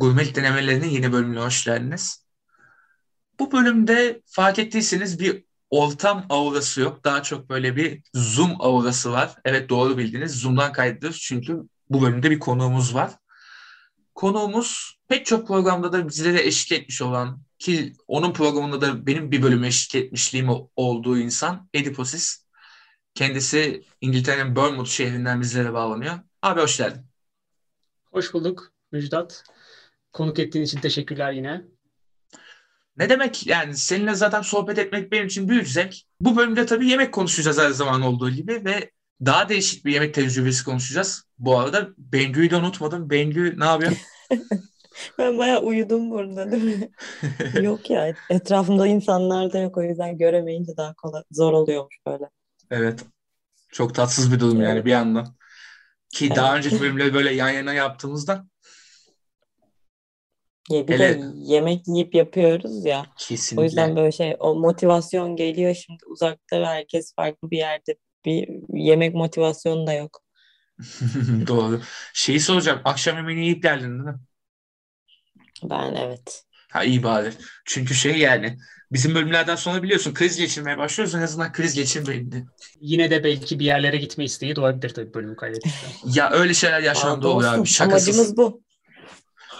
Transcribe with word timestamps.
Gurmelik 0.00 0.34
denemelerinin 0.34 0.88
yeni 0.88 1.12
bölümüne 1.12 1.40
hoş 1.40 1.64
geldiniz. 1.64 2.26
Bu 3.38 3.52
bölümde 3.52 4.20
fark 4.26 4.58
ettiyseniz 4.58 5.20
bir 5.20 5.44
ortam 5.70 6.26
aurası 6.28 6.80
yok. 6.80 7.04
Daha 7.04 7.22
çok 7.22 7.50
böyle 7.50 7.76
bir 7.76 8.02
Zoom 8.14 8.60
aurası 8.60 9.12
var. 9.12 9.36
Evet 9.44 9.68
doğru 9.68 9.98
bildiniz. 9.98 10.40
Zoom'dan 10.40 10.72
kaydediyoruz 10.72 11.20
çünkü 11.20 11.62
bu 11.90 12.02
bölümde 12.02 12.30
bir 12.30 12.38
konuğumuz 12.38 12.94
var. 12.94 13.10
Konuğumuz 14.14 14.98
pek 15.08 15.26
çok 15.26 15.48
programda 15.48 15.92
da 15.92 16.08
bizlere 16.08 16.46
eşlik 16.46 16.80
etmiş 16.80 17.02
olan 17.02 17.42
ki 17.58 17.92
onun 18.08 18.32
programında 18.32 18.80
da 18.80 19.06
benim 19.06 19.30
bir 19.30 19.42
bölüm 19.42 19.64
eşlik 19.64 20.04
etmişliğim 20.04 20.48
olduğu 20.76 21.18
insan 21.18 21.68
Ediposis. 21.74 22.46
Kendisi 23.14 23.84
İngiltere'nin 24.00 24.56
Bournemouth 24.56 24.90
şehrinden 24.90 25.40
bizlere 25.40 25.72
bağlanıyor. 25.72 26.14
Abi 26.42 26.60
hoş 26.60 26.76
geldin. 26.76 27.02
Hoş 28.12 28.34
bulduk 28.34 28.72
Müjdat. 28.92 29.44
Konuk 30.12 30.38
ettiğin 30.38 30.64
için 30.64 30.80
teşekkürler 30.80 31.32
yine. 31.32 31.62
Ne 32.96 33.08
demek 33.08 33.46
yani 33.46 33.76
seninle 33.76 34.14
zaten 34.14 34.42
sohbet 34.42 34.78
etmek 34.78 35.12
benim 35.12 35.26
için 35.26 35.48
büyük 35.48 35.68
zevk. 35.68 35.94
Bu 36.20 36.36
bölümde 36.36 36.66
tabii 36.66 36.88
yemek 36.88 37.14
konuşacağız 37.14 37.58
her 37.58 37.70
zaman 37.70 38.02
olduğu 38.02 38.30
gibi 38.30 38.64
ve 38.64 38.90
daha 39.26 39.48
değişik 39.48 39.84
bir 39.84 39.92
yemek 39.92 40.14
tecrübesi 40.14 40.64
konuşacağız. 40.64 41.24
Bu 41.38 41.58
arada 41.58 41.88
Bengü'yü 41.98 42.50
de 42.50 42.56
unutmadım. 42.56 43.10
Bengü 43.10 43.60
ne 43.60 43.64
yapıyor? 43.64 43.92
ben 45.18 45.38
bayağı 45.38 45.60
uyudum 45.60 46.10
burada 46.10 46.52
değil 46.52 46.62
mi? 46.62 46.90
yok 47.62 47.90
ya 47.90 48.14
etrafımda 48.30 48.86
insanlar 48.86 49.52
da 49.52 49.58
yok 49.58 49.76
o 49.76 49.82
yüzden 49.82 50.18
göremeyince 50.18 50.76
daha 50.76 50.94
kolay 50.94 51.22
zor 51.30 51.52
oluyormuş 51.52 51.96
böyle. 52.06 52.30
Evet. 52.70 53.04
Çok 53.72 53.94
tatsız 53.94 54.32
bir 54.32 54.40
durum 54.40 54.62
yani 54.62 54.84
bir 54.84 54.90
yandan. 54.90 55.36
Ki 56.12 56.26
evet. 56.26 56.36
daha 56.36 56.56
önceki 56.56 56.80
bölümleri 56.80 57.14
böyle 57.14 57.34
yan 57.34 57.50
yana 57.50 57.72
yaptığımızda 57.72 58.46
ya 60.70 60.88
bir 60.88 60.94
Hele, 60.94 61.18
de 61.18 61.24
yemek 61.34 61.88
yiyip 61.88 62.14
yapıyoruz 62.14 62.84
ya. 62.84 63.06
Kesinlikle. 63.18 63.60
O 63.60 63.64
yüzden 63.64 63.96
böyle 63.96 64.12
şey 64.12 64.36
o 64.38 64.54
motivasyon 64.54 65.36
geliyor 65.36 65.74
şimdi 65.74 66.04
uzakta 66.06 66.60
ve 66.60 66.66
herkes 66.66 67.14
farklı 67.14 67.50
bir 67.50 67.58
yerde 67.58 67.96
bir 68.24 68.48
yemek 68.74 69.14
motivasyonu 69.14 69.86
da 69.86 69.92
yok. 69.92 70.20
Doğru. 71.46 71.80
Şeyi 72.14 72.40
soracağım. 72.40 72.80
Akşam 72.84 73.16
yemeğini 73.16 73.44
yiyip 73.44 73.62
geldin 73.62 73.90
değil 73.90 74.16
mi? 74.16 74.20
Ben 75.62 75.94
evet. 75.94 76.44
Ha 76.70 76.84
iyi 76.84 77.02
bari. 77.02 77.32
Çünkü 77.64 77.94
şey 77.94 78.18
yani 78.18 78.58
bizim 78.92 79.14
bölümlerden 79.14 79.56
sonra 79.56 79.82
biliyorsun 79.82 80.14
kriz 80.14 80.36
geçirmeye 80.36 80.78
başlıyoruz. 80.78 81.14
En 81.14 81.22
azından 81.22 81.52
kriz 81.52 81.74
geçirmeyindi. 81.74 82.46
Yine 82.80 83.10
de 83.10 83.24
belki 83.24 83.58
bir 83.58 83.64
yerlere 83.64 83.96
gitme 83.96 84.24
isteği 84.24 84.56
doğabilir 84.56 84.94
tabii 84.94 85.14
bölümü 85.14 85.36
kaydettikten. 85.36 85.90
ya 86.14 86.30
öyle 86.30 86.54
şeyler 86.54 86.80
yaşandı 86.80 87.28
oluyor 87.28 87.54
abi. 87.54 87.66
Şakasız. 87.66 88.08
Amacımız 88.08 88.36
bu. 88.36 88.62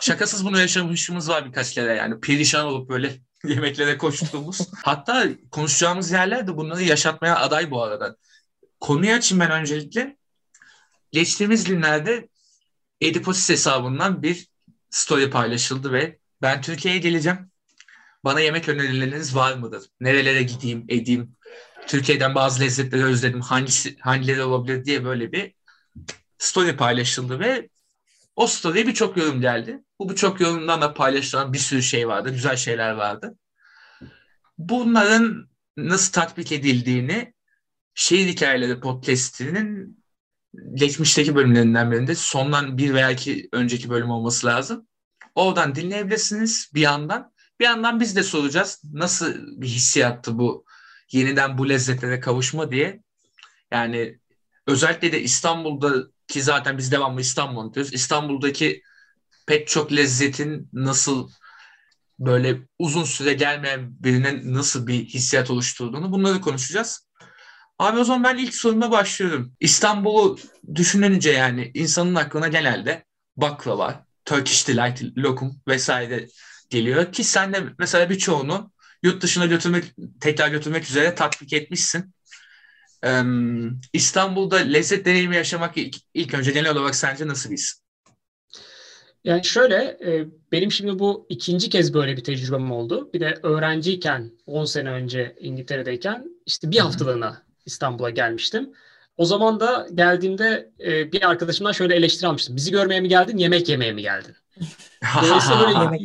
Şakasız 0.00 0.44
bunu 0.44 0.58
yaşamışımız 0.58 1.28
var 1.28 1.46
birkaç 1.46 1.74
kere 1.74 1.94
yani. 1.94 2.20
Perişan 2.20 2.66
olup 2.66 2.88
böyle 2.88 3.20
yemeklere 3.44 3.98
koştuğumuz. 3.98 4.68
Hatta 4.84 5.28
konuşacağımız 5.50 6.10
yerler 6.10 6.46
de 6.46 6.56
bunları 6.56 6.82
yaşatmaya 6.82 7.38
aday 7.38 7.70
bu 7.70 7.82
arada. 7.82 8.16
Konuyu 8.80 9.12
açayım 9.12 9.40
ben 9.40 9.50
öncelikle. 9.50 10.16
Geçtiğimiz 11.12 11.64
günlerde 11.64 12.28
Ediposis 13.00 13.50
hesabından 13.50 14.22
bir 14.22 14.48
story 14.90 15.30
paylaşıldı 15.30 15.92
ve 15.92 16.18
ben 16.42 16.60
Türkiye'ye 16.62 17.00
geleceğim. 17.00 17.50
Bana 18.24 18.40
yemek 18.40 18.68
önerileriniz 18.68 19.36
var 19.36 19.54
mıdır? 19.54 19.82
Nerelere 20.00 20.42
gideyim, 20.42 20.84
edeyim? 20.88 21.36
Türkiye'den 21.86 22.34
bazı 22.34 22.60
lezzetleri 22.60 23.04
özledim. 23.04 23.40
Hangisi, 23.40 23.96
hangileri 23.98 24.42
olabilir 24.42 24.84
diye 24.84 25.04
böyle 25.04 25.32
bir 25.32 25.54
story 26.38 26.76
paylaşıldı 26.76 27.40
ve 27.40 27.68
o 28.36 28.46
story'e 28.46 28.86
birçok 28.86 29.16
yorum 29.16 29.40
geldi. 29.40 29.84
Bu 30.00 30.10
birçok 30.10 30.40
yorumdan 30.40 30.80
da 30.80 30.94
paylaşılan 30.94 31.52
bir 31.52 31.58
sürü 31.58 31.82
şey 31.82 32.08
vardı. 32.08 32.30
Güzel 32.30 32.56
şeyler 32.56 32.92
vardı. 32.92 33.36
Bunların 34.58 35.48
nasıl 35.76 36.12
tatbik 36.12 36.52
edildiğini 36.52 37.34
Şehir 37.94 38.28
Hikayeleri 38.28 38.80
podcast'inin 38.80 39.98
geçmişteki 40.74 41.34
bölümlerinden 41.34 41.92
birinde 41.92 42.14
sondan 42.14 42.78
bir 42.78 42.94
veya 42.94 43.10
iki 43.10 43.48
önceki 43.52 43.90
bölüm 43.90 44.10
olması 44.10 44.46
lazım. 44.46 44.88
Oradan 45.34 45.74
dinleyebilirsiniz 45.74 46.70
bir 46.74 46.80
yandan. 46.80 47.32
Bir 47.60 47.64
yandan 47.64 48.00
biz 48.00 48.16
de 48.16 48.22
soracağız 48.22 48.82
nasıl 48.92 49.34
bir 49.60 49.68
hissiyattı 49.68 50.38
bu 50.38 50.64
yeniden 51.12 51.58
bu 51.58 51.68
lezzetlere 51.68 52.20
kavuşma 52.20 52.70
diye. 52.70 53.02
Yani 53.70 54.18
özellikle 54.66 55.12
de 55.12 55.22
İstanbul'da 55.22 56.06
ki 56.28 56.42
zaten 56.42 56.78
biz 56.78 56.92
devamlı 56.92 57.20
İstanbul 57.20 57.74
diyoruz. 57.74 57.94
İstanbul'daki 57.94 58.82
pek 59.50 59.68
çok 59.68 59.92
lezzetin 59.92 60.68
nasıl 60.72 61.30
böyle 62.18 62.58
uzun 62.78 63.04
süre 63.04 63.32
gelmeyen 63.32 64.02
birine 64.04 64.40
nasıl 64.44 64.86
bir 64.86 65.04
hissiyat 65.04 65.50
oluşturduğunu 65.50 66.12
bunları 66.12 66.40
konuşacağız. 66.40 67.08
Abi 67.78 67.98
o 67.98 68.04
zaman 68.04 68.24
ben 68.24 68.42
ilk 68.44 68.54
soruma 68.54 68.90
başlıyorum. 68.90 69.52
İstanbul'u 69.60 70.38
düşününce 70.74 71.30
yani 71.30 71.70
insanın 71.74 72.14
aklına 72.14 72.48
genelde 72.48 73.04
baklava, 73.36 74.06
Turkish 74.24 74.68
Delight, 74.68 75.18
lokum 75.18 75.60
vesaire 75.68 76.28
geliyor 76.68 77.12
ki 77.12 77.24
sen 77.24 77.52
de 77.52 77.64
mesela 77.78 78.10
birçoğunu 78.10 78.72
yurt 79.02 79.22
dışına 79.22 79.46
götürmek, 79.46 79.84
tekrar 80.20 80.48
götürmek 80.48 80.84
üzere 80.84 81.14
tatbik 81.14 81.52
etmişsin. 81.52 82.14
Ee, 83.04 83.22
İstanbul'da 83.92 84.56
lezzet 84.56 85.04
deneyimi 85.06 85.36
yaşamak 85.36 85.76
ilk, 85.76 85.96
ilk 86.14 86.34
önce 86.34 86.50
genel 86.50 86.70
olarak 86.70 86.94
sence 86.94 87.26
nasıl 87.26 87.50
bir 87.50 87.56
his? 87.56 87.79
Yani 89.24 89.44
şöyle, 89.44 89.76
e, 90.04 90.26
benim 90.52 90.72
şimdi 90.72 90.98
bu 90.98 91.26
ikinci 91.28 91.70
kez 91.70 91.94
böyle 91.94 92.16
bir 92.16 92.24
tecrübem 92.24 92.72
oldu. 92.72 93.10
Bir 93.14 93.20
de 93.20 93.38
öğrenciyken, 93.42 94.30
10 94.46 94.64
sene 94.64 94.90
önce 94.90 95.36
İngiltere'deyken 95.40 96.24
işte 96.46 96.70
bir 96.70 96.78
haftalığına 96.78 97.42
İstanbul'a 97.66 98.10
gelmiştim. 98.10 98.70
O 99.16 99.24
zaman 99.24 99.60
da 99.60 99.88
geldiğimde 99.94 100.70
e, 100.80 101.12
bir 101.12 101.30
arkadaşımdan 101.30 101.72
şöyle 101.72 101.94
eleştiri 101.94 102.28
almıştım. 102.28 102.56
Bizi 102.56 102.70
görmeye 102.70 103.00
mi 103.00 103.08
geldin, 103.08 103.36
yemek 103.36 103.68
yemeye 103.68 103.92
mi 103.92 104.02
geldin? 104.02 104.34
Dolayısıyla 105.22 105.60
böyle 105.60 105.78
yemek 105.78 106.00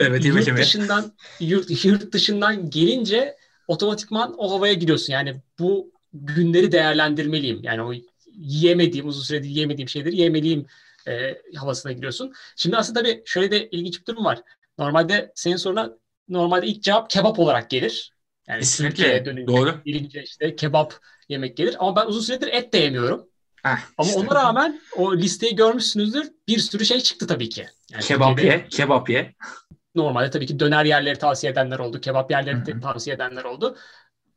Evet, 0.00 0.24
yemek 0.24 0.46
yurt 0.46 0.58
dışından 0.58 1.12
yurt, 1.40 1.84
yurt 1.84 2.12
dışından 2.12 2.70
gelince 2.70 3.36
otomatikman 3.68 4.34
o 4.38 4.52
havaya 4.52 4.72
gidiyorsun. 4.72 5.12
Yani 5.12 5.36
bu 5.58 5.92
günleri 6.12 6.72
değerlendirmeliyim. 6.72 7.60
Yani 7.62 7.82
o 7.82 7.92
yiyemediğim, 8.32 9.08
uzun 9.08 9.22
süredir 9.22 9.48
yiyemediğim 9.48 9.88
şeyleri 9.88 10.16
yemeliyim 10.16 10.66
e, 11.08 11.42
havasına 11.56 11.92
giriyorsun. 11.92 12.32
Şimdi 12.56 12.76
aslında 12.76 13.00
tabii 13.00 13.22
şöyle 13.26 13.50
de 13.50 13.70
ilginç 13.70 14.00
bir 14.00 14.06
durum 14.06 14.24
var. 14.24 14.42
Normalde 14.78 15.32
senin 15.34 15.56
soruna 15.56 15.90
normalde 16.28 16.66
ilk 16.66 16.82
cevap 16.82 17.10
kebap 17.10 17.38
olarak 17.38 17.70
gelir. 17.70 18.12
Yani 18.48 18.60
Kesinlikle. 18.60 19.24
Dönünce, 19.24 19.46
Doğru. 19.46 19.80
Gelince 19.84 20.22
işte 20.22 20.56
kebap 20.56 20.94
yemek 21.28 21.56
gelir. 21.56 21.76
Ama 21.78 21.96
ben 21.96 22.06
uzun 22.06 22.20
süredir 22.20 22.48
et 22.48 22.72
de 22.72 22.78
yemiyorum. 22.78 23.28
Heh, 23.62 23.78
Ama 23.98 24.08
işte. 24.08 24.20
ona 24.20 24.34
rağmen 24.34 24.80
o 24.96 25.16
listeyi 25.16 25.56
görmüşsünüzdür. 25.56 26.32
Bir 26.48 26.58
sürü 26.58 26.84
şey 26.84 27.00
çıktı 27.00 27.26
tabii 27.26 27.48
ki. 27.48 27.66
Yani 27.92 28.02
kebap 28.02 28.44
ye, 28.44 28.66
kebap 28.70 29.10
ye. 29.10 29.34
Normalde 29.94 30.30
tabii 30.30 30.46
ki 30.46 30.60
döner 30.60 30.84
yerleri 30.84 31.18
tavsiye 31.18 31.52
edenler 31.52 31.78
oldu. 31.78 32.00
Kebap 32.00 32.30
yerleri 32.30 32.56
Hı-hı. 32.56 32.80
tavsiye 32.80 33.16
edenler 33.16 33.44
oldu. 33.44 33.76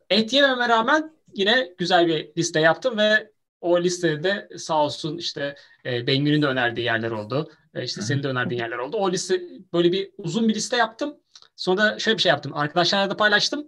Et 0.10 0.34
yememe 0.34 0.70
rağmen 0.70 1.12
yine 1.34 1.74
güzel 1.78 2.08
bir 2.08 2.32
liste 2.38 2.60
yaptım 2.60 2.98
ve 2.98 3.31
o 3.62 3.82
listede 3.82 4.24
de 4.24 4.58
sağ 4.58 4.84
olsun 4.84 5.18
işte 5.18 5.56
e, 5.86 6.08
Bengü'nün 6.08 6.42
de 6.42 6.48
önerdiği 6.48 6.86
yerler 6.86 7.12
oldu. 7.12 7.52
E, 7.76 7.84
işte 7.84 8.02
senin 8.02 8.24
de 8.24 8.28
önerdiğin 8.28 8.62
yerler 8.62 8.78
oldu. 8.78 8.98
O 8.98 9.12
liste 9.12 9.42
böyle 9.74 9.92
bir 9.92 10.12
uzun 10.18 10.48
bir 10.48 10.56
liste 10.56 10.78
yaptım. 10.78 11.16
Sonra 11.56 11.82
da 11.82 12.00
şöyle 12.00 12.18
bir 12.18 12.22
şey 12.22 12.30
yaptım. 12.30 12.54
Arkadaşlarla 12.56 13.10
da 13.10 13.18
paylaştım. 13.18 13.68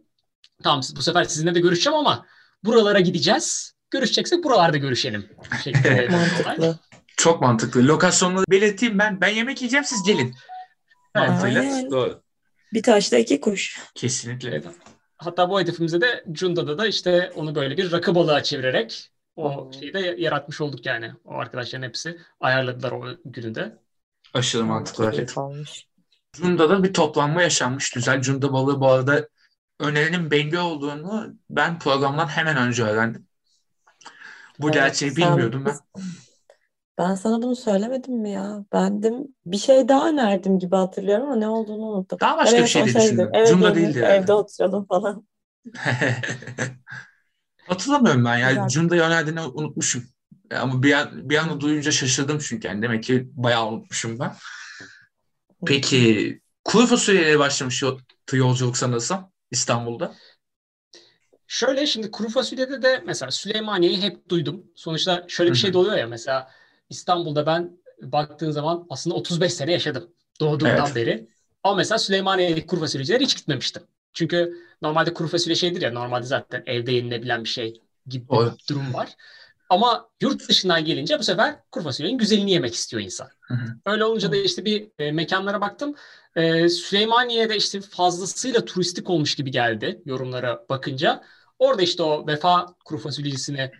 Tamam 0.64 0.82
bu 0.96 1.02
sefer 1.02 1.24
sizinle 1.24 1.56
de 1.56 1.60
görüşeceğim 1.60 2.00
ama 2.00 2.26
buralara 2.64 3.00
gideceğiz. 3.00 3.74
Görüşeceksek 3.92 4.44
buralarda 4.44 4.78
görüşelim. 4.78 5.30
mantıklı. 6.12 6.80
Çok 7.18 7.42
mantıklı. 7.42 7.88
Lokasyonları 7.88 8.46
belirteyim 8.50 9.00
ben. 9.00 9.22
Ben 9.22 9.28
yemek 9.28 9.62
yiyeceğim 9.62 9.86
siz 9.86 10.04
gelin. 10.04 10.36
Mantığıyla. 11.16 11.92
Doğru. 11.92 12.22
Bir 12.74 12.84
taşla 12.84 13.18
iki 13.18 13.42
kuş. 13.42 13.80
Kesinlikle. 13.96 14.50
Evet. 14.50 14.66
Hatta 15.18 15.50
bu 15.50 15.60
hedefimizde 15.60 16.02
de 16.02 16.24
Cunda'da 16.32 16.78
da 16.78 16.88
işte 16.88 17.32
onu 17.36 17.56
böyle 17.56 17.78
bir 17.78 17.92
rakı 17.92 18.16
balığa 18.16 18.44
çevirerek 18.44 19.12
o 19.36 19.72
şeyi 19.80 19.94
de 19.94 20.00
yaratmış 20.00 20.62
olduk 20.62 20.86
yani. 20.86 21.12
O 21.26 21.34
arkadaşların 21.34 21.88
hepsi 21.88 22.18
ayarladılar 22.40 22.92
o 22.92 23.06
gününde. 23.26 23.78
Aşırı 24.34 24.64
mantıklı 24.64 25.06
hareket. 25.06 25.36
Cunda'da 26.34 26.84
bir 26.84 26.94
toplanma 26.94 27.42
yaşanmış. 27.42 27.90
Güzel 27.90 28.22
Cunda 28.22 28.54
balığı 28.54 28.82
bu 28.82 28.88
arada 28.88 29.28
önerinin 29.80 30.32
Bengü 30.32 30.58
olduğunu 30.58 31.34
ben 31.50 31.80
programdan 31.80 32.28
hemen 32.28 32.58
önce 32.58 32.84
öğrendim. 32.84 33.28
Bu 34.60 34.66
evet, 34.66 34.74
gerçeği 34.74 35.12
sen, 35.12 35.32
bilmiyordum 35.32 35.66
ben. 35.66 36.04
Ben 36.98 37.16
sana 37.16 37.42
bunu 37.42 37.56
söylemedim 37.56 38.14
mi 38.14 38.32
ya? 38.32 38.66
Ben 38.74 39.04
de 39.04 39.14
bir 39.46 39.58
şey 39.58 39.88
daha 39.88 40.10
önerdim 40.10 40.60
gibi 40.60 40.76
hatırlıyorum 40.76 41.26
ama 41.26 41.36
ne 41.36 41.48
olduğunu 41.48 41.86
unuttum. 41.86 42.20
Daha 42.20 42.38
başka 42.38 42.56
evet, 42.56 42.66
bir 42.66 42.70
şey 42.70 42.86
de 42.86 42.88
düşündüm. 42.88 43.30
Evet, 43.34 43.48
Cunda 43.48 43.76
değildi. 43.76 44.00
Yani. 44.00 44.14
Evde 44.14 44.34
oturalım 44.34 44.86
falan. 44.86 45.28
Hatırlamıyorum 47.68 48.26
ben 48.26 48.38
ya. 48.38 48.68
Cunda'yı 48.68 49.02
önerdiğini 49.02 49.42
unutmuşum. 49.42 50.04
Ama 50.56 50.84
bir 50.84 50.94
an, 50.94 51.30
bir 51.30 51.38
an 51.38 51.62
duyunca 51.62 51.92
şaşırdım 51.92 52.40
çünkü. 52.40 52.68
Yani 52.68 52.82
demek 52.82 53.04
ki 53.04 53.30
bayağı 53.34 53.68
unutmuşum 53.68 54.20
ben. 54.20 54.36
Peki 55.66 56.42
kuru 56.64 56.86
fasulyeyle 56.86 57.40
başlamış 57.40 57.84
yolculuk 58.34 58.78
sanırsam 58.78 59.32
İstanbul'da. 59.52 60.16
Şöyle 61.48 61.88
şimdi 61.88 62.12
kuru 62.12 62.30
fasulyede 62.30 62.82
de 62.82 63.04
mesela 63.06 63.32
Süleymaniye'yi 63.32 64.02
hep 64.02 64.30
duydum. 64.30 64.64
Sonuçta 64.76 65.26
şöyle 65.28 65.52
bir 65.52 65.58
şey 65.58 65.74
de 65.74 65.78
oluyor 65.78 65.98
ya 65.98 66.08
mesela 66.08 66.52
İstanbul'da 66.90 67.46
ben 67.46 67.78
baktığın 68.02 68.52
zaman 68.52 68.86
aslında 68.90 69.16
35 69.16 69.54
sene 69.54 69.72
yaşadım 69.72 70.14
doğduğumdan 70.40 70.86
evet. 70.86 70.96
beri. 70.96 71.30
Ama 71.64 71.76
mesela 71.76 71.98
Süleymaniye'deki 71.98 72.68
kuru 72.68 72.80
fasulyeciler 72.80 73.22
hiç 73.22 73.38
gitmemiştim. 73.38 73.84
Çünkü 74.14 74.54
normalde 74.82 75.14
kuru 75.14 75.28
fasulye 75.28 75.56
şeydir 75.56 75.82
ya 75.82 75.92
normalde 75.92 76.26
zaten 76.26 76.64
evde 76.66 76.92
yenilebilen 76.92 77.44
bir 77.44 77.50
şey 77.50 77.82
gibi 78.08 78.30
bir 78.30 78.36
o. 78.36 78.54
durum 78.70 78.94
var. 78.94 79.16
Ama 79.70 80.10
yurt 80.22 80.50
dışından 80.50 80.86
gelince 80.86 81.20
bu 81.20 81.24
sefer 81.24 81.56
kuru 81.72 81.84
fasulyenin 81.84 82.18
güzelini 82.18 82.52
yemek 82.52 82.74
istiyor 82.74 83.02
insan. 83.04 83.28
Hı 83.42 83.54
hı. 83.54 83.66
Öyle 83.86 84.06
olunca 84.06 84.32
da 84.32 84.36
işte 84.36 84.66
bir 84.66 84.88
e, 85.00 85.12
mekanlara 85.12 85.62
baktım. 85.62 85.96
E, 86.36 86.70
Süleymaniye'de 86.70 87.56
işte 87.58 87.82
fazlasıyla 87.82 88.66
turistik 88.66 89.10
olmuş 89.10 89.36
gibi 89.36 89.52
geldi 89.52 90.02
yorumlara 90.06 90.66
bakınca. 90.70 91.24
Orada 91.60 91.82
işte 91.82 92.04
o 92.04 92.28
vefa 92.28 92.76
kuru 92.86 93.00
fasulyecisini 93.00 93.72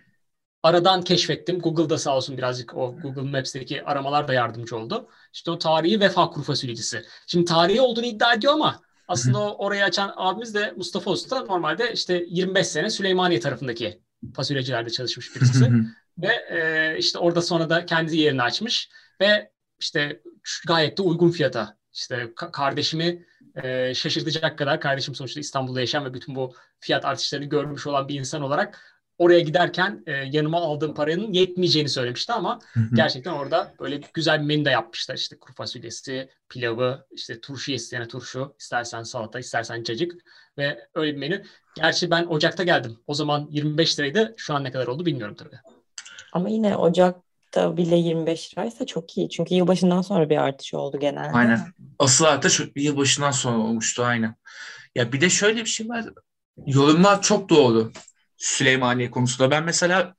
aradan 0.62 1.02
keşfettim. 1.02 1.58
Google'da 1.58 1.98
sağ 1.98 2.16
olsun 2.16 2.36
birazcık 2.36 2.76
o 2.76 2.96
Google 3.02 3.30
Maps'teki 3.30 3.84
aramalar 3.84 4.28
da 4.28 4.34
yardımcı 4.34 4.76
oldu. 4.76 5.08
İşte 5.32 5.50
o 5.50 5.58
tarihi 5.58 6.00
vefa 6.00 6.30
kuru 6.30 6.44
fasulyecisi. 6.44 7.04
Şimdi 7.26 7.44
tarihi 7.44 7.80
olduğunu 7.80 8.06
iddia 8.06 8.34
ediyor 8.34 8.52
ama 8.52 8.80
aslında 9.08 9.38
o 9.38 9.64
orayı 9.66 9.84
açan 9.84 10.12
abimiz 10.16 10.54
de 10.54 10.72
Mustafa 10.76 11.10
Usta 11.10 11.40
normalde 11.40 11.92
işte 11.92 12.24
25 12.28 12.66
sene 12.66 12.90
Süleymaniye 12.90 13.40
tarafındaki 13.40 14.00
fasulyecilerde 14.34 14.90
çalışmış 14.90 15.36
birisi. 15.36 15.70
ve 16.18 16.32
e, 16.50 16.98
işte 16.98 17.18
orada 17.18 17.42
sonra 17.42 17.70
da 17.70 17.86
kendi 17.86 18.16
yerini 18.16 18.42
açmış 18.42 18.88
ve 19.20 19.50
işte 19.80 20.22
gayet 20.66 20.98
de 20.98 21.02
uygun 21.02 21.30
fiyata 21.30 21.76
işte 21.92 22.32
kardeşimi 22.36 23.26
e, 23.62 23.94
şaşırtacak 23.94 24.58
kadar 24.58 24.80
kardeşim 24.80 25.14
sonuçta 25.14 25.40
İstanbul'da 25.40 25.80
yaşayan 25.80 26.04
ve 26.04 26.14
bütün 26.14 26.34
bu 26.34 26.54
fiyat 26.80 27.04
artışlarını 27.04 27.46
görmüş 27.46 27.86
olan 27.86 28.08
bir 28.08 28.18
insan 28.20 28.42
olarak 28.42 28.93
oraya 29.18 29.40
giderken 29.40 30.02
e, 30.06 30.12
yanıma 30.12 30.60
aldığım 30.60 30.94
paranın 30.94 31.32
yetmeyeceğini 31.32 31.88
söylemişti 31.88 32.32
ama 32.32 32.58
gerçekten 32.94 33.32
orada 33.32 33.74
böyle 33.80 34.00
güzel 34.14 34.40
bir 34.40 34.46
menü 34.46 34.64
de 34.64 34.70
yapmışlar. 34.70 35.14
İşte 35.14 35.38
kuru 35.38 35.54
fasulyesi, 35.54 36.28
pilavı, 36.48 37.06
işte 37.10 37.40
turşu 37.40 37.72
isteyene 37.72 38.08
turşu, 38.08 38.54
istersen 38.60 39.02
salata, 39.02 39.38
istersen 39.38 39.82
cacık 39.82 40.12
ve 40.58 40.88
öyle 40.94 41.12
bir 41.12 41.18
menü. 41.18 41.44
Gerçi 41.76 42.10
ben 42.10 42.24
Ocak'ta 42.26 42.64
geldim. 42.64 42.98
O 43.06 43.14
zaman 43.14 43.48
25 43.50 43.98
liraydı. 43.98 44.34
Şu 44.36 44.54
an 44.54 44.64
ne 44.64 44.70
kadar 44.70 44.86
oldu 44.86 45.06
bilmiyorum 45.06 45.34
tabii. 45.38 45.56
Ama 46.32 46.48
yine 46.48 46.76
Ocak'ta 46.76 47.76
bile 47.76 47.96
25 47.96 48.52
liraysa 48.52 48.86
çok 48.86 49.18
iyi. 49.18 49.28
Çünkü 49.28 49.54
yılbaşından 49.54 50.02
sonra 50.02 50.30
bir 50.30 50.36
artış 50.36 50.74
oldu 50.74 50.98
genelde. 51.00 51.32
Aynen. 51.32 51.60
Asıl 51.98 52.24
artış 52.24 52.60
yılbaşından 52.76 53.30
sonra 53.30 53.58
olmuştu 53.58 54.02
aynen. 54.02 54.34
Ya 54.94 55.12
bir 55.12 55.20
de 55.20 55.30
şöyle 55.30 55.60
bir 55.60 55.66
şey 55.66 55.88
var. 55.88 56.04
Yorumlar 56.66 57.22
çok 57.22 57.48
doğru. 57.48 57.92
Süleymaniye 58.36 59.10
konusunda. 59.10 59.50
Ben 59.50 59.64
mesela 59.64 60.14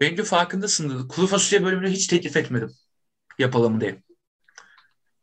bence 0.00 0.22
farkındasın. 0.22 1.08
Kuru 1.08 1.26
fasulye 1.26 1.64
bölümünü 1.64 1.90
hiç 1.90 2.06
teklif 2.06 2.36
etmedim. 2.36 2.72
Yapalım 3.38 3.80
diye. 3.80 4.02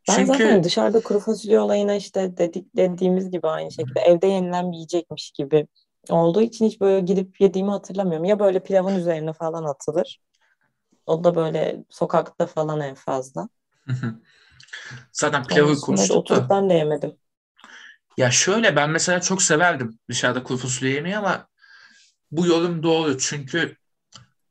Ben 0.09 0.15
Çünkü... 0.15 0.27
zaten 0.27 0.63
dışarıda 0.63 0.99
kuru 0.99 1.19
fasulye 1.19 1.59
olayına 1.59 1.95
işte 1.95 2.37
dedik 2.37 2.75
dediğimiz 2.75 3.31
gibi 3.31 3.47
aynı 3.47 3.71
şekilde 3.71 3.99
evde 3.99 4.27
yenilen 4.27 4.71
bir 4.71 4.75
yiyecekmiş 4.75 5.31
gibi 5.31 5.67
olduğu 6.09 6.41
için 6.41 6.65
hiç 6.65 6.81
böyle 6.81 6.99
gidip 7.05 7.41
yediğimi 7.41 7.71
hatırlamıyorum. 7.71 8.25
Ya 8.25 8.39
böyle 8.39 8.63
pilavın 8.63 8.95
üzerine 8.95 9.33
falan 9.33 9.63
atılır. 9.63 10.19
O 11.05 11.23
da 11.23 11.35
böyle 11.35 11.83
sokakta 11.89 12.47
falan 12.47 12.79
en 12.79 12.95
fazla. 12.95 13.49
Zaten 15.11 15.43
pilavı 15.43 15.75
konuştuk 15.75 16.17
oturup 16.17 16.49
ben 16.49 16.69
de 16.69 16.73
yemedim. 16.73 17.17
Ya 18.17 18.31
şöyle 18.31 18.75
ben 18.75 18.89
mesela 18.89 19.21
çok 19.21 19.41
severdim 19.41 19.99
dışarıda 20.09 20.43
kuru 20.43 20.57
fasulye 20.57 20.93
yemeyi 20.93 21.17
ama 21.17 21.47
bu 22.31 22.47
yorum 22.47 22.83
doğru 22.83 23.17
çünkü 23.17 23.75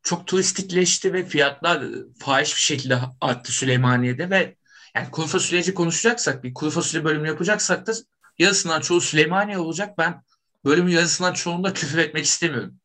çok 0.03 0.27
turistikleşti 0.27 1.13
ve 1.13 1.27
fiyatlar 1.27 1.85
fahiş 2.19 2.55
bir 2.55 2.61
şekilde 2.61 2.99
arttı 3.21 3.53
Süleymaniye'de 3.53 4.31
ve 4.31 4.57
yani 4.95 5.11
kuru 5.11 5.27
fasulyeci 5.27 5.75
konuşacaksak 5.75 6.45
bir 6.45 6.55
kuru 6.55 6.71
fasulye 6.71 7.05
bölümü 7.05 7.29
yapacaksak 7.29 7.87
da 7.87 7.93
yarısından 8.39 8.81
çoğu 8.81 9.01
Süleymaniye 9.01 9.59
olacak. 9.59 9.99
Ben 9.99 10.23
bölümün 10.65 10.93
yarısından 10.93 11.33
çoğunda 11.33 11.73
küfür 11.73 11.99
etmek 11.99 12.25
istemiyorum. 12.25 12.81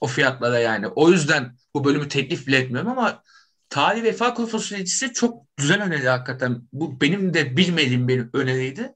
O 0.00 0.06
fiyatlara 0.06 0.58
yani. 0.58 0.88
O 0.88 1.10
yüzden 1.10 1.56
bu 1.74 1.84
bölümü 1.84 2.08
teklif 2.08 2.46
bile 2.46 2.56
etmiyorum 2.56 2.90
ama 2.90 3.22
Tarih 3.68 4.02
Vefa 4.02 4.34
Kuru 4.34 4.46
Fasulyecisi 4.46 5.12
çok 5.12 5.56
güzel 5.56 5.82
öneri 5.82 6.08
hakikaten. 6.08 6.62
Bu 6.72 7.00
benim 7.00 7.34
de 7.34 7.56
bilmediğim 7.56 8.08
bir 8.08 8.26
öneriydi. 8.32 8.94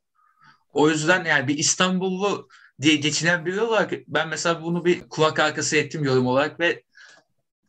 O 0.73 0.91
yüzden 0.91 1.25
yani 1.25 1.49
bir 1.49 1.59
İstanbullu 1.59 2.49
diye 2.81 2.97
geçinen 2.97 3.47
biri 3.47 3.61
olarak 3.61 3.93
ben 4.09 4.29
mesela 4.29 4.63
bunu 4.63 4.85
bir 4.85 5.09
kulak 5.09 5.41
arkası 5.41 5.77
ettim 5.77 6.05
yorum 6.05 6.27
olarak 6.27 6.61
ve 6.61 6.83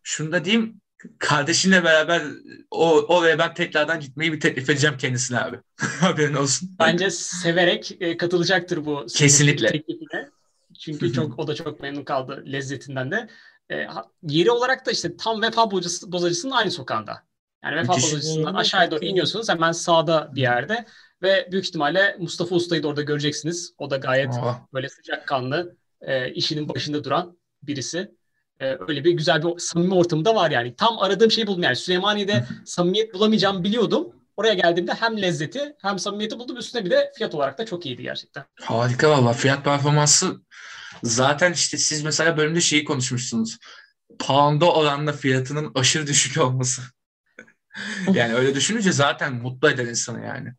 şunu 0.04 0.32
da 0.32 0.46
diyeyim 0.46 0.82
kardeşinle 1.20 1.84
beraber 1.84 2.24
o 2.72 2.92
oraya 2.92 3.40
ben 3.40 3.54
tekrardan 3.54 4.00
gitmeyi 4.00 4.34
bir 4.34 4.40
teklif 4.40 4.70
edeceğim 4.70 4.98
kendisine 4.98 5.40
abi. 5.40 5.60
Haberin 6.00 6.34
olsun. 6.34 6.76
Bence 6.80 7.10
severek 7.10 7.98
e, 8.00 8.18
katılacaktır 8.18 8.86
bu 8.86 9.06
kesinlikle 9.16 9.68
teklifine. 9.68 10.30
Çünkü 10.80 11.14
çok 11.14 11.40
o 11.40 11.48
da 11.48 11.56
çok 11.56 11.80
memnun 11.80 12.04
kaldı 12.04 12.44
lezzetinden 12.48 13.12
de. 13.12 13.30
E, 13.72 13.88
yeri 14.24 14.52
olarak 14.52 14.86
da 14.86 14.92
işte 14.92 15.18
tam 15.18 15.42
Vefa 15.42 15.72
Bozacısı'nın 15.72 16.52
aynı 16.52 16.72
sokağında. 16.72 17.24
Yani 17.64 17.76
Vefa 17.76 17.94
Bozacısı'ndan 17.94 18.54
aşağıya 18.54 18.92
doğru 18.92 19.06
iniyorsunuz 19.06 19.50
hemen 19.50 19.72
sağda 19.72 20.32
bir 20.36 20.42
yerde. 20.42 20.86
Ve 21.24 21.48
büyük 21.52 21.66
ihtimalle 21.66 22.16
Mustafa 22.20 22.56
Usta'yı 22.56 22.84
da 22.84 22.88
orada 22.88 23.02
göreceksiniz. 23.02 23.74
O 23.78 23.90
da 23.90 23.98
gayet 23.98 24.34
Aa. 24.34 24.68
böyle 24.74 24.90
sıcakkanlı, 24.90 25.76
e, 26.02 26.32
işinin 26.34 26.70
başında 26.70 27.04
duran 27.04 27.38
birisi. 27.64 28.12
E, 28.60 28.78
öyle 28.88 29.04
bir 29.04 29.12
güzel 29.12 29.44
bir 29.44 29.60
samimi 29.60 29.94
ortamı 29.94 30.26
da 30.26 30.36
var 30.36 30.52
yani. 30.52 30.76
Tam 30.76 31.00
aradığım 31.00 31.32
şeyi 31.32 31.48
buldum 31.48 31.64
yani. 31.64 31.76
Süleymaniye'de 31.76 32.46
samimiyet 32.66 33.14
bulamayacağımı 33.14 33.64
biliyordum. 33.64 34.16
Oraya 34.38 34.54
geldiğimde 34.54 34.94
hem 34.94 35.22
lezzeti 35.22 35.76
hem 35.82 36.00
samimiyeti 36.00 36.40
buldum. 36.40 36.58
Üstüne 36.58 36.86
bir 36.86 36.90
de 36.90 37.12
fiyat 37.18 37.36
olarak 37.36 37.58
da 37.58 37.66
çok 37.66 37.86
iyiydi 37.86 38.02
gerçekten. 38.02 38.44
Harika 38.62 39.10
valla. 39.10 39.34
Fiyat 39.34 39.64
performansı 39.64 40.42
zaten 41.04 41.54
işte 41.54 41.78
siz 41.78 42.04
mesela 42.04 42.38
bölümde 42.38 42.62
şeyi 42.62 42.84
konuşmuşsunuz. 42.84 43.58
Pound'a 44.20 44.72
oranla 44.72 45.12
fiyatının 45.14 45.72
aşırı 45.76 46.08
düşük 46.08 46.42
olması. 46.42 46.82
yani 48.14 48.34
öyle 48.34 48.56
düşününce 48.56 48.92
zaten 48.92 49.34
mutlu 49.34 49.70
eder 49.70 49.86
insanı 49.86 50.26
yani. 50.26 50.54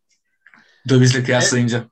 Dövizle 0.88 1.24
kıyaslayınca. 1.24 1.78
Evet. 1.78 1.88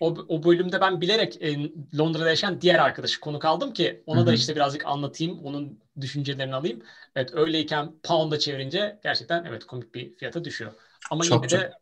O, 0.00 0.06
o 0.28 0.44
bölümde 0.44 0.80
ben 0.80 1.00
bilerek 1.00 1.42
e, 1.42 1.70
Londra'da 1.98 2.28
yaşayan 2.28 2.60
diğer 2.60 2.78
arkadaşı 2.78 3.20
konuk 3.20 3.44
aldım 3.44 3.72
ki 3.72 4.02
ona 4.06 4.18
Hı-hı. 4.18 4.26
da 4.26 4.32
işte 4.32 4.56
birazcık 4.56 4.86
anlatayım, 4.86 5.38
onun 5.44 5.78
düşüncelerini 6.00 6.54
alayım. 6.54 6.82
Evet 7.16 7.30
öyleyken 7.34 7.92
pound'a 8.02 8.38
çevirince 8.38 8.98
gerçekten 9.02 9.44
evet 9.44 9.64
komik 9.64 9.94
bir 9.94 10.16
fiyata 10.16 10.44
düşüyor. 10.44 10.72
Ama 11.10 11.24
çok, 11.24 11.42
yine 11.42 11.48
çok. 11.48 11.60
de 11.60 11.72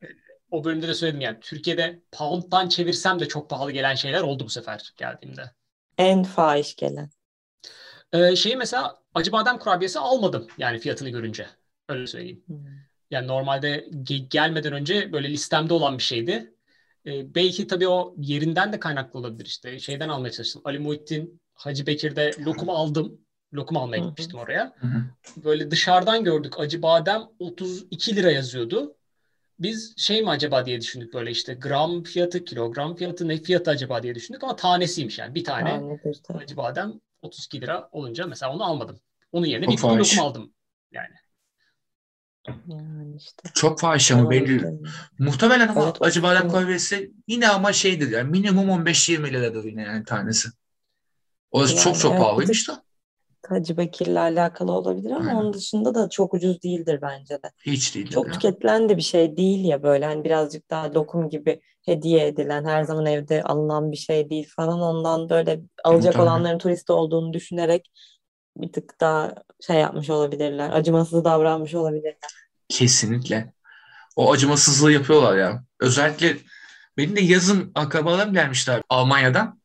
o 0.51 0.65
bölümde 0.65 0.89
de 0.89 0.95
söyledim 0.95 1.21
yani 1.21 1.41
Türkiye'de 1.41 2.01
pound'dan 2.13 2.69
çevirsem 2.69 3.21
de 3.21 3.29
çok 3.29 3.51
pahalı 3.51 3.73
gelen 3.73 3.95
şeyler 3.95 4.21
oldu 4.21 4.45
bu 4.45 4.51
sefer 4.51 4.93
geldiğimde. 4.97 5.51
En 5.99 6.23
fahiş 6.23 6.77
gelen. 6.77 7.11
Ee, 8.13 8.37
şeyi 8.37 8.57
mesela 8.57 8.99
acı 9.15 9.33
badem 9.33 9.59
kurabiyesi 9.59 9.99
almadım 9.99 10.47
yani 10.59 10.79
fiyatını 10.79 11.09
görünce. 11.09 11.47
Öyle 11.89 12.07
söyleyeyim. 12.07 12.45
Hmm. 12.47 12.57
Yani 13.12 13.26
normalde 13.26 13.87
ge- 13.90 14.28
gelmeden 14.28 14.73
önce 14.73 15.12
böyle 15.12 15.31
listemde 15.31 15.75
olan 15.75 15.99
bir 15.99 16.02
şeydi. 16.02 16.54
Ee, 17.07 17.35
belki 17.35 17.66
tabii 17.66 17.88
o 17.88 18.14
yerinden 18.19 18.73
de 18.73 18.81
kaynaklı 18.81 19.19
olabilir 19.19 19.47
işte. 19.47 19.78
Şeyden 19.78 20.09
almaya 20.09 20.31
çalıştım. 20.31 20.62
Ali 20.64 20.78
Muhittin 20.78 21.40
Hacı 21.54 21.87
Bekir'de 21.87 22.31
lokum 22.38 22.71
aldım. 22.71 23.21
Lokum 23.54 23.76
almaya 23.76 24.02
gitmiştim 24.09 24.38
oraya. 24.38 24.75
Böyle 25.37 25.71
dışarıdan 25.71 26.25
gördük 26.25 26.61
acı 26.61 26.83
badem 26.83 27.23
32 27.38 28.16
lira 28.16 28.31
yazıyordu. 28.31 28.97
Biz 29.59 29.95
şey 29.99 30.23
mi 30.23 30.31
acaba 30.31 30.66
diye 30.66 30.81
düşündük 30.81 31.14
böyle 31.14 31.31
işte 31.31 31.54
gram 31.54 32.02
fiyatı, 32.02 32.45
kilogram 32.45 32.97
fiyatı 32.97 33.28
ne 33.28 33.42
fiyatı 33.42 33.71
acaba 33.71 34.02
diye 34.02 34.14
düşündük 34.14 34.45
ama 34.45 34.57
tanesiymiş 34.57 35.19
yani. 35.19 35.35
Bir 35.35 35.45
tane 35.45 35.71
Anladım, 35.71 36.12
acı 36.35 36.57
badem 36.57 36.92
32 37.23 37.61
lira 37.61 37.88
olunca 37.92 38.26
mesela 38.26 38.54
onu 38.54 38.64
almadım. 38.64 39.00
Onun 39.33 39.47
yerine 39.47 39.69
bir 39.69 39.76
kutu 39.76 39.99
lokum 39.99 40.21
aldım 40.21 40.54
yani. 40.92 41.22
Yani 42.49 43.17
işte. 43.17 43.49
Çok 43.55 43.81
fahiş 43.81 44.13
ama 44.13 44.31
belli. 44.31 44.81
Muhtemelen 45.19 45.69
ama 45.69 45.85
evet, 45.85 45.97
acı 46.01 46.23
badem 46.23 46.49
kahvesi 46.49 47.13
yine 47.29 47.49
ama 47.49 47.73
şeydir 47.73 48.11
yani 48.11 48.31
minimum 48.31 48.69
15-20 48.69 49.31
liradır 49.31 49.65
yine 49.65 49.83
yani 49.83 50.05
tanesi. 50.05 50.49
O 51.51 51.61
yani 51.61 51.77
çok 51.77 51.99
çok 51.99 52.13
evet, 52.13 52.23
pahalıymış 52.23 52.69
da. 52.69 52.83
Hacı 53.49 53.77
Bekir'le 53.77 54.17
alakalı 54.17 54.73
olabilir 54.73 55.11
ama 55.11 55.31
Aynen. 55.31 55.35
onun 55.35 55.53
dışında 55.53 55.95
da 55.95 56.09
çok 56.09 56.35
ucuz 56.35 56.63
değildir 56.63 56.99
bence 57.03 57.35
de. 57.35 57.51
Hiç 57.67 57.95
değil. 57.95 58.11
Çok 58.11 58.27
ya. 58.27 58.33
tüketilen 58.33 58.89
de 58.89 58.97
bir 58.97 59.03
şey 59.03 59.37
değil 59.37 59.65
ya 59.65 59.83
böyle 59.83 60.05
hani 60.05 60.25
birazcık 60.25 60.71
daha 60.71 60.95
lokum 60.95 61.29
gibi 61.29 61.61
hediye 61.83 62.27
edilen 62.27 62.65
her 62.65 62.83
zaman 62.83 63.07
evde 63.07 63.43
alınan 63.43 63.93
bir 63.93 63.97
şey 63.97 64.31
değil 64.31 64.49
falan 64.57 64.81
ondan 64.81 65.29
böyle 65.29 65.61
alacak 65.85 66.13
Tabii. 66.13 66.23
olanların 66.23 66.59
turist 66.59 66.91
olduğunu 66.91 67.33
düşünerek 67.33 67.91
bir 68.57 68.73
tık 68.73 69.01
daha 69.01 69.35
şey 69.67 69.77
yapmış 69.77 70.11
olabilirler. 70.11 70.71
Acımasız 70.71 71.25
davranmış 71.25 71.75
olabilirler. 71.75 72.31
Kesinlikle. 72.69 73.53
o 74.17 74.33
acımasızlığı 74.33 74.93
yapıyorlar 74.93 75.37
ya. 75.37 75.65
Özellikle 75.81 76.37
benim 76.97 77.17
de 77.17 77.21
yazın 77.21 77.73
akrabalarım 77.75 78.33
gelmişler 78.35 78.83
Almanya'dan. 78.89 79.61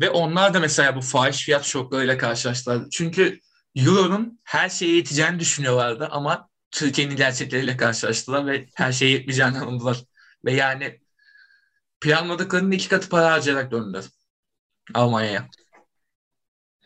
Ve 0.00 0.10
onlar 0.10 0.54
da 0.54 0.60
mesela 0.60 0.96
bu 0.96 1.00
fahiş 1.00 1.44
fiyat 1.44 1.64
şoklarıyla 1.64 2.18
karşılaştılar. 2.18 2.82
Çünkü 2.90 3.40
Euro'nun 3.76 4.40
her 4.44 4.68
şeye 4.68 4.96
yeteceğini 4.96 5.40
düşünüyorlardı 5.40 6.08
ama 6.10 6.48
Türkiye'nin 6.70 7.16
gerçekleriyle 7.16 7.76
karşılaştılar 7.76 8.46
ve 8.46 8.66
her 8.74 8.92
şeye 8.92 9.10
yetmeyeceğini 9.10 9.58
anladılar. 9.58 10.04
Ve 10.44 10.52
yani 10.52 11.00
planladıklarının 12.00 12.70
iki 12.70 12.88
katı 12.88 13.08
para 13.08 13.32
harcayarak 13.32 13.70
döndüler 13.70 14.04
Almanya'ya. 14.94 15.48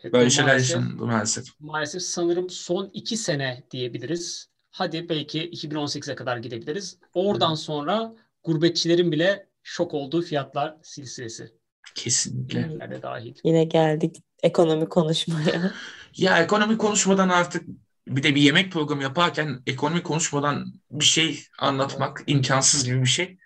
Evet, 0.03 0.13
Böyle 0.13 0.31
şeyler 0.31 0.55
yaşandı 0.55 1.07
maalesef. 1.07 1.45
Maalesef 1.61 2.03
sanırım 2.03 2.51
son 2.51 2.91
iki 2.95 3.17
sene 3.17 3.63
diyebiliriz. 3.71 4.49
Hadi 4.71 5.09
belki 5.09 5.51
2018'e 5.51 6.15
kadar 6.15 6.37
gidebiliriz. 6.37 6.99
Oradan 7.15 7.51
evet. 7.51 7.59
sonra 7.59 8.15
gurbetçilerin 8.45 9.13
bile 9.13 9.47
şok 9.63 9.95
olduğu 9.95 10.23
fiyatlar 10.23 10.77
silsilesi. 10.83 11.53
Kesinlikle. 11.95 13.03
dahil. 13.03 13.35
Yine 13.45 13.65
geldik 13.65 14.17
ekonomi 14.43 14.89
konuşmaya. 14.89 15.73
ya 16.17 16.39
ekonomi 16.39 16.79
konuşmadan 16.79 17.29
artık 17.29 17.65
bir 18.09 18.23
de 18.23 18.35
bir 18.35 18.41
yemek 18.41 18.73
programı 18.73 19.03
yaparken 19.03 19.63
ekonomi 19.67 20.03
konuşmadan 20.03 20.73
bir 20.91 21.05
şey 21.05 21.45
anlatmak 21.59 22.23
imkansız 22.27 22.85
gibi 22.85 23.01
bir 23.01 23.07
şey. 23.07 23.39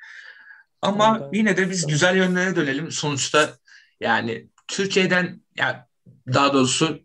Ama 0.82 1.18
evet. 1.23 1.30
yine 1.32 1.56
de 1.56 1.71
biz 1.71 1.87
güzel 1.87 2.16
yönlere 2.16 2.56
dönelim. 2.56 2.90
Sonuçta 2.90 3.50
yani 4.00 4.49
Türkiye'den 4.68 5.40
yani 5.56 5.76
daha 6.35 6.52
doğrusu 6.54 7.00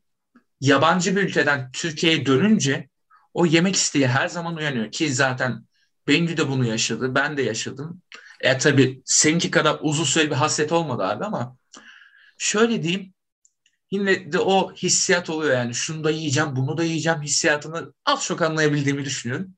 yabancı 0.61 1.15
bir 1.15 1.23
ülkeden 1.23 1.71
Türkiye'ye 1.73 2.25
dönünce 2.25 2.89
o 3.33 3.45
yemek 3.45 3.75
isteği 3.75 4.07
her 4.07 4.27
zaman 4.27 4.55
uyanıyor 4.55 4.91
ki 4.91 5.13
zaten 5.13 5.65
Bengü 6.07 6.37
de 6.37 6.49
bunu 6.49 6.65
yaşadı. 6.65 7.15
Ben 7.15 7.37
de 7.37 7.41
yaşadım. 7.41 8.01
E 8.41 8.57
tabii 8.57 9.01
seninki 9.05 9.51
kadar 9.51 9.77
uzun 9.81 10.03
süre 10.03 10.29
bir 10.31 10.35
hasret 10.35 10.71
olmadı 10.71 11.03
abi 11.03 11.25
ama 11.25 11.57
şöyle 12.37 12.83
diyeyim 12.83 13.13
yine 13.91 14.31
de 14.33 14.39
o 14.39 14.73
hissiyat 14.73 15.29
oluyor 15.29 15.53
yani 15.53 15.73
şunu 15.73 16.03
da 16.03 16.11
yiyeceğim 16.11 16.55
bunu 16.55 16.77
da 16.77 16.83
yiyeceğim 16.83 17.21
hissiyatını 17.21 17.93
az 18.05 18.25
çok 18.25 18.41
anlayabildiğimi 18.41 19.05
düşünüyorum. 19.05 19.55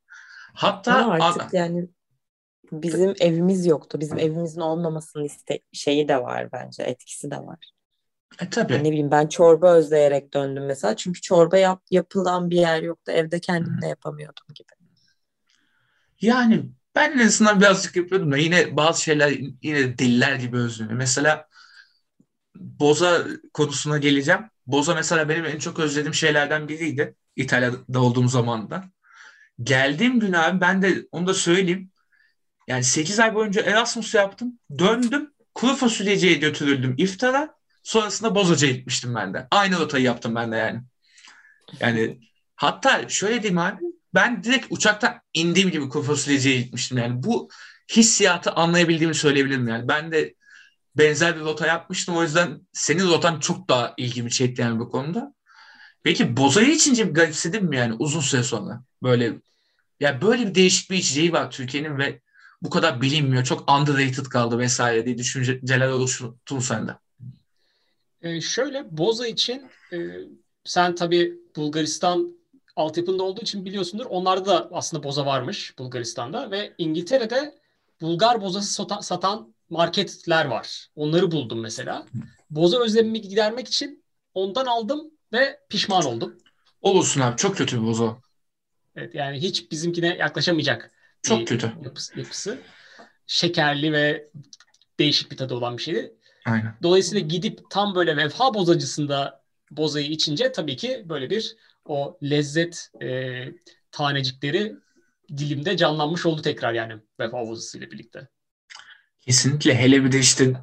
Hatta 0.56 0.94
ama 0.96 1.14
artık 1.14 1.42
a- 1.42 1.50
yani 1.54 1.90
bizim 2.72 3.16
evimiz 3.20 3.66
yoktu. 3.66 4.00
Bizim 4.02 4.20
evimizin 4.20 4.62
olmamasının 4.62 5.24
iste 5.24 5.60
şeyi 5.74 6.08
de 6.08 6.22
var 6.24 6.52
bence 6.52 6.84
etkisi 6.84 7.32
de 7.32 7.38
var. 7.38 7.72
E 8.42 8.50
tabii. 8.50 8.74
Yani 8.74 8.84
ne 8.84 8.90
bileyim 8.92 9.12
ben 9.12 9.28
çorba 9.28 9.74
özleyerek 9.74 10.34
döndüm 10.34 10.66
mesela. 10.66 10.96
Çünkü 10.96 11.22
çorba 11.22 11.58
yap, 11.58 11.84
yapılan 11.92 12.50
bir 12.50 12.58
yer 12.58 12.84
yoktu. 12.84 13.12
Evde 13.12 13.40
kendim 13.40 13.82
de 13.82 13.88
yapamıyordum 13.88 14.46
gibi. 14.56 14.70
Yani 16.22 16.66
ben 16.96 17.12
en 17.12 17.28
azından 17.28 17.60
birazcık 17.60 17.96
yapıyordum 17.96 18.32
da 18.32 18.38
yine 18.38 18.78
bazı 18.78 19.04
şeyler 19.04 19.30
yine 19.64 19.98
deliler 19.98 20.36
gibi 20.36 20.58
özlüyorum. 20.58 20.98
Mesela 20.98 21.48
Boza 22.56 23.26
konusuna 23.54 23.98
geleceğim. 23.98 24.42
Boza 24.68 24.96
mesela 24.96 25.30
benim 25.30 25.46
en 25.46 25.58
çok 25.60 25.80
özlediğim 25.80 26.14
şeylerden 26.14 26.68
biriydi. 26.68 27.16
İtalya'da 27.36 28.02
olduğum 28.02 28.28
zaman 28.28 28.72
da. 28.72 28.84
Geldiğim 29.64 30.20
gün 30.20 30.34
abi 30.34 30.62
ben 30.62 30.82
de 30.82 31.08
onu 31.12 31.28
da 31.28 31.34
söyleyeyim. 31.34 31.92
Yani 32.68 32.84
8 32.84 33.20
ay 33.20 33.36
boyunca 33.36 33.62
Erasmus 33.62 34.14
yaptım. 34.14 34.60
Döndüm. 34.78 35.34
Kuru 35.56 35.76
fasulyeciye 35.76 36.34
götürüldüm 36.34 36.96
iftara. 36.98 37.59
Sonrasında 37.84 38.36
Bozaca'ya 38.36 38.74
gitmiştim 38.74 39.16
ben 39.16 39.34
de. 39.34 39.48
Aynı 39.52 39.80
rotayı 39.80 40.04
yaptım 40.04 40.36
ben 40.36 40.52
de 40.52 40.56
yani. 40.56 40.82
Yani 41.80 42.20
hatta 42.56 43.10
şöyle 43.10 43.44
diyeyim 43.44 43.58
abi 43.58 43.84
ben 44.14 44.44
direkt 44.44 44.66
uçaktan 44.70 45.22
indiğim 45.34 45.72
gibi 45.72 45.90
kuru 45.90 46.16
gitmiştim 46.42 46.98
yani. 46.98 47.24
Bu 47.24 47.50
hissiyatı 47.96 48.52
anlayabildiğimi 48.52 49.16
söyleyebilirim 49.16 49.68
yani. 49.68 49.88
Ben 49.88 50.12
de 50.12 50.36
benzer 50.98 51.36
bir 51.36 51.42
rota 51.42 51.68
yapmıştım. 51.68 52.18
O 52.18 52.24
yüzden 52.24 52.68
senin 52.74 53.08
rotan 53.08 53.40
çok 53.40 53.70
daha 53.70 53.94
ilgimi 53.98 54.32
çekti 54.32 54.62
yani 54.62 54.80
bu 54.80 54.90
konuda. 54.90 55.34
Peki 56.04 56.38
bozayı 56.38 56.72
içince 56.72 57.10
bir 57.10 57.14
garipsedin 57.14 57.66
mi 57.66 57.78
yani 57.78 57.94
uzun 58.00 58.20
süre 58.20 58.44
sonra? 58.44 58.84
Böyle 59.04 59.34
ya 60.00 60.22
böyle 60.22 60.48
bir 60.48 60.56
değişik 60.56 60.92
bir 60.92 60.98
içeceği 60.98 61.34
var 61.34 61.52
Türkiye'nin 61.52 61.98
ve 61.98 62.22
bu 62.62 62.70
kadar 62.70 63.02
bilinmiyor. 63.02 63.44
Çok 63.44 63.72
underrated 63.72 64.26
kaldı 64.26 64.60
vesaire 64.60 65.06
diye 65.06 65.18
düşünceler 65.18 65.90
oluştu 65.90 66.38
mu 66.52 66.62
sende? 66.62 66.96
Ee, 68.22 68.42
şöyle 68.42 68.98
Boza 68.98 69.28
için 69.28 69.66
e, 69.94 69.98
sen 70.64 70.96
tabii 70.96 71.34
Bulgaristan 71.56 72.38
altyapında 72.76 73.24
olduğu 73.24 73.42
için 73.42 73.66
biliyorsundur. 73.66 74.06
Onlarda 74.06 74.46
da 74.46 74.70
aslında 74.72 75.04
boza 75.04 75.26
varmış 75.26 75.78
Bulgaristan'da 75.78 76.52
ve 76.52 76.74
İngiltere'de 76.78 77.60
Bulgar 78.02 78.42
bozası 78.42 78.86
satan 79.02 79.54
marketler 79.70 80.46
var. 80.46 80.88
Onları 80.96 81.32
buldum 81.32 81.60
mesela. 81.60 82.06
Boza 82.50 82.80
özlemimi 82.84 83.22
gidermek 83.22 83.68
için 83.68 84.04
ondan 84.34 84.66
aldım 84.66 85.12
ve 85.34 85.60
pişman 85.70 86.06
oldum. 86.06 86.38
Olursun 86.82 87.22
abi. 87.22 87.38
Çok 87.38 87.58
kötü 87.58 87.82
bir 87.82 87.88
boza. 87.88 88.18
Evet 88.96 89.16
yani 89.16 89.42
hiç 89.42 89.72
bizimkine 89.72 90.16
yaklaşamayacak. 90.18 90.92
Çok 91.22 91.48
kötü. 91.48 91.74
Yapısı, 91.84 92.20
yapısı. 92.20 92.60
Şekerli 93.28 93.94
ve 93.94 94.30
değişik 95.00 95.32
bir 95.32 95.38
tadı 95.38 95.56
olan 95.56 95.78
bir 95.78 95.84
şeydi. 95.84 96.16
Aynen. 96.52 96.76
Dolayısıyla 96.84 97.28
gidip 97.28 97.60
tam 97.70 97.96
böyle 97.96 98.18
vefa 98.18 98.54
bozacısında 98.54 99.44
bozayı 99.72 100.08
içince 100.08 100.52
tabii 100.52 100.78
ki 100.78 101.06
böyle 101.10 101.30
bir 101.30 101.56
o 101.86 102.18
lezzet 102.24 102.90
e, 103.02 103.40
tanecikleri 103.92 104.76
dilimde 105.38 105.78
canlanmış 105.78 106.26
oldu 106.26 106.42
tekrar 106.42 106.74
yani 106.74 106.94
vefa 107.20 107.44
ile 107.76 107.92
birlikte. 107.92 108.28
Kesinlikle 109.20 109.76
hele 109.76 110.04
bir 110.04 110.12
de 110.12 110.20
işte 110.20 110.54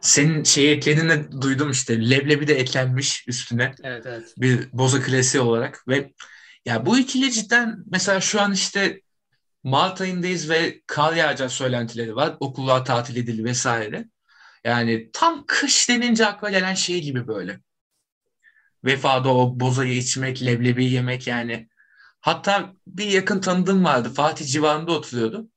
senin 0.00 0.44
şey 0.44 0.72
eklediğini 0.72 1.42
duydum 1.42 1.70
işte 1.70 2.10
leblebi 2.10 2.48
de 2.48 2.54
eklenmiş 2.54 3.28
üstüne. 3.28 3.74
Evet 3.82 4.06
evet. 4.06 4.34
Bir 4.38 4.72
boza 4.72 5.02
klasiği 5.02 5.42
olarak 5.42 5.88
ve 5.88 6.12
ya 6.66 6.86
bu 6.86 6.98
ikili 6.98 7.32
cidden 7.32 7.84
mesela 7.90 8.20
şu 8.20 8.40
an 8.40 8.52
işte 8.52 9.00
Mart 9.62 10.00
ayındayız 10.00 10.50
ve 10.50 10.80
kar 10.86 11.12
yağacak 11.16 11.52
söylentileri 11.52 12.16
var. 12.16 12.36
Okullar 12.40 12.84
tatil 12.84 13.16
edildi 13.16 13.44
vesaire. 13.44 14.08
Yani 14.64 15.10
tam 15.12 15.44
kış 15.46 15.88
denince 15.88 16.26
akla 16.26 16.50
gelen 16.50 16.74
şey 16.74 17.02
gibi 17.02 17.26
böyle. 17.28 17.60
Vefada 18.84 19.34
o 19.34 19.60
bozayı 19.60 19.96
içmek, 19.96 20.42
leblebi 20.42 20.84
yemek 20.84 21.26
yani. 21.26 21.68
Hatta 22.20 22.72
bir 22.86 23.06
yakın 23.06 23.40
tanıdığım 23.40 23.84
vardı. 23.84 24.12
Fatih 24.14 24.46
civarında 24.46 24.92
oturuyordu. 24.92 25.48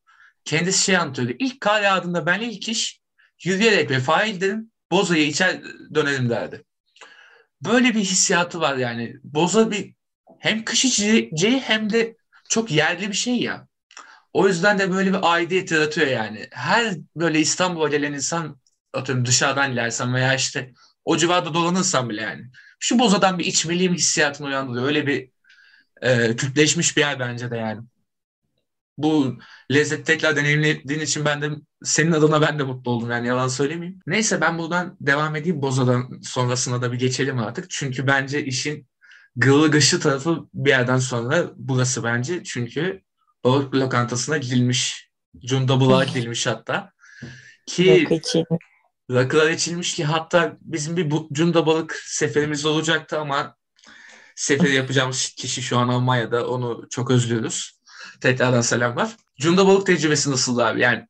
Kendisi 0.45 0.83
şey 0.83 0.97
anlatıyordu. 0.97 1.33
İlk 1.39 1.61
kar 1.61 1.81
yağdığında 1.81 2.25
ben 2.25 2.41
ilk 2.41 2.69
iş 2.69 3.01
yürüyerek 3.43 3.91
vefaya 3.91 4.27
giderim. 4.31 4.71
Bozayı 4.91 5.27
içer 5.27 5.61
dönerim 5.95 6.29
derdi. 6.29 6.63
Böyle 7.65 7.95
bir 7.95 7.99
hissiyatı 7.99 8.61
var 8.61 8.77
yani. 8.77 9.15
Boza 9.23 9.71
bir 9.71 9.95
hem 10.39 10.65
kış 10.65 10.85
içeceği 10.85 11.59
hem 11.59 11.89
de 11.89 12.15
çok 12.49 12.71
yerli 12.71 13.07
bir 13.09 13.13
şey 13.13 13.39
ya. 13.39 13.67
O 14.33 14.47
yüzden 14.47 14.79
de 14.79 14.91
böyle 14.91 15.13
bir 15.13 15.33
aidiyet 15.33 15.71
yaratıyor 15.71 16.07
yani. 16.07 16.47
Her 16.51 16.95
böyle 17.15 17.39
İstanbul'a 17.39 17.89
gelen 17.89 18.13
insan 18.13 18.59
atıyorum 18.95 19.25
dışarıdan 19.25 19.71
ilersen 19.71 20.13
veya 20.13 20.35
işte 20.35 20.73
o 21.05 21.17
civarda 21.17 21.53
dolanırsan 21.53 22.09
bile 22.09 22.21
yani 22.21 22.43
şu 22.79 22.99
bozadan 22.99 23.39
bir 23.39 23.45
içmeliyim 23.45 23.93
hissiyatını 23.93 24.47
uyandırıyor. 24.47 24.85
Öyle 24.87 25.07
bir 25.07 25.29
e, 26.01 26.35
kütleşmiş 26.35 26.97
bir 26.97 27.01
yer 27.01 27.19
bence 27.19 27.51
de 27.51 27.57
yani. 27.57 27.81
Bu 28.97 29.37
lezzet 29.71 30.05
tekrar 30.05 30.35
deneyimlediğin 30.35 30.99
için 30.99 31.25
ben 31.25 31.41
de 31.41 31.49
senin 31.83 32.11
adına 32.11 32.41
ben 32.41 32.59
de 32.59 32.63
mutlu 32.63 32.91
oldum 32.91 33.11
yani 33.11 33.27
yalan 33.27 33.47
söylemeyeyim. 33.47 33.99
Neyse 34.07 34.41
ben 34.41 34.57
buradan 34.57 34.97
devam 35.01 35.35
edeyim 35.35 35.61
Boza'dan 35.61 36.19
sonrasına 36.23 36.81
da 36.81 36.91
bir 36.91 36.99
geçelim 36.99 37.39
artık. 37.39 37.69
Çünkü 37.69 38.07
bence 38.07 38.45
işin 38.45 38.87
gılı 39.35 39.71
gışı 39.71 39.99
tarafı 39.99 40.47
bir 40.53 40.69
yerden 40.69 40.97
sonra 40.97 41.51
burası 41.55 42.03
bence. 42.03 42.43
Çünkü 42.43 43.01
balık 43.43 43.75
lokantasına 43.75 44.37
gidilmiş. 44.37 45.09
Cunda 45.45 45.79
bulağa 45.79 46.03
gidilmiş 46.03 46.47
hatta. 46.47 46.91
Ki 47.65 48.07
rakılar 49.11 49.49
içilmiş 49.49 49.93
ki 49.93 50.05
hatta 50.05 50.57
bizim 50.61 50.97
bir 50.97 51.13
cunda 51.31 51.65
balık 51.65 51.95
seferimiz 52.05 52.65
olacaktı 52.65 53.19
ama 53.19 53.55
sefer 54.35 54.69
yapacağımız 54.69 55.29
kişi 55.29 55.61
şu 55.61 55.77
an 55.77 55.87
Almanya'da. 55.87 56.47
Onu 56.49 56.87
çok 56.89 57.11
özlüyoruz. 57.11 57.79
Tekrardan 58.21 58.61
selamlar. 58.61 59.15
Cunda 59.39 59.67
balık 59.67 59.85
tecrübesi 59.85 60.31
nasıl 60.31 60.57
abi? 60.57 60.81
Yani 60.81 61.07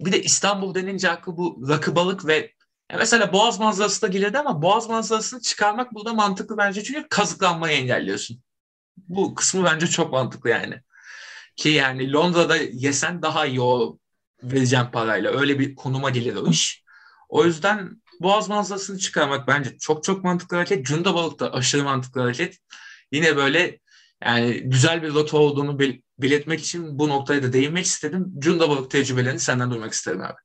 bir 0.00 0.12
de 0.12 0.22
İstanbul 0.22 0.74
denince 0.74 1.10
aklı 1.10 1.36
bu 1.36 1.68
rakı 1.68 1.96
balık 1.96 2.26
ve 2.26 2.52
mesela 2.98 3.32
Boğaz 3.32 3.58
manzarası 3.60 4.02
da 4.02 4.06
gelirdi 4.06 4.38
ama 4.38 4.62
Boğaz 4.62 4.88
manzarasını 4.88 5.40
çıkarmak 5.40 5.94
burada 5.94 6.14
mantıklı 6.14 6.56
bence 6.58 6.84
çünkü 6.84 7.06
kazıklanmayı 7.08 7.78
engelliyorsun. 7.78 8.42
Bu 8.96 9.34
kısmı 9.34 9.64
bence 9.64 9.86
çok 9.86 10.12
mantıklı 10.12 10.50
yani. 10.50 10.82
Ki 11.56 11.68
yani 11.68 12.12
Londra'da 12.12 12.56
yesen 12.56 13.22
daha 13.22 13.46
iyi 13.46 13.60
o 13.60 13.98
vereceğim 14.42 14.90
parayla. 14.92 15.40
Öyle 15.40 15.58
bir 15.58 15.74
konuma 15.74 16.10
gelir 16.10 16.36
o 16.36 16.50
iş. 16.50 16.85
O 17.28 17.44
yüzden 17.44 18.02
boğaz 18.20 18.48
manzarasını 18.48 18.98
çıkarmak 18.98 19.48
bence 19.48 19.78
çok 19.78 20.04
çok 20.04 20.24
mantıklı 20.24 20.56
hareket. 20.56 20.86
Cunda 20.86 21.14
balık 21.14 21.40
da 21.40 21.52
aşırı 21.52 21.84
mantıklı 21.84 22.20
hareket. 22.20 22.58
Yine 23.12 23.36
böyle 23.36 23.78
Yani 24.24 24.60
güzel 24.60 25.02
bir 25.02 25.14
rota 25.14 25.38
olduğunu 25.38 25.78
bel- 25.78 26.00
belirtmek 26.18 26.60
için 26.60 26.98
bu 26.98 27.08
noktaya 27.08 27.42
da 27.42 27.52
değinmek 27.52 27.84
istedim. 27.84 28.32
Cunda 28.38 28.68
balık 28.70 28.90
tecrübelerini 28.90 29.40
senden 29.40 29.70
duymak 29.70 29.92
isterim 29.92 30.20
abi. 30.20 30.36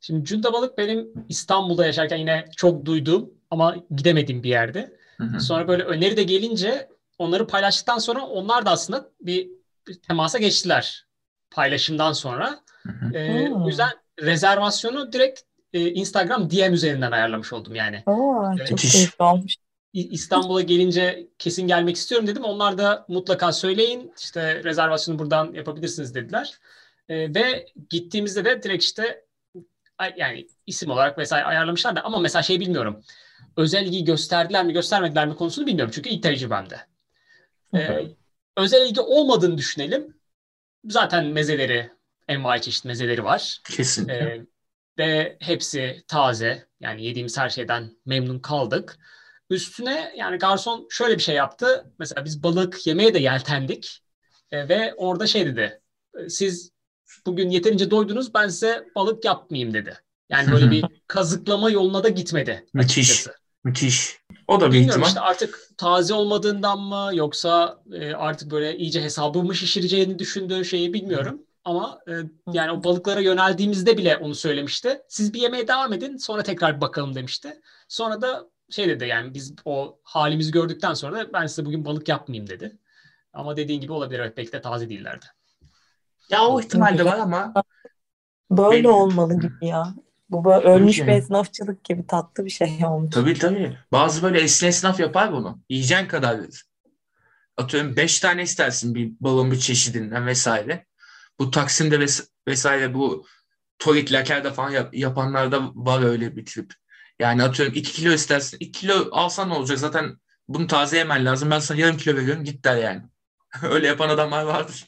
Şimdi 0.00 0.24
Cunda 0.24 0.52
balık 0.52 0.78
benim 0.78 1.08
İstanbul'da 1.28 1.86
yaşarken 1.86 2.16
yine 2.16 2.44
çok 2.56 2.84
duyduğum 2.84 3.30
ama 3.50 3.76
gidemediğim 3.96 4.42
bir 4.42 4.48
yerde. 4.48 4.96
Hı 5.16 5.24
hı. 5.24 5.40
Sonra 5.40 5.68
böyle 5.68 5.82
öneri 5.82 6.16
de 6.16 6.22
gelince 6.22 6.88
onları 7.18 7.46
paylaştıktan 7.46 7.98
sonra 7.98 8.20
onlar 8.26 8.66
da 8.66 8.70
aslında 8.70 9.10
bir, 9.20 9.48
bir 9.88 9.94
temasa 9.94 10.38
geçtiler 10.38 11.06
paylaşımdan 11.50 12.12
sonra. 12.12 12.60
Hı 12.82 12.92
hı. 12.92 13.14
Ee, 13.14 13.50
o 13.50 13.66
yüzden 13.66 13.90
rezervasyonu 14.20 15.12
direkt 15.12 15.40
e, 15.72 15.90
Instagram 15.90 16.50
DM 16.50 16.72
üzerinden 16.72 17.10
ayarlamış 17.10 17.52
oldum 17.52 17.74
yani. 17.74 18.02
Oo, 18.06 18.56
çok 18.68 18.78
keyifli 18.78 19.24
olmuş. 19.24 19.56
İstanbul'a 19.92 20.60
gelince 20.60 21.28
kesin 21.38 21.66
gelmek 21.66 21.96
istiyorum 21.96 22.26
dedim. 22.26 22.44
Onlar 22.44 22.78
da 22.78 23.04
mutlaka 23.08 23.52
söyleyin. 23.52 24.12
İşte 24.18 24.64
rezervasyonu 24.64 25.18
buradan 25.18 25.52
yapabilirsiniz 25.52 26.14
dediler. 26.14 26.58
E, 27.08 27.34
ve 27.34 27.66
gittiğimizde 27.90 28.44
de 28.44 28.62
direkt 28.62 28.84
işte 28.84 29.24
yani 30.16 30.46
isim 30.66 30.90
olarak 30.90 31.18
vesaire 31.18 31.44
ayarlamışlar 31.44 31.96
da 31.96 32.04
ama 32.04 32.18
mesela 32.18 32.42
şey 32.42 32.60
bilmiyorum. 32.60 33.02
Özel 33.56 33.86
ilgi 33.86 34.04
gösterdiler 34.04 34.64
mi 34.64 34.72
göstermediler 34.72 35.26
mi 35.26 35.36
konusunu 35.36 35.66
bilmiyorum. 35.66 35.92
Çünkü 35.94 36.08
ilk 36.10 36.22
tecrübemde. 36.22 36.80
E, 37.74 38.06
özel 38.56 38.88
ilgi 38.88 39.00
olmadığını 39.00 39.58
düşünelim. 39.58 40.16
Zaten 40.84 41.26
mezeleri, 41.26 41.90
envai 42.28 42.60
çeşit 42.60 42.84
mezeleri 42.84 43.24
var. 43.24 43.60
Kesinlikle. 43.76 44.14
E, 44.14 44.46
ve 44.98 45.36
hepsi 45.40 46.04
taze. 46.08 46.68
Yani 46.80 47.04
yediğimiz 47.04 47.38
her 47.38 47.50
şeyden 47.50 47.96
memnun 48.06 48.38
kaldık. 48.38 48.98
Üstüne 49.50 50.12
yani 50.16 50.36
garson 50.38 50.86
şöyle 50.90 51.14
bir 51.14 51.22
şey 51.22 51.34
yaptı. 51.34 51.92
Mesela 51.98 52.24
biz 52.24 52.42
balık 52.42 52.86
yemeye 52.86 53.14
de 53.14 53.18
yeltendik. 53.18 54.02
E, 54.50 54.68
ve 54.68 54.94
orada 54.96 55.26
şey 55.26 55.46
dedi. 55.46 55.80
E, 56.18 56.28
siz 56.28 56.70
bugün 57.26 57.50
yeterince 57.50 57.90
doydunuz 57.90 58.34
ben 58.34 58.48
size 58.48 58.84
balık 58.94 59.24
yapmayayım 59.24 59.74
dedi. 59.74 59.98
Yani 60.30 60.50
böyle 60.52 60.70
bir 60.70 60.84
kazıklama 61.06 61.70
yoluna 61.70 62.04
da 62.04 62.08
gitmedi. 62.08 62.66
Müthiş. 62.74 63.10
Açıkçası. 63.10 63.40
Müthiş. 63.64 64.20
O 64.46 64.60
da 64.60 64.72
bir 64.72 64.72
Bilmiyorum 64.72 64.90
ihtimal. 64.90 65.08
işte 65.08 65.20
artık 65.20 65.58
taze 65.78 66.14
olmadığından 66.14 66.80
mı 66.80 67.10
yoksa 67.14 67.82
e, 67.92 68.14
artık 68.14 68.50
böyle 68.50 68.76
iyice 68.76 69.02
hesabımı 69.02 69.54
şişireceğini 69.54 70.18
düşündüğü 70.18 70.64
şeyi 70.64 70.92
bilmiyorum. 70.92 71.46
Ama 71.64 72.00
e, 72.08 72.12
yani 72.52 72.70
o 72.70 72.84
balıklara 72.84 73.20
yöneldiğimizde 73.20 73.98
bile 73.98 74.16
onu 74.16 74.34
söylemişti. 74.34 75.02
Siz 75.08 75.34
bir 75.34 75.40
yemeğe 75.40 75.68
devam 75.68 75.92
edin 75.92 76.16
sonra 76.16 76.42
tekrar 76.42 76.76
bir 76.76 76.80
bakalım 76.80 77.14
demişti. 77.14 77.60
Sonra 77.88 78.22
da 78.22 78.46
şey 78.70 78.88
dedi 78.88 79.06
yani 79.06 79.34
biz 79.34 79.54
o 79.64 79.98
halimizi 80.02 80.52
gördükten 80.52 80.94
sonra 80.94 81.16
da 81.16 81.32
ben 81.32 81.46
size 81.46 81.64
bugün 81.66 81.84
balık 81.84 82.08
yapmayayım 82.08 82.48
dedi. 82.48 82.78
Ama 83.32 83.56
dediğin 83.56 83.80
gibi 83.80 83.92
olabilir 83.92 84.20
evet 84.20 84.36
belki 84.36 84.52
de 84.52 84.60
taze 84.60 84.88
değillerdi. 84.88 85.26
Ya 86.30 86.42
o 86.42 86.60
ihtimal 86.60 86.98
de 86.98 87.04
var 87.04 87.18
ama 87.18 87.52
böyle 88.50 88.78
benim... 88.78 88.94
olmalı 88.94 89.40
gibi 89.40 89.66
ya. 89.66 89.94
Bu 90.30 90.44
böyle 90.44 90.68
ölmüş 90.68 91.00
bir 91.00 91.08
esnafçılık 91.08 91.84
gibi 91.84 92.06
tatlı 92.06 92.44
bir 92.44 92.50
şey 92.50 92.78
olmuş. 92.86 93.14
Tabii 93.14 93.34
tabii. 93.34 93.78
Bazı 93.92 94.22
böyle 94.22 94.40
eski 94.40 94.66
esnaf 94.66 95.00
yapar 95.00 95.32
bunu. 95.32 95.60
Yiyeceğin 95.68 96.06
kadar 96.06 96.38
verir. 96.38 96.64
Atıyorum 97.56 97.96
beş 97.96 98.20
tane 98.20 98.42
istersin 98.42 98.94
bir 98.94 99.12
balon 99.20 99.50
bir 99.50 99.58
çeşidinden 99.58 100.26
vesaire. 100.26 100.86
Bu 101.40 101.50
Taksim'de 101.50 101.96
ves- 101.96 102.28
vesaire 102.48 102.94
bu 102.94 103.26
Torik 103.78 104.12
Laker'de 104.12 104.52
falan 104.52 104.70
yap- 104.70 104.94
yapanlarda 104.94 105.70
var 105.74 106.02
öyle 106.02 106.36
bir 106.36 106.46
trip. 106.46 106.72
Yani 107.18 107.42
atıyorum 107.42 107.74
2 107.74 107.92
kilo 107.92 108.12
istersin. 108.12 108.56
2 108.60 108.80
kilo 108.80 109.08
alsan 109.12 109.48
ne 109.48 109.54
olacak? 109.54 109.78
Zaten 109.78 110.16
bunu 110.48 110.66
taze 110.66 110.98
yemen 110.98 111.24
lazım. 111.24 111.50
Ben 111.50 111.58
sana 111.58 111.78
yarım 111.78 111.96
kilo 111.96 112.16
veriyorum. 112.16 112.44
Git 112.44 112.64
der 112.64 112.76
yani. 112.76 113.02
Öyle 113.62 113.86
yapan 113.86 114.08
adamlar 114.08 114.42
vardır. 114.42 114.86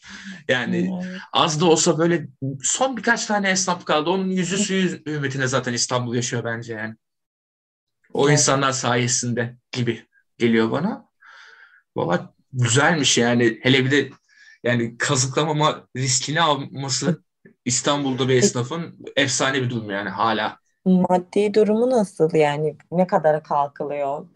Yani 0.48 0.88
hmm. 0.88 1.18
az 1.32 1.60
da 1.60 1.66
olsa 1.66 1.98
böyle 1.98 2.28
son 2.62 2.96
birkaç 2.96 3.26
tane 3.26 3.50
esnaf 3.50 3.84
kaldı. 3.84 4.10
Onun 4.10 4.28
yüzü 4.28 4.58
suyu 4.58 4.88
hürmetine 5.06 5.46
zaten 5.46 5.72
İstanbul 5.72 6.14
yaşıyor 6.14 6.44
bence 6.44 6.74
yani. 6.74 6.94
O 8.12 8.28
evet. 8.28 8.38
insanlar 8.38 8.72
sayesinde 8.72 9.56
gibi 9.72 10.06
geliyor 10.38 10.70
bana. 10.70 11.08
Valla 11.96 12.34
güzelmiş 12.52 13.18
yani. 13.18 13.58
Hele 13.62 13.84
bir 13.84 13.90
de 13.90 14.10
yani 14.64 14.98
kazıklamama 14.98 15.88
riskini 15.96 16.40
alması 16.40 17.22
İstanbul'da 17.64 18.29
bir 18.29 18.37
esnafın 18.37 18.98
efsane 19.16 19.62
bir 19.62 19.70
durum 19.70 19.90
yani 19.90 20.09
hala. 20.09 20.59
Maddi 20.85 21.55
durumu 21.55 21.90
nasıl 21.90 22.35
yani? 22.35 22.77
Ne 22.92 23.07
kadara 23.07 23.42
kalkılıyor? 23.42 24.27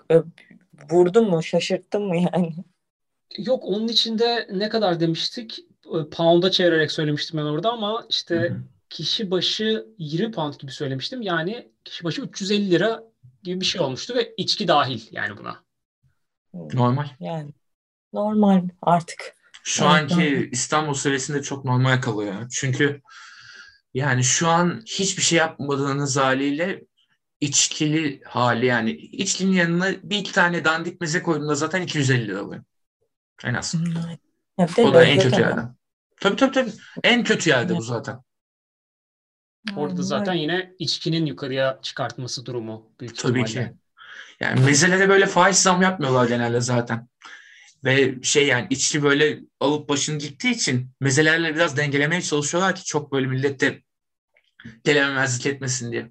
Vurdun 0.90 1.30
mu? 1.30 1.42
Şaşırttın 1.42 2.02
mı 2.02 2.16
yani? 2.16 2.54
Yok 3.38 3.64
onun 3.64 3.88
içinde 3.88 4.48
ne 4.52 4.68
kadar 4.68 5.00
demiştik? 5.00 5.58
Pound'a 6.12 6.50
çevirerek 6.50 6.92
söylemiştim 6.92 7.40
ben 7.40 7.44
orada 7.44 7.72
ama 7.72 8.06
işte 8.10 8.36
hı 8.36 8.54
hı. 8.54 8.58
kişi 8.90 9.30
başı 9.30 9.86
20 9.98 10.32
pound 10.32 10.54
gibi 10.54 10.72
söylemiştim. 10.72 11.22
Yani 11.22 11.68
kişi 11.84 12.04
başı 12.04 12.22
350 12.22 12.70
lira 12.70 13.02
gibi 13.42 13.60
bir 13.60 13.66
şey 13.66 13.80
olmuştu 13.80 14.14
ve 14.14 14.34
içki 14.36 14.68
dahil 14.68 15.00
yani 15.10 15.36
buna. 15.36 15.56
Normal. 16.54 17.06
Yani 17.20 17.50
normal 18.12 18.62
artık. 18.82 19.35
Şu 19.66 19.84
evet, 19.84 19.92
anki 19.92 20.14
normal. 20.14 20.52
İstanbul 20.52 20.94
seviyesinde 20.94 21.42
çok 21.42 21.64
normal 21.64 22.00
kalıyor. 22.00 22.48
Çünkü 22.50 23.02
yani 23.94 24.24
şu 24.24 24.48
an 24.48 24.82
hiçbir 24.86 25.22
şey 25.22 25.38
yapmadığınız 25.38 26.16
haliyle 26.16 26.84
içkili 27.40 28.20
hali 28.24 28.66
yani 28.66 28.90
içkinin 28.90 29.52
yanına 29.52 29.88
bir 30.02 30.18
iki 30.18 30.32
tane 30.32 30.64
dandik 30.64 31.00
meze 31.00 31.22
koyduğunda 31.22 31.54
zaten 31.54 31.82
250 31.82 32.28
lira 32.28 32.42
oluyor. 32.42 32.62
En 33.44 33.54
az. 33.54 33.74
Hmm. 33.74 34.84
o 34.84 34.94
da 34.94 35.04
en 35.04 35.20
kötü 35.20 35.40
yerde. 35.40 35.60
Tabii 36.20 36.36
tabii 36.36 36.52
tabii. 36.52 36.72
En 37.04 37.24
kötü 37.24 37.50
yerde 37.50 37.72
evet. 37.72 37.78
bu 37.78 37.82
zaten. 37.82 38.20
Orada 39.76 40.02
zaten 40.02 40.34
yine 40.34 40.74
içkinin 40.78 41.26
yukarıya 41.26 41.78
çıkartması 41.82 42.46
durumu 42.46 42.90
büyük 43.00 43.18
Tabii 43.18 43.42
ihtimalle. 43.42 43.68
ki. 43.68 43.76
Yani 44.40 44.60
mezelere 44.60 45.08
böyle 45.08 45.26
faiz 45.26 45.62
zam 45.62 45.82
yapmıyorlar 45.82 46.28
genelde 46.28 46.60
zaten. 46.60 47.08
Ve 47.86 48.14
şey 48.22 48.46
yani 48.46 48.66
içki 48.70 49.02
böyle 49.02 49.38
alıp 49.60 49.88
başını 49.88 50.18
gittiği 50.18 50.50
için 50.50 50.90
mezelerle 51.00 51.54
biraz 51.54 51.76
dengelemeye 51.76 52.22
çalışıyorlar 52.22 52.74
ki 52.74 52.84
çok 52.84 53.12
böyle 53.12 53.26
millette 53.26 53.82
gelememezlik 54.84 55.46
etmesin 55.46 55.92
diye. 55.92 56.10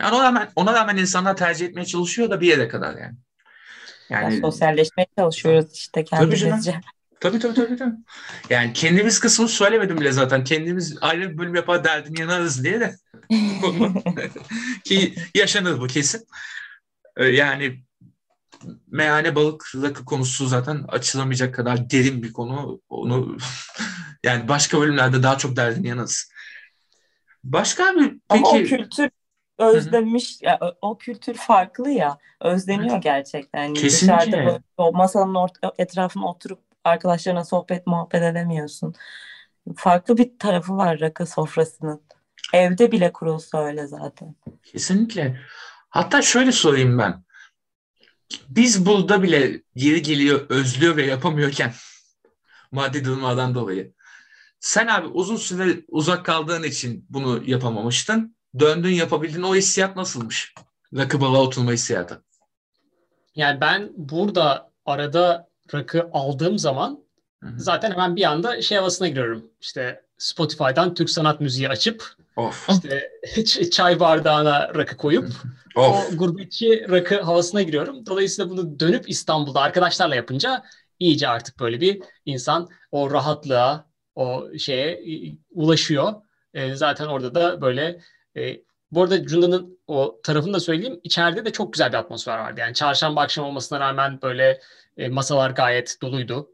Yani 0.00 0.14
ona 0.14 0.24
rağmen, 0.24 0.48
ona 0.56 0.74
rağmen 0.74 0.96
insanlar 0.96 1.36
tercih 1.36 1.66
etmeye 1.66 1.84
çalışıyor 1.84 2.30
da 2.30 2.40
bir 2.40 2.46
yere 2.46 2.68
kadar 2.68 2.96
yani. 2.96 3.16
Yani 4.10 4.34
ya 4.34 4.40
sosyalleşmeye 4.40 5.06
çalışıyoruz 5.18 5.72
işte 5.72 6.04
kendimizce. 6.04 6.80
Tabii 7.20 7.38
tabii 7.38 7.54
tabii. 7.54 7.76
tabii. 7.76 7.96
Yani 8.50 8.72
kendimiz 8.72 9.20
kısmını 9.20 9.48
söylemedim 9.48 10.00
bile 10.00 10.12
zaten. 10.12 10.44
Kendimiz 10.44 10.98
ayrı 11.00 11.30
bir 11.30 11.38
bölüm 11.38 11.54
yapar 11.54 11.84
derdim 11.84 12.14
yanarız 12.18 12.64
diye 12.64 12.80
de. 12.80 12.96
Ki 14.84 15.14
yaşanır 15.34 15.80
bu 15.80 15.86
kesin. 15.86 16.26
Ee, 17.16 17.24
yani 17.24 17.82
meyhane 18.86 19.34
balık 19.34 19.72
rakı 19.82 20.04
konusu 20.04 20.46
zaten 20.46 20.84
açılamayacak 20.88 21.54
kadar 21.54 21.90
derin 21.90 22.22
bir 22.22 22.32
konu. 22.32 22.80
Onu 22.88 23.36
yani 24.24 24.48
başka 24.48 24.80
bölümlerde 24.80 25.22
daha 25.22 25.38
çok 25.38 25.56
derdini 25.56 25.88
yanarız. 25.88 26.32
Başka 27.44 27.94
bir 27.94 28.18
peki... 28.28 28.44
Ama 28.44 28.48
o 28.48 28.62
kültür 28.62 29.10
özlemiş 29.58 30.42
ya, 30.42 30.58
o 30.82 30.98
kültür 30.98 31.34
farklı 31.34 31.90
ya 31.90 32.18
özleniyor 32.40 32.94
evet. 32.94 33.02
gerçekten. 33.02 33.62
Yani 33.62 33.74
Kesinlikle. 33.74 34.32
Dışarıda 34.32 34.62
o 34.76 34.92
masanın 34.92 35.34
ort- 35.34 35.74
etrafına 35.78 36.26
oturup 36.26 36.60
arkadaşlarına 36.84 37.44
sohbet 37.44 37.86
muhabbet 37.86 38.22
edemiyorsun. 38.22 38.94
Farklı 39.76 40.16
bir 40.16 40.38
tarafı 40.38 40.76
var 40.76 41.00
rakı 41.00 41.26
sofrasının. 41.26 42.02
Evde 42.54 42.92
bile 42.92 43.12
kurulsa 43.12 43.64
öyle 43.64 43.86
zaten. 43.86 44.34
Kesinlikle. 44.62 45.40
Hatta 45.90 46.22
şöyle 46.22 46.52
sorayım 46.52 46.98
ben. 46.98 47.22
Biz 48.48 48.86
burada 48.86 49.22
bile 49.22 49.62
yeri 49.74 50.02
geliyor 50.02 50.46
özlüyor 50.48 50.96
ve 50.96 51.06
yapamıyorken 51.06 51.72
maddi 52.72 53.04
durumlardan 53.04 53.54
dolayı. 53.54 53.94
Sen 54.60 54.86
abi 54.86 55.06
uzun 55.06 55.36
süre 55.36 55.84
uzak 55.88 56.26
kaldığın 56.26 56.62
için 56.62 57.06
bunu 57.10 57.42
yapamamıştın 57.46 58.36
döndün 58.58 58.90
yapabildin 58.90 59.42
o 59.42 59.54
hissiyat 59.54 59.96
nasılmış? 59.96 60.54
Rakı 60.96 61.20
balığa 61.20 61.40
oturma 61.40 61.72
hissiyatı. 61.72 62.24
Yani 63.34 63.60
ben 63.60 63.90
burada 63.96 64.70
arada 64.86 65.48
rakı 65.74 66.10
aldığım 66.12 66.58
zaman 66.58 67.04
Hı-hı. 67.42 67.60
zaten 67.60 67.90
hemen 67.90 68.16
bir 68.16 68.24
anda 68.24 68.62
şey 68.62 68.78
havasına 68.78 69.08
giriyorum. 69.08 69.50
İşte 69.60 70.04
Spotify'dan 70.20 70.94
Türk 70.94 71.10
sanat 71.10 71.40
müziği 71.40 71.68
açıp 71.68 72.04
of. 72.36 72.68
işte 72.68 73.70
çay 73.70 74.00
bardağına 74.00 74.74
rakı 74.74 74.96
koyup 74.96 75.28
of. 75.76 76.12
o 76.12 76.16
gurbetçi 76.16 76.86
rakı 76.90 77.20
havasına 77.20 77.62
giriyorum. 77.62 78.06
Dolayısıyla 78.06 78.50
bunu 78.50 78.80
dönüp 78.80 79.10
İstanbul'da 79.10 79.60
arkadaşlarla 79.60 80.14
yapınca 80.14 80.62
iyice 80.98 81.28
artık 81.28 81.60
böyle 81.60 81.80
bir 81.80 82.02
insan 82.24 82.68
o 82.92 83.10
rahatlığa, 83.10 83.86
o 84.14 84.48
şeye 84.58 85.02
ulaşıyor. 85.50 86.12
E, 86.54 86.74
zaten 86.74 87.06
orada 87.06 87.34
da 87.34 87.60
böyle 87.60 88.00
e, 88.36 88.60
bu 88.92 89.02
arada 89.02 89.26
Cunda'nın 89.26 89.78
o 89.86 90.20
tarafını 90.22 90.54
da 90.54 90.60
söyleyeyim. 90.60 91.00
İçeride 91.02 91.44
de 91.44 91.52
çok 91.52 91.72
güzel 91.72 91.88
bir 91.92 91.96
atmosfer 91.96 92.38
vardı. 92.38 92.60
Yani 92.60 92.74
çarşamba 92.74 93.20
akşam 93.20 93.44
olmasına 93.44 93.80
rağmen 93.80 94.22
böyle 94.22 94.60
e, 94.96 95.08
masalar 95.08 95.50
gayet 95.50 95.96
doluydu. 96.02 96.50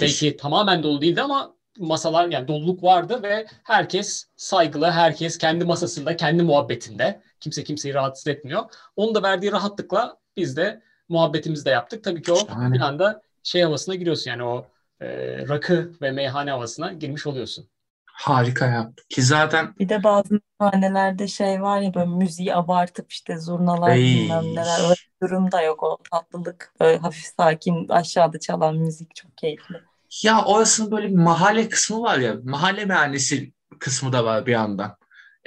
Belki 0.00 0.36
tamamen 0.36 0.82
dolu 0.82 1.00
değildi 1.00 1.22
ama 1.22 1.57
masalar 1.78 2.28
yani 2.28 2.48
doluluk 2.48 2.82
vardı 2.82 3.22
ve 3.22 3.46
herkes 3.64 4.26
saygılı, 4.36 4.90
herkes 4.90 5.38
kendi 5.38 5.64
masasında, 5.64 6.16
kendi 6.16 6.42
muhabbetinde. 6.42 7.20
Kimse 7.40 7.64
kimseyi 7.64 7.94
rahatsız 7.94 8.26
etmiyor. 8.26 8.64
Onun 8.96 9.14
da 9.14 9.22
verdiği 9.22 9.52
rahatlıkla 9.52 10.16
biz 10.36 10.56
de 10.56 10.82
muhabbetimizi 11.08 11.64
de 11.64 11.70
yaptık. 11.70 12.04
Tabii 12.04 12.22
ki 12.22 12.32
o 12.32 12.36
Şahane. 12.36 12.74
bir 12.74 12.80
anda 12.80 13.22
şey 13.42 13.62
havasına 13.62 13.94
giriyorsun 13.94 14.30
yani 14.30 14.44
o 14.44 14.66
e, 15.00 15.06
rakı 15.48 15.92
ve 16.02 16.10
meyhane 16.10 16.50
havasına 16.50 16.92
girmiş 16.92 17.26
oluyorsun. 17.26 17.68
Harika 18.06 18.66
ya. 18.66 18.92
Ki 19.08 19.22
zaten 19.22 19.74
Bir 19.78 19.88
de 19.88 20.04
bazı 20.04 20.40
hanelerde 20.58 21.28
şey 21.28 21.62
var 21.62 21.80
ya 21.80 21.94
böyle 21.94 22.06
müziği 22.10 22.54
abartıp 22.54 23.12
işte 23.12 23.38
zurnalar 23.38 23.90
Ey. 23.90 24.04
bilmem 24.04 24.44
neler. 24.44 24.80
Öyle 24.84 24.94
bir 24.94 25.26
durum 25.28 25.52
da 25.52 25.62
yok. 25.62 25.82
O 25.82 25.98
tatlılık 26.10 26.72
böyle 26.80 26.98
hafif 26.98 27.24
sakin 27.36 27.88
aşağıda 27.88 28.40
çalan 28.40 28.76
müzik 28.76 29.14
çok 29.14 29.38
keyifli. 29.38 29.76
Ya 30.24 30.44
orasının 30.44 30.90
böyle 30.90 31.08
bir 31.08 31.14
mahalle 31.16 31.68
kısmı 31.68 32.02
var 32.02 32.18
ya. 32.18 32.36
Mahalle 32.44 32.84
meyhanesi 32.84 33.52
kısmı 33.78 34.12
da 34.12 34.24
var 34.24 34.46
bir 34.46 34.52
yandan. 34.52 34.96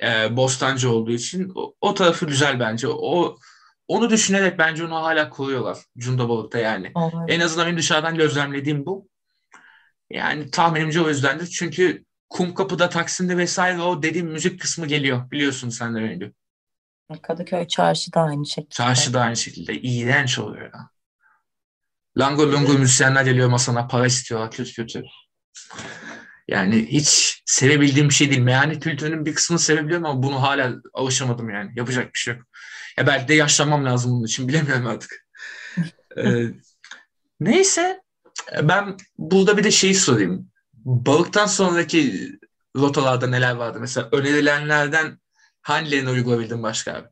Ee, 0.03 0.37
Bostancı 0.37 0.91
olduğu 0.91 1.11
için. 1.11 1.51
O, 1.55 1.75
o 1.81 1.93
tarafı 1.93 2.25
güzel 2.25 2.59
bence. 2.59 2.87
O 2.87 3.37
onu 3.87 4.09
düşünerek 4.09 4.57
bence 4.59 4.85
onu 4.85 4.95
hala 4.95 5.29
koruyorlar. 5.29 5.77
Cunda 5.97 6.29
Balık'ta 6.29 6.59
yani. 6.59 6.91
Evet. 6.97 7.13
En 7.27 7.39
azından 7.39 7.67
benim 7.67 7.77
dışarıdan 7.77 8.15
gözlemlediğim 8.15 8.85
bu. 8.85 9.07
Yani 10.09 10.51
tahminimce 10.51 11.01
o 11.01 11.09
yüzdendir. 11.09 11.47
Çünkü 11.47 12.05
Kumkapı'da, 12.29 12.89
Taksim'de 12.89 13.37
vesaire 13.37 13.81
o 13.81 14.03
dediğim 14.03 14.27
müzik 14.27 14.61
kısmı 14.61 14.85
geliyor. 14.87 15.31
Biliyorsun 15.31 15.69
sen 15.69 15.95
de 15.95 15.99
öyle. 15.99 16.31
Kadıköy 17.21 17.67
çarşı 17.67 18.13
da 18.13 18.21
aynı 18.21 18.45
şekilde. 18.45 18.69
Çarşı 18.75 19.13
da 19.13 19.21
aynı 19.21 19.35
şekilde. 19.35 19.81
İğrenç 19.81 20.39
oluyor 20.39 20.65
ya. 20.65 20.89
Lango 22.17 22.51
lungo 22.51 22.73
müzisyenler 22.73 23.25
geliyor 23.25 23.49
masana 23.49 23.87
para 23.87 24.05
istiyorlar 24.05 24.51
kötü 24.51 24.73
kötü. 24.73 25.03
Yani 26.47 26.87
hiç 26.91 27.41
sevebildiğim 27.45 28.09
bir 28.09 28.13
şey 28.13 28.29
değil. 28.29 28.41
Meyhane 28.41 28.79
kültürünün 28.79 29.25
bir 29.25 29.35
kısmını 29.35 29.59
sevebiliyorum 29.59 30.05
ama 30.05 30.23
bunu 30.23 30.41
hala 30.41 30.75
alışamadım 30.93 31.49
yani. 31.49 31.71
Yapacak 31.75 32.13
bir 32.13 32.19
şey 32.19 32.33
yok. 32.33 32.43
Ya 32.97 33.07
belki 33.07 33.27
de 33.27 33.33
yaşlanmam 33.33 33.85
lazım 33.85 34.11
bunun 34.11 34.25
için. 34.25 34.47
Bilemiyorum 34.47 34.87
artık. 34.87 35.25
ee, 36.17 36.45
neyse. 37.39 38.01
Ben 38.63 38.97
burada 39.17 39.57
bir 39.57 39.63
de 39.63 39.71
şeyi 39.71 39.95
sorayım. 39.95 40.51
Balıktan 40.73 41.45
sonraki 41.45 42.31
rotalarda 42.75 43.27
neler 43.27 43.55
vardı? 43.55 43.77
Mesela 43.81 44.09
önerilenlerden 44.11 45.19
hangilerini 45.61 46.09
uygulayabildin 46.09 46.63
başka 46.63 46.93
abi? 46.93 47.07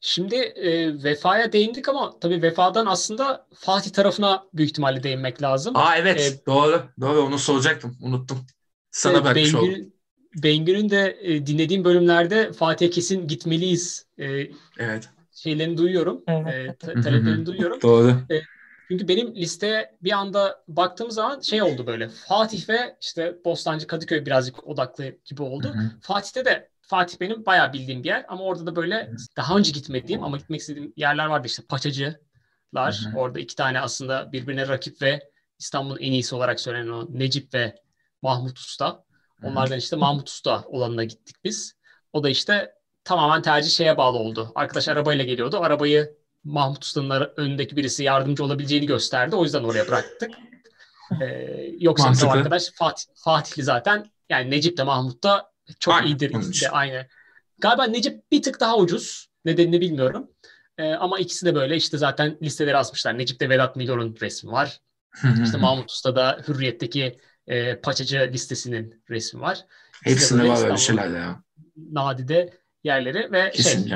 Şimdi 0.00 0.36
e, 0.36 1.02
vefaya 1.04 1.52
değindik 1.52 1.88
ama 1.88 2.18
tabii 2.20 2.42
vefadan 2.42 2.86
aslında 2.86 3.46
Fatih 3.54 3.90
tarafına 3.90 4.44
büyük 4.54 4.70
ihtimalle 4.70 5.02
değinmek 5.02 5.42
lazım. 5.42 5.76
Aa 5.76 5.96
evet 5.96 6.20
ee, 6.20 6.46
doğru 6.46 6.82
doğru 7.00 7.20
onu 7.20 7.38
soracaktım 7.38 7.96
unuttum. 8.02 8.38
Sana 8.90 9.12
evet, 9.12 9.24
bırakmış 9.24 9.54
Bengü, 9.54 9.58
oldum. 9.58 9.92
Bengü'nün 10.42 10.90
de 10.90 11.18
e, 11.20 11.46
dinlediğim 11.46 11.84
bölümlerde 11.84 12.52
Fatih'e 12.52 12.90
kesin 12.90 13.28
gitmeliyiz 13.28 14.06
e, 14.18 14.26
evet. 14.78 15.08
şeylerini 15.32 15.76
duyuyorum. 15.76 16.22
Evet. 16.26 16.70
E, 16.70 16.76
taleplerini 16.76 17.46
duyuyorum. 17.46 17.82
Doğru. 17.82 18.08
E, 18.08 18.40
çünkü 18.90 19.08
benim 19.08 19.34
listeye 19.34 19.96
bir 20.02 20.12
anda 20.12 20.64
baktığım 20.68 21.10
zaman 21.10 21.40
şey 21.40 21.62
oldu 21.62 21.86
böyle. 21.86 22.08
Fatih 22.08 22.68
ve 22.68 22.96
işte 23.00 23.36
Bostancı 23.44 23.86
Kadıköy 23.86 24.26
birazcık 24.26 24.66
odaklı 24.66 25.16
gibi 25.24 25.42
oldu. 25.42 25.68
Hı 25.68 25.78
hı. 25.78 25.90
Fatih'te 26.00 26.44
de 26.44 26.70
Fatih 26.90 27.20
benim 27.20 27.46
bayağı 27.46 27.72
bildiğim 27.72 28.02
bir 28.04 28.08
yer 28.08 28.24
ama 28.28 28.44
orada 28.44 28.66
da 28.66 28.76
böyle 28.76 29.10
daha 29.36 29.56
önce 29.56 29.72
gitmediğim 29.72 30.22
ama 30.22 30.36
gitmek 30.36 30.60
istediğim 30.60 30.92
yerler 30.96 31.26
vardı 31.26 31.46
işte 31.46 31.62
Paçacılar. 31.68 32.16
Hı 32.76 33.10
hı. 33.10 33.16
Orada 33.16 33.40
iki 33.40 33.56
tane 33.56 33.80
aslında 33.80 34.32
birbirine 34.32 34.68
rakip 34.68 35.02
ve 35.02 35.30
İstanbul'un 35.58 35.98
en 35.98 36.12
iyisi 36.12 36.34
olarak 36.34 36.60
söylenen 36.60 36.88
o 36.88 37.06
Necip 37.10 37.54
ve 37.54 37.74
Mahmut 38.22 38.58
Usta. 38.58 39.04
Onlardan 39.42 39.78
işte 39.78 39.96
Mahmut 39.96 40.28
Usta 40.28 40.64
olanına 40.66 41.04
gittik 41.04 41.36
biz. 41.44 41.74
O 42.12 42.22
da 42.22 42.28
işte 42.28 42.72
tamamen 43.04 43.42
tercih 43.42 43.70
şeye 43.70 43.96
bağlı 43.96 44.18
oldu. 44.18 44.52
Arkadaş 44.54 44.88
arabayla 44.88 45.24
geliyordu. 45.24 45.58
Arabayı 45.60 46.16
Mahmut 46.44 46.84
Usta'nın 46.84 47.32
önündeki 47.36 47.76
birisi 47.76 48.04
yardımcı 48.04 48.44
olabileceğini 48.44 48.86
gösterdi. 48.86 49.36
O 49.36 49.44
yüzden 49.44 49.64
oraya 49.64 49.88
bıraktık. 49.88 50.30
Ee, 51.20 51.70
yoksa 51.78 52.12
bizim 52.12 52.28
arkadaş 52.28 52.70
Fatih, 52.74 53.04
Fatihli 53.24 53.62
zaten. 53.62 54.10
Yani 54.28 54.50
Necip 54.50 54.76
de 54.76 54.82
Mahmut 54.82 55.22
da 55.22 55.49
çok 55.80 55.94
Aynen. 55.94 56.06
iyidir. 56.06 56.30
İkisi 56.30 56.64
de 56.64 56.70
aynı. 56.70 57.06
Galiba 57.58 57.84
Necip 57.84 58.30
bir 58.32 58.42
tık 58.42 58.60
daha 58.60 58.76
ucuz. 58.76 59.30
Nedenini 59.44 59.80
bilmiyorum. 59.80 60.30
Ee, 60.78 60.92
ama 60.92 61.18
ikisi 61.18 61.46
de 61.46 61.54
böyle 61.54 61.76
işte 61.76 61.98
zaten 61.98 62.38
listeleri 62.42 62.76
asmışlar. 62.76 63.18
Necip'te 63.18 63.48
Vedat 63.48 63.76
Milor'un 63.76 64.16
resmi 64.20 64.52
var. 64.52 64.80
İşte 65.44 65.58
Mahmut 65.58 65.90
Usta'da 65.90 66.42
Hürriyet'teki 66.48 67.18
e, 67.46 67.80
paçacı 67.80 68.30
listesinin 68.32 69.02
resmi 69.10 69.40
var. 69.40 69.64
Hepsinde 70.04 70.48
var 70.48 70.64
öyle 70.64 70.76
şeyler 70.76 71.08
ya. 71.08 71.42
Nadide 71.76 72.54
yerleri 72.84 73.32
ve 73.32 73.52
şey, 73.52 73.94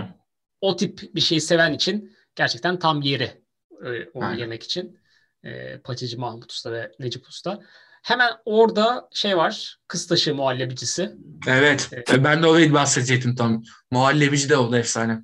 o 0.60 0.76
tip 0.76 1.14
bir 1.14 1.20
şeyi 1.20 1.40
seven 1.40 1.72
için 1.72 2.16
gerçekten 2.34 2.78
tam 2.78 3.02
yeri 3.02 3.42
e, 3.84 4.08
onu 4.14 4.24
Aynen. 4.24 4.38
yemek 4.38 4.62
için. 4.62 4.98
E, 5.44 5.78
Paçacı 5.78 6.20
Mahmut 6.20 6.52
Usta 6.52 6.72
ve 6.72 6.92
Necip 6.98 7.28
Usta. 7.28 7.60
Hemen 8.04 8.30
orada 8.44 9.08
şey 9.12 9.36
var. 9.36 9.78
Kıstaşı 9.88 10.34
muhallebicisi. 10.34 11.12
Evet. 11.46 11.90
Ee, 12.12 12.24
ben 12.24 12.42
de 12.42 12.46
orayı 12.46 12.72
bahsedecektim 12.72 13.34
tam. 13.34 13.62
Muhallebici 13.90 14.48
de 14.48 14.56
oldu 14.56 14.76
efsane. 14.76 15.22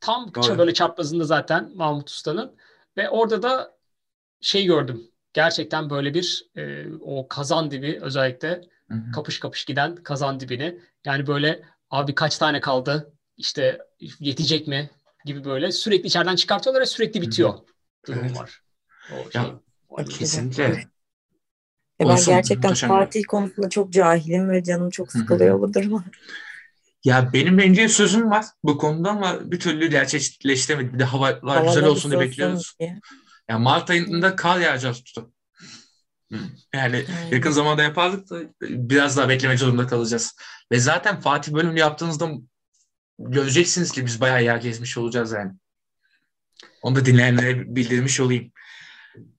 Tam 0.00 0.34
Doğru. 0.34 0.58
böyle 0.58 0.74
çaprazında 0.74 1.24
zaten 1.24 1.70
Mahmut 1.74 2.10
Usta'nın. 2.10 2.56
Ve 2.96 3.10
orada 3.10 3.42
da 3.42 3.76
şey 4.40 4.64
gördüm. 4.64 5.02
Gerçekten 5.32 5.90
böyle 5.90 6.14
bir 6.14 6.46
e, 6.56 6.84
o 7.00 7.28
kazan 7.28 7.70
dibi 7.70 7.98
özellikle 8.02 8.60
Hı-hı. 8.88 9.12
kapış 9.14 9.40
kapış 9.40 9.64
giden 9.64 9.96
kazan 9.96 10.40
dibini. 10.40 10.80
Yani 11.04 11.26
böyle 11.26 11.62
abi 11.90 12.14
kaç 12.14 12.38
tane 12.38 12.60
kaldı? 12.60 13.12
İşte 13.36 13.78
yetecek 14.20 14.68
mi? 14.68 14.90
gibi 15.24 15.44
böyle 15.44 15.72
sürekli 15.72 16.06
içeriden 16.06 16.36
çıkartıyorlar 16.36 16.80
ve 16.80 16.86
sürekli 16.86 17.22
bitiyor 17.22 17.54
durum 18.06 18.20
evet. 18.24 18.36
var. 18.36 18.62
O 19.12 19.30
şey, 19.30 19.42
ya, 19.42 20.04
kesinlikle. 20.04 20.88
E 22.00 22.04
ben 22.04 22.10
Olsun, 22.10 22.34
gerçekten 22.34 22.74
Fatih 22.74 23.24
konusunda 23.28 23.68
çok 23.68 23.92
cahilim 23.92 24.50
ve 24.50 24.64
canım 24.64 24.90
çok 24.90 25.12
sıkılıyor 25.12 25.60
bu 25.60 25.74
duruma. 25.74 26.04
Ya 27.04 27.32
benim 27.32 27.58
bence 27.58 27.88
sözüm 27.88 28.30
var 28.30 28.44
bu 28.64 28.78
konuda 28.78 29.10
ama 29.10 29.50
bir 29.50 29.60
türlü 29.60 29.90
gerçekleştiremedi. 29.90 30.94
Bir 30.94 30.98
de 30.98 31.04
havalar 31.04 31.40
Hava 31.42 31.66
güzel 31.66 31.84
olsun 31.84 32.10
diye 32.10 32.20
bekliyoruz. 32.20 32.74
Diye. 32.80 33.00
Ya 33.48 33.58
Mart 33.58 33.90
ayında 33.90 34.36
kar 34.36 34.60
yağacağız 34.60 35.04
tutu. 35.04 35.32
Yani 36.74 36.96
Aynen. 36.96 37.30
yakın 37.30 37.50
zamanda 37.50 37.82
yapardık 37.82 38.30
da 38.30 38.40
biraz 38.60 39.16
daha 39.16 39.28
beklemek 39.28 39.58
zorunda 39.58 39.86
kalacağız. 39.86 40.36
Ve 40.72 40.78
zaten 40.78 41.20
Fatih 41.20 41.52
bölümünü 41.52 41.78
yaptığınızda 41.78 42.30
göreceksiniz 43.18 43.92
ki 43.92 44.06
biz 44.06 44.20
bayağı 44.20 44.44
yer 44.44 44.56
gezmiş 44.56 44.98
olacağız 44.98 45.32
yani. 45.32 45.52
Onu 46.82 46.96
da 46.96 47.04
dinleyenlere 47.04 47.76
bildirmiş 47.76 48.20
olayım. 48.20 48.52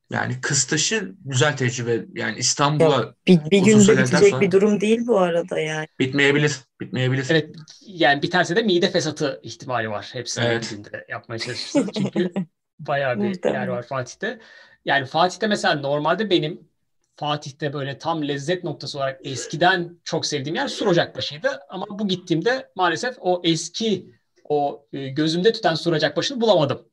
Yani 0.10 0.42
Kıstaş'ı 0.42 1.16
güzel 1.26 1.58
tecrübe. 1.58 2.06
Yani 2.14 2.38
İstanbul'a 2.38 3.16
bir, 3.28 3.40
bir 3.52 3.60
günde 3.60 3.98
bitecek 3.98 4.30
sonra... 4.30 4.42
bir 4.42 4.52
durum 4.52 4.82
değil 4.82 5.08
bu 5.08 5.20
arada 5.20 5.60
yani. 5.60 5.88
Bitmeyebilir. 6.00 6.60
Bitmeyebilir. 6.82 7.28
Evet. 7.30 7.56
Yani 7.88 8.22
biterse 8.22 8.56
de 8.56 8.62
mide 8.62 8.92
fesatı 8.92 9.40
ihtimali 9.44 9.90
var. 9.90 10.10
Hepsini 10.14 10.46
evet. 10.46 10.76
yapmaya 11.10 11.40
çalışırsanız. 11.40 11.90
Çünkü 11.94 12.32
bayağı 12.80 13.22
bir 13.22 13.54
yer 13.54 13.68
var 13.68 13.84
Fatih'te. 13.84 14.40
Yani 14.86 15.06
Fatih'te 15.06 15.48
mesela 15.48 15.76
normalde 15.76 16.30
benim 16.30 16.70
Fatih'te 17.16 17.74
böyle 17.74 17.98
tam 17.98 18.28
lezzet 18.28 18.64
noktası 18.64 18.98
olarak 18.98 19.20
eskiden 19.24 20.00
çok 20.04 20.26
sevdiğim 20.26 20.56
yer 20.56 20.68
Sur 20.68 20.88
Ocakbaşı'ydı. 20.88 21.60
Ama 21.70 21.86
bu 21.90 22.08
gittiğimde 22.08 22.70
maalesef 22.76 23.16
o 23.20 23.42
eski 23.44 24.14
o 24.44 24.86
e, 24.94 25.10
gözümde 25.10 25.54
tüten 25.54 25.76
Sur 25.76 25.94
Ocakbaşı'nı 25.94 26.42
bulamadım. 26.42 26.89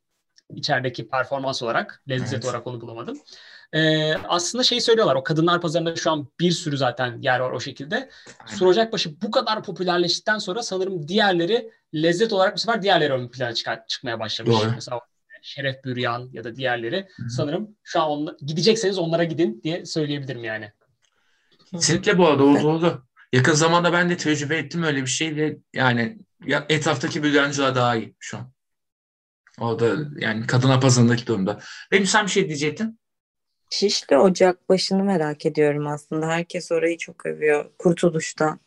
İçerideki 0.55 1.09
performans 1.09 1.63
olarak, 1.63 2.03
lezzet 2.09 2.35
evet. 2.35 2.45
olarak 2.45 2.67
onu 2.67 2.81
bulamadım. 2.81 3.19
Ee, 3.73 4.15
aslında 4.15 4.65
şey 4.65 4.81
söylüyorlar 4.81 5.15
o 5.15 5.25
kadınlar 5.25 5.61
pazarında 5.61 5.97
şu 5.97 6.11
an 6.11 6.29
bir 6.41 6.51
sürü 6.51 6.77
zaten 6.77 7.19
yer 7.23 7.41
var 7.41 7.51
o 7.51 7.61
şekilde. 7.61 8.11
Sur 8.47 8.67
Ocakbaşı 8.67 9.21
bu 9.23 9.31
kadar 9.31 9.63
popülerleştikten 9.63 10.39
sonra 10.39 10.63
sanırım 10.63 11.09
diğerleri 11.09 11.71
lezzet 11.95 12.33
olarak 12.33 12.55
bu 12.55 12.59
sefer 12.59 12.83
diğerleri 12.83 13.13
ön 13.13 13.29
plana 13.29 13.55
çıkar, 13.55 13.87
çıkmaya 13.87 14.21
başlamış. 14.21 14.57
Doğru. 14.57 14.73
Mesela 14.75 15.01
Şeref 15.43 15.85
Büryan 15.85 16.31
ya 16.33 16.45
da 16.45 16.57
diğerleri 16.57 17.09
Hı-hı. 17.17 17.31
sanırım 17.31 17.77
şu 17.83 18.01
an 18.01 18.11
onla, 18.11 18.37
gidecekseniz 18.47 18.99
onlara 18.99 19.25
gidin 19.25 19.61
diye 19.65 19.87
söyleyebilirim 19.87 20.45
yani. 20.45 20.73
Kesinlikle 21.71 22.19
bu 22.19 22.27
arada 22.27 22.45
oldu 22.45 22.69
oldu. 22.69 23.07
Yakın 23.33 23.53
zamanda 23.53 23.93
ben 23.93 24.11
de 24.11 24.17
tecrübe 24.17 24.57
ettim 24.57 24.83
öyle 24.83 25.03
bir 25.03 25.07
şey 25.07 25.37
ve 25.37 25.59
yani 25.75 26.19
etraftaki 26.69 27.23
büryancılar 27.23 27.75
daha 27.75 27.97
iyi 27.97 28.15
şu 28.19 28.37
an. 28.37 28.53
O 29.61 29.79
da 29.79 29.97
yani 30.16 30.47
kadına 30.47 30.81
pazarındaki 30.81 31.27
durumda. 31.27 31.61
Benim 31.92 32.07
sen 32.07 32.27
bir 32.27 32.31
şey 32.31 32.49
diyecektin. 32.49 33.01
Şişli 33.71 34.19
Ocak 34.19 34.69
başını 34.69 35.05
merak 35.05 35.47
ediyorum 35.47 35.87
aslında. 35.87 36.29
Herkes 36.29 36.73
orayı 36.73 36.99
çok 36.99 37.27
övüyor. 37.27 37.71
Kurtuluş'ta. 37.79 38.59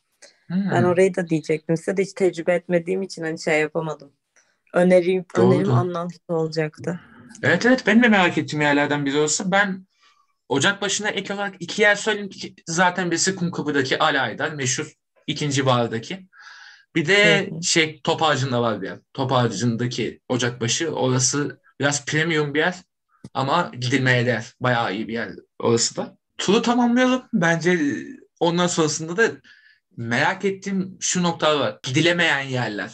Hmm. 0.47 0.71
Ben 0.71 0.83
orayı 0.83 1.15
da 1.15 1.29
diyecektim. 1.29 1.77
Size 1.77 1.97
de 1.97 2.01
hiç 2.01 2.13
tecrübe 2.13 2.53
etmediğim 2.53 3.01
için 3.01 3.23
hani 3.23 3.39
şey 3.39 3.59
yapamadım. 3.59 4.11
Önerim, 4.73 5.25
Doğru. 5.35 5.55
önerim 5.55 5.71
anlamsız 5.71 6.21
olacaktı. 6.27 6.99
Evet 7.43 7.65
evet 7.65 7.83
ben 7.87 8.03
de 8.03 8.07
merak 8.07 8.37
ettiğim 8.37 8.61
yerlerden 8.61 9.05
biri 9.05 9.17
olsa 9.17 9.51
ben 9.51 9.87
Ocak 10.49 10.81
başına 10.81 11.09
ek 11.09 11.33
olarak 11.33 11.55
iki 11.59 11.81
yer 11.81 11.95
söyleyeyim 11.95 12.29
ki 12.29 12.55
zaten 12.67 13.11
birisi 13.11 13.35
Kumkapı'daki 13.35 13.99
Alay'dan 13.99 14.55
meşhur 14.55 14.93
ikinci 15.27 15.65
bardaki. 15.65 16.28
Bir 16.95 17.05
de 17.05 17.49
şey 17.63 18.01
Top 18.03 18.23
Ağacı'nda 18.23 18.61
var 18.61 18.81
bir 18.81 18.87
yer. 18.87 18.99
Top 19.13 19.31
Ağacı'ndaki 19.31 20.21
Ocakbaşı. 20.29 20.89
Orası 20.89 21.61
biraz 21.79 22.05
premium 22.05 22.53
bir 22.53 22.59
yer 22.59 22.75
ama 23.33 23.71
gidilmeye 23.79 24.25
değer. 24.25 24.53
Bayağı 24.59 24.93
iyi 24.95 25.07
bir 25.07 25.13
yer 25.13 25.29
orası 25.59 25.95
da. 25.95 26.17
Turu 26.37 26.61
tamamlayalım. 26.61 27.23
Bence 27.33 27.79
ondan 28.39 28.67
sonrasında 28.67 29.17
da 29.17 29.31
merak 29.97 30.45
ettiğim 30.45 30.97
şu 30.99 31.23
noktalar 31.23 31.59
var. 31.59 31.79
Gidilemeyen 31.83 32.41
yerler. 32.41 32.91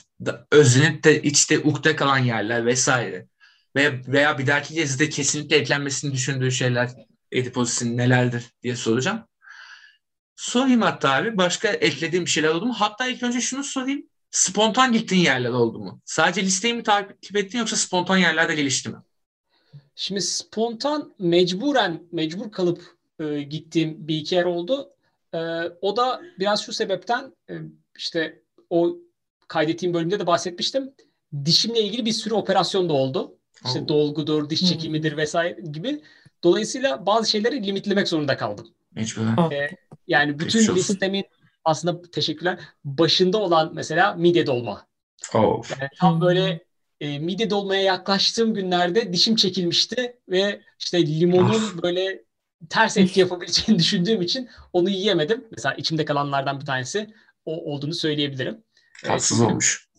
Özlenip 0.52 1.04
de 1.04 1.22
içte 1.22 1.60
ukde 1.60 1.96
kalan 1.96 2.18
yerler 2.18 2.66
vesaire. 2.66 3.28
Veya, 3.76 3.94
veya 4.08 4.38
bir 4.38 4.48
dahaki 4.48 4.74
gezide 4.74 5.10
kesinlikle 5.10 5.56
eklenmesini 5.56 6.14
düşündüğü 6.14 6.52
şeyler 6.52 6.90
Edipos'un 7.32 7.98
nelerdir 7.98 8.52
diye 8.64 8.76
soracağım. 8.76 9.24
Sorayım 10.36 10.82
hatta 10.82 11.14
abi. 11.14 11.38
Başka 11.38 11.68
eklediğim 11.68 12.26
bir 12.26 12.30
şeyler 12.30 12.50
oldu 12.50 12.66
mu? 12.66 12.74
Hatta 12.78 13.08
ilk 13.08 13.24
önce 13.24 13.42
şunu 13.42 13.64
sorayım. 13.64 14.06
Spontan 14.32 14.94
gittiğin 14.94 15.22
yerler 15.22 15.50
oldu 15.50 15.80
mu? 15.80 16.02
Sadece 16.06 16.44
listeyi 16.44 16.74
mi 16.74 16.84
takip 16.84 17.36
ettin 17.38 17.60
yoksa 17.60 17.76
spontan 17.76 18.18
yerlerde 18.18 18.56
gelişti 18.56 18.90
mi? 18.90 18.96
Şimdi 19.96 20.22
spontan 20.22 21.14
mecburen 21.20 22.04
mecbur 22.12 22.52
kalıp 22.52 22.96
e, 23.20 23.42
gittiğim 23.42 24.08
bir 24.08 24.18
iki 24.18 24.36
yer 24.36 24.46
oldu. 24.46 24.90
E, 25.34 25.38
o 25.82 25.98
da 25.98 26.22
biraz 26.40 26.66
şu 26.66 26.74
sebepten 26.74 27.36
e, 27.50 27.54
işte 27.98 28.42
o 28.70 28.98
kaydettiğim 29.48 29.94
bölümde 29.94 30.20
de 30.20 30.28
bahsetmiştim. 30.28 30.94
Dişimle 31.46 31.82
ilgili 31.82 32.06
bir 32.06 32.12
sürü 32.12 32.34
operasyon 32.34 32.90
da 32.90 32.94
oldu. 32.94 33.38
İşte 33.66 33.80
oh. 33.84 33.88
dolgudur, 33.88 34.50
diş 34.50 34.70
çekimidir 34.70 35.18
vesaire 35.18 35.62
gibi. 35.72 36.02
Dolayısıyla 36.44 37.06
bazı 37.06 37.30
şeyleri 37.30 37.68
limitlemek 37.68 38.08
zorunda 38.08 38.38
kaldım. 38.38 38.68
Mecburen. 38.96 39.52
Ee, 39.52 39.70
yani 40.08 40.40
bütün 40.40 40.76
listemin 40.76 41.26
aslında 41.66 42.02
teşekkürler 42.02 42.60
başında 42.84 43.38
olan 43.38 43.72
mesela 43.76 44.14
midye 44.14 44.48
dolma. 44.48 44.88
Oh. 45.34 45.64
Yani 45.72 45.90
tam 46.00 46.22
böyle 46.22 46.66
e, 47.02 47.20
midye 47.20 47.50
dolmaya 47.50 47.82
yaklaştığım 47.82 48.54
günlerde 48.54 49.14
dişim 49.14 49.36
çekilmişti 49.36 50.20
ve 50.30 50.62
işte 50.80 51.08
limonun 51.08 51.50
oh. 51.50 51.84
böyle 51.84 52.24
ters 52.70 52.98
etki 52.98 53.20
yapabileceğini 53.20 53.80
düşündüğüm 53.80 54.22
için 54.22 54.50
onu 54.74 54.90
yiyemedim. 54.90 55.48
Mesela 55.52 55.76
içimde 55.76 56.06
kalanlardan 56.06 56.60
bir 56.60 56.66
tanesi 56.66 57.14
o 57.46 57.74
olduğunu 57.74 57.94
söyleyebilirim. 57.94 58.64
Tatsız 59.04 59.42
evet, 59.42 59.52
olmuş. 59.52 59.90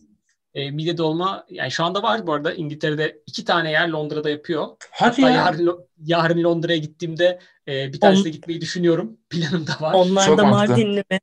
E, 0.57 0.71
mide 0.71 0.97
dolma 0.97 1.45
yani 1.49 1.71
şu 1.71 1.83
anda 1.83 2.03
var 2.03 2.27
bu 2.27 2.33
arada 2.33 2.53
İngiltere'de 2.53 3.21
iki 3.27 3.45
tane 3.45 3.71
yer 3.71 3.89
Londra'da 3.89 4.29
yapıyor. 4.29 4.67
Hadi 4.91 5.21
Hatta 5.21 5.29
ya. 5.29 5.35
Yarın, 5.35 5.87
yarın 5.97 6.43
Londra'ya 6.43 6.77
gittiğimde 6.77 7.39
e, 7.67 7.93
bir 7.93 7.99
tanesine 7.99 8.27
On... 8.27 8.31
gitmeyi 8.31 8.61
düşünüyorum. 8.61 9.17
Planım 9.29 9.67
da 9.67 9.77
var. 9.79 9.93
Onlar 9.93 10.25
Çok 10.25 10.37
da 10.37 10.45
Mardinli 10.45 11.03
mi? 11.11 11.19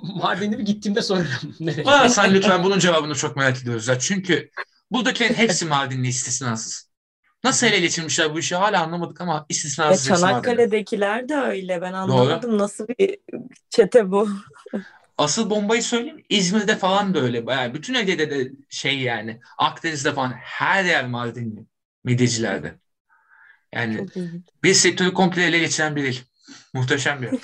Mardinli 0.16 0.56
mi 0.56 0.64
gittiğimde 0.64 1.02
sorarım. 1.02 1.54
Aa, 1.86 2.08
sen 2.08 2.34
lütfen 2.34 2.64
bunun 2.64 2.78
cevabını 2.78 3.14
çok 3.14 3.36
merak 3.36 3.62
ediyoruz. 3.62 3.88
Ya. 3.88 3.98
Çünkü 3.98 4.50
buradakilerin 4.90 5.34
hepsi 5.34 5.66
Mardinli 5.66 6.08
istisnasız. 6.08 6.92
Nasıl 7.44 7.66
ele 7.66 7.80
geçirmişler 7.80 8.34
bu 8.34 8.38
işi 8.38 8.56
hala 8.56 8.82
anlamadık 8.82 9.20
ama 9.20 9.46
istisnasız. 9.48 10.08
Ya 10.08 10.16
Çanakkale'dekiler 10.16 11.28
de 11.28 11.34
öyle. 11.34 11.82
Ben 11.82 11.92
anlamadım 11.92 12.50
Doğru. 12.50 12.58
nasıl 12.58 12.88
bir 12.88 13.18
çete 13.70 14.10
bu. 14.10 14.28
Asıl 15.18 15.50
bombayı 15.50 15.82
söyleyeyim. 15.82 16.24
İzmir'de 16.28 16.76
falan 16.76 17.14
da 17.14 17.20
öyle. 17.20 17.44
Yani 17.48 17.74
bütün 17.74 17.94
Ege'de 17.94 18.30
de 18.30 18.52
şey 18.68 19.00
yani. 19.00 19.40
Akdeniz'de 19.58 20.12
falan 20.12 20.32
her 20.32 20.84
yer 20.84 21.06
Mardinli. 21.06 21.66
Midyecilerde. 22.04 22.74
Yani 23.72 24.06
bir 24.62 24.74
sektörü 24.74 25.14
komple 25.14 25.44
ele 25.44 25.58
geçiren 25.58 25.96
bir 25.96 26.04
il. 26.04 26.18
Muhteşem 26.74 27.22
bir 27.22 27.30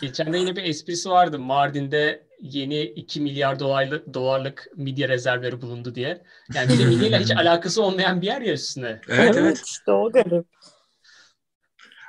Geçen 0.00 0.32
de 0.32 0.38
yine 0.38 0.56
bir 0.56 0.64
esprisi 0.64 1.10
vardı. 1.10 1.38
Mardin'de 1.38 2.26
yeni 2.40 2.82
2 2.82 3.20
milyar 3.20 3.60
dolarlık, 3.60 4.14
dolarlık 4.14 4.66
midye 4.76 5.08
rezervleri 5.08 5.62
bulundu 5.62 5.94
diye. 5.94 6.22
Yani 6.54 6.72
bir 6.72 6.78
de 6.78 6.84
midyeyle 6.84 7.18
hiç 7.18 7.30
alakası 7.36 7.82
olmayan 7.82 8.20
bir 8.20 8.26
yer 8.26 8.40
ya 8.40 8.52
üstüne. 8.52 9.00
Evet 9.08 9.20
evet. 9.20 9.36
evet. 9.36 9.62
işte 9.66 9.92
o 9.92 10.12
garip. 10.12 10.46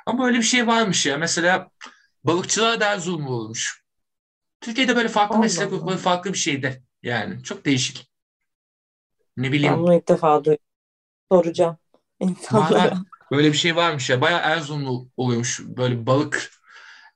Ama 0.06 0.28
öyle 0.28 0.38
bir 0.38 0.44
şey 0.44 0.68
varmış 0.68 1.06
ya. 1.06 1.18
Mesela 1.18 1.70
balıkçılığa 2.24 2.80
da 2.80 2.86
Erzurum 2.86 3.28
olmuş. 3.28 3.83
Türkiye'de 4.64 4.96
böyle 4.96 5.08
farklı 5.08 5.36
Allah 5.36 5.42
meslek 5.42 5.70
grupları 5.70 5.98
farklı 5.98 6.34
bir 6.34 6.38
şeydi. 6.38 6.84
Yani 7.04 7.44
çok 7.44 7.66
değişik. 7.66 8.12
Ne 9.38 9.52
bileyim. 9.52 9.74
Ben 9.74 9.82
bunu 9.84 9.96
ilk 9.96 10.08
defa 10.08 10.46
duydum. 10.46 10.64
Soracağım 11.32 11.78
insanlara. 12.20 12.98
Böyle 13.32 13.52
bir 13.52 13.58
şey 13.58 13.76
varmış 13.76 14.10
ya. 14.10 14.22
Bayağı 14.22 14.40
Erzurumlu 14.40 15.10
oluyormuş. 15.18 15.62
Böyle 15.64 16.06
balık 16.06 16.52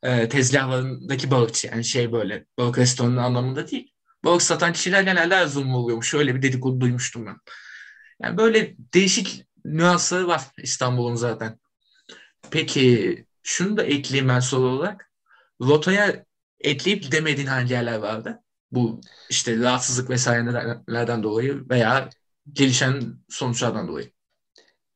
e, 0.04 0.30
tezgahlarındaki 0.30 1.32
balıkçı. 1.32 1.68
Yani 1.68 1.86
şey 1.86 2.12
böyle 2.12 2.46
balık 2.58 2.78
restoranı 2.78 3.24
anlamında 3.24 3.68
değil. 3.68 3.94
Balık 4.24 4.42
satan 4.42 4.74
kişiler 4.74 5.02
genelde 5.02 5.36
Erzurumlu 5.36 5.78
oluyormuş. 5.78 6.10
Şöyle 6.10 6.36
bir 6.36 6.42
dedikodu 6.42 6.82
duymuştum 6.82 7.26
ben. 7.26 7.36
Yani 8.22 8.38
böyle 8.38 8.76
değişik 8.94 9.46
nüansları 9.66 10.28
var 10.28 10.42
İstanbul'un 10.58 11.16
zaten. 11.16 11.60
Peki 12.52 13.26
şunu 13.44 13.78
da 13.78 13.84
ekleyeyim 13.84 14.30
ben 14.30 14.40
soru 14.40 14.68
olarak. 14.68 15.12
Rotaya 15.62 16.26
ekleyip 16.60 17.04
gidemediğin 17.04 17.48
hangi 17.48 17.74
yerler 17.74 17.98
vardı? 17.98 18.44
Bu 18.72 19.02
işte 19.30 19.60
rahatsızlık 19.60 20.10
vesairelerden 20.10 21.24
dolayı 21.24 21.70
veya 21.70 22.10
gelişen 22.54 23.02
sonuçlardan 23.30 23.88
dolayı. 23.88 24.12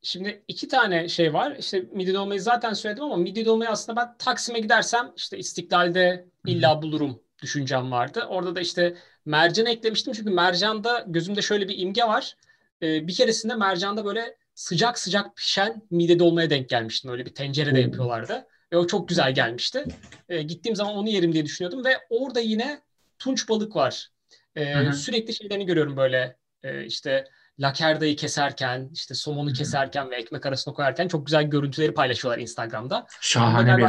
Şimdi 0.04 0.44
iki 0.48 0.68
tane 0.68 1.08
şey 1.08 1.34
var. 1.34 1.56
İşte 1.60 1.82
midye 1.92 2.14
dolmayı 2.14 2.42
zaten 2.42 2.74
söyledim 2.74 3.04
ama 3.04 3.16
midye 3.16 3.46
dolmayı 3.46 3.70
aslında 3.70 4.02
ben 4.02 4.18
Taksim'e 4.18 4.60
gidersem 4.60 5.12
işte 5.18 5.38
İstiklal'de 5.38 6.26
illa 6.48 6.82
bulurum 6.82 7.24
düşüncem 7.42 7.92
vardı. 7.92 8.26
Orada 8.30 8.56
da 8.56 8.62
işte 8.62 8.96
mercan 9.26 9.66
eklemiştim 9.66 10.14
çünkü 10.14 10.30
mercanda 10.30 11.06
gözümde 11.08 11.42
şöyle 11.42 11.68
bir 11.68 11.78
imge 11.78 12.04
var. 12.04 12.36
Ee, 12.82 13.08
bir 13.08 13.14
keresinde 13.14 13.56
mercanda 13.56 14.06
böyle 14.06 14.38
sıcak 14.56 15.00
sıcak 15.00 15.36
pişen 15.38 15.82
midye 15.92 16.20
dolmaya 16.20 16.50
denk 16.50 16.70
gelmiştim. 16.70 17.12
Öyle 17.12 17.26
bir 17.26 17.34
tencerede 17.36 17.80
yapıyorlardı. 17.80 18.48
Ve 18.74 18.78
o 18.78 18.88
çok 18.88 19.10
güzel 19.10 19.34
gelmişti. 19.34 19.86
E, 20.30 20.42
gittiğim 20.42 20.76
zaman 20.76 20.96
onu 20.96 21.10
yerim 21.10 21.34
diye 21.34 21.46
düşünüyordum. 21.46 21.86
Ve 21.86 21.98
orada 22.10 22.40
yine 22.40 22.82
tunç 23.20 23.50
balık 23.50 23.76
var. 23.76 24.10
E, 24.56 24.92
sürekli 24.92 25.34
şeylerini 25.34 25.66
görüyorum 25.66 25.98
böyle 25.98 26.38
e, 26.64 26.86
işte 26.86 27.26
lakerdayı 27.60 28.16
keserken, 28.16 28.90
işte 28.94 29.14
somonu 29.14 29.54
keserken 29.54 30.12
ve 30.12 30.16
ekmek 30.16 30.46
arasına 30.46 30.74
koyarken 30.74 31.08
çok 31.08 31.26
güzel 31.26 31.44
görüntüleri 31.44 31.94
paylaşıyorlar 31.94 32.42
Instagram'da. 32.42 33.08
Şahane 33.22 33.78
bir. 33.78 33.86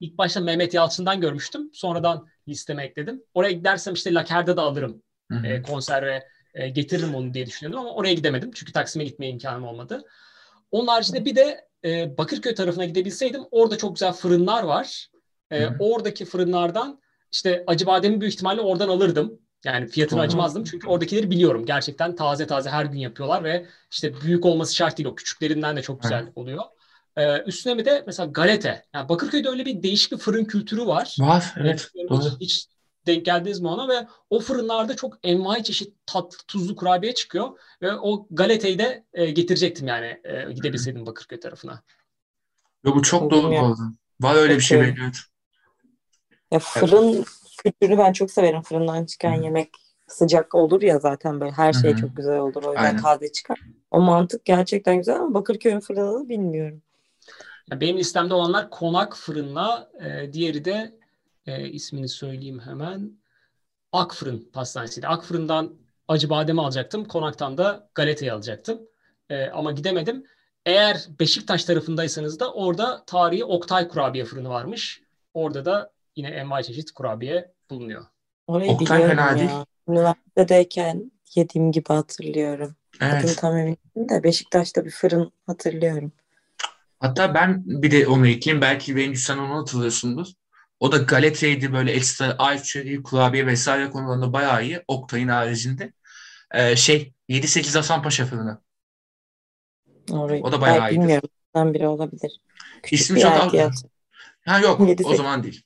İlk 0.00 0.18
başta 0.18 0.40
Mehmet 0.40 0.74
Yalçın'dan 0.74 1.20
görmüştüm. 1.20 1.70
Sonradan 1.72 2.26
listeme 2.48 2.84
ekledim. 2.84 3.22
Oraya 3.34 3.52
gidersem 3.52 3.94
işte 3.94 4.14
lakerde 4.14 4.56
de 4.56 4.60
alırım. 4.60 5.02
E, 5.44 5.62
konserve 5.62 6.28
e, 6.54 6.68
getiririm 6.68 7.14
onu 7.14 7.34
diye 7.34 7.46
düşünüyordum 7.46 7.80
ama 7.80 7.94
oraya 7.94 8.14
gidemedim. 8.14 8.50
Çünkü 8.54 8.72
Taksim'e 8.72 9.04
gitmeye 9.04 9.30
imkanım 9.30 9.64
olmadı. 9.64 10.02
Onun 10.70 10.86
haricinde 10.86 11.24
bir 11.24 11.36
de 11.36 11.68
e, 11.84 12.18
Bakırköy 12.18 12.54
tarafına 12.54 12.84
gidebilseydim 12.84 13.42
orada 13.50 13.78
çok 13.78 13.94
güzel 13.94 14.12
fırınlar 14.12 14.62
var. 14.62 15.08
E, 15.52 15.66
oradaki 15.78 16.24
fırınlardan 16.24 17.00
işte 17.32 17.64
acı 17.66 17.86
bademi 17.86 18.20
büyük 18.20 18.34
ihtimalle 18.34 18.60
oradan 18.60 18.88
alırdım. 18.88 19.38
Yani 19.64 19.86
fiyatını 19.86 20.18
Hı-hı. 20.18 20.26
acımazdım 20.26 20.64
çünkü 20.64 20.88
oradakileri 20.88 21.30
biliyorum. 21.30 21.66
Gerçekten 21.66 22.16
taze 22.16 22.46
taze 22.46 22.70
her 22.70 22.84
gün 22.84 22.98
yapıyorlar 22.98 23.44
ve 23.44 23.66
işte 23.90 24.20
büyük 24.20 24.44
olması 24.44 24.74
şart 24.74 24.98
değil 24.98 25.08
o 25.08 25.14
küçüklerinden 25.14 25.76
de 25.76 25.82
çok 25.82 26.02
güzel 26.02 26.26
Hı. 26.26 26.30
oluyor. 26.34 26.62
Ee, 27.16 27.42
üstüne 27.42 27.78
bir 27.78 27.84
de 27.84 28.04
mesela 28.06 28.30
galete. 28.30 28.84
Yani 28.94 29.08
Bakırköy'de 29.08 29.48
öyle 29.48 29.64
bir 29.66 29.82
değişik 29.82 30.12
bir 30.12 30.16
fırın 30.16 30.44
kültürü 30.44 30.86
var. 30.86 31.16
Var 31.20 31.54
evet. 31.56 31.88
Hiç, 32.10 32.40
hiç 32.40 32.66
denk 33.06 33.24
geldiniz 33.24 33.60
mi 33.60 33.68
ona 33.68 33.88
ve 33.88 34.06
o 34.30 34.40
fırınlarda 34.40 34.96
çok 34.96 35.18
envai 35.22 35.64
çeşit 35.64 35.94
tatlı 36.06 36.38
tuzlu 36.48 36.76
kurabiye 36.76 37.14
çıkıyor 37.14 37.58
ve 37.82 37.92
o 37.92 38.26
galeteyi 38.30 38.78
de 38.78 39.04
e, 39.12 39.30
getirecektim 39.30 39.88
yani 39.88 40.20
e, 40.24 40.52
gidebilseydim 40.52 41.06
Bakırköy 41.06 41.40
tarafına. 41.40 41.82
Yo, 42.84 42.94
bu 42.94 43.02
çok 43.02 43.30
doğru 43.30 43.50
bu 43.50 43.76
Var 44.20 44.34
öyle 44.34 44.56
bir 44.56 44.60
şey 44.60 44.78
evet. 44.80 44.96
Ya 46.50 46.58
fırın 46.58 47.14
evet. 47.14 47.26
kültürünü 47.62 47.98
ben 47.98 48.12
çok 48.12 48.30
severim. 48.30 48.62
Fırından 48.62 49.04
çıkan 49.04 49.36
Hı. 49.36 49.42
yemek 49.42 49.70
sıcak 50.08 50.54
olur 50.54 50.82
ya 50.82 50.98
zaten 50.98 51.40
böyle 51.40 51.52
her 51.52 51.72
şey 51.72 51.92
Hı. 51.92 51.96
çok 51.96 52.16
güzel 52.16 52.38
olur. 52.38 52.62
O 52.64 52.70
yüzden 52.72 52.84
Aynen. 52.84 53.02
taze 53.02 53.32
çıkar. 53.32 53.60
O 53.90 54.00
mantık 54.00 54.44
gerçekten 54.44 54.96
güzel 54.96 55.16
ama 55.16 55.34
Bakırköy'ün 55.34 55.80
fırını 55.80 56.28
bilmiyorum. 56.28 56.82
Ya 57.70 57.80
benim 57.80 57.98
listemde 57.98 58.34
olanlar 58.34 58.70
konak 58.70 59.16
fırınla, 59.16 59.90
e, 60.00 60.32
diğeri 60.32 60.64
de 60.64 60.94
e, 61.46 61.68
ismini 61.68 62.08
söyleyeyim 62.08 62.60
hemen. 62.64 63.12
Akfırın 63.92 64.50
pastanesiydi. 64.52 65.06
Akfırın'dan 65.06 65.74
acı 66.08 66.30
bademi 66.30 66.60
alacaktım. 66.60 67.04
Konaktan 67.04 67.58
da 67.58 67.90
galeteyi 67.94 68.32
alacaktım. 68.32 68.80
E, 69.30 69.46
ama 69.46 69.72
gidemedim. 69.72 70.24
Eğer 70.66 71.06
Beşiktaş 71.20 71.64
tarafındaysanız 71.64 72.40
da 72.40 72.52
orada 72.52 73.04
tarihi 73.06 73.44
Oktay 73.44 73.88
kurabiye 73.88 74.24
fırını 74.24 74.48
varmış. 74.48 75.02
Orada 75.34 75.64
da 75.64 75.92
yine 76.16 76.28
envai 76.28 76.64
çeşit 76.64 76.90
kurabiye 76.90 77.52
bulunuyor. 77.70 78.04
Orayı 78.46 78.70
Oktay 78.70 79.06
fena 79.06 79.38
değil. 79.38 79.50
Üniversitedeyken 79.88 81.12
yediğim 81.34 81.72
gibi 81.72 81.88
hatırlıyorum. 81.88 82.76
Evet. 83.00 83.24
Adını 83.24 83.36
tam 83.36 83.56
emin 83.56 83.78
değilim 83.96 84.08
de 84.08 84.22
Beşiktaş'ta 84.22 84.84
bir 84.84 84.90
fırın 84.90 85.32
hatırlıyorum. 85.46 86.12
Hatta 87.00 87.34
ben 87.34 87.62
bir 87.66 87.90
de 87.90 88.06
onu 88.06 88.28
ekleyeyim. 88.28 88.62
Belki 88.62 88.96
Bengü 88.96 89.18
sen 89.18 89.38
onu 89.38 89.54
hatırlıyorsundur. 89.54 90.26
O 90.82 90.92
da 90.92 90.96
Galatasaray'dı 90.98 91.72
böyle 91.72 91.92
ekstra 91.92 92.34
ayçiçeği, 92.38 93.02
kurabiye 93.02 93.46
vesaire 93.46 93.90
konularında 93.90 94.32
bayağı 94.32 94.64
iyi. 94.64 94.82
Oktay'ın 94.88 95.28
haricinde. 95.28 95.92
Ee, 96.54 96.76
şey 96.76 97.12
7-8 97.28 97.76
Hasanpaşa 97.76 98.26
fırını. 98.26 98.60
Orayı, 100.10 100.42
o 100.42 100.52
da 100.52 100.60
bayağı 100.60 100.90
iyi. 100.90 101.00
Bilmiyorum. 101.00 101.28
biri 101.56 101.86
olabilir. 101.86 102.40
Küçük 102.82 103.00
İsmi 103.00 103.20
çok 103.20 103.54
az. 103.54 103.84
Ha 104.46 104.58
yok 104.58 104.88
7, 104.88 105.04
o 105.04 105.14
zaman 105.14 105.42
değil. 105.42 105.62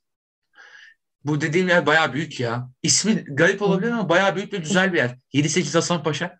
Bu 1.24 1.40
dediğim 1.40 1.68
yer 1.68 1.86
bayağı 1.86 2.12
büyük 2.12 2.40
ya. 2.40 2.70
İsmi 2.82 3.24
garip 3.24 3.62
olabilir 3.62 3.90
ama 3.90 4.08
bayağı 4.08 4.36
büyük 4.36 4.52
ve 4.52 4.56
güzel 4.56 4.92
bir 4.92 4.98
yer. 4.98 5.18
7-8 5.32 5.74
Hasan 5.74 6.02
Paşa. 6.02 6.36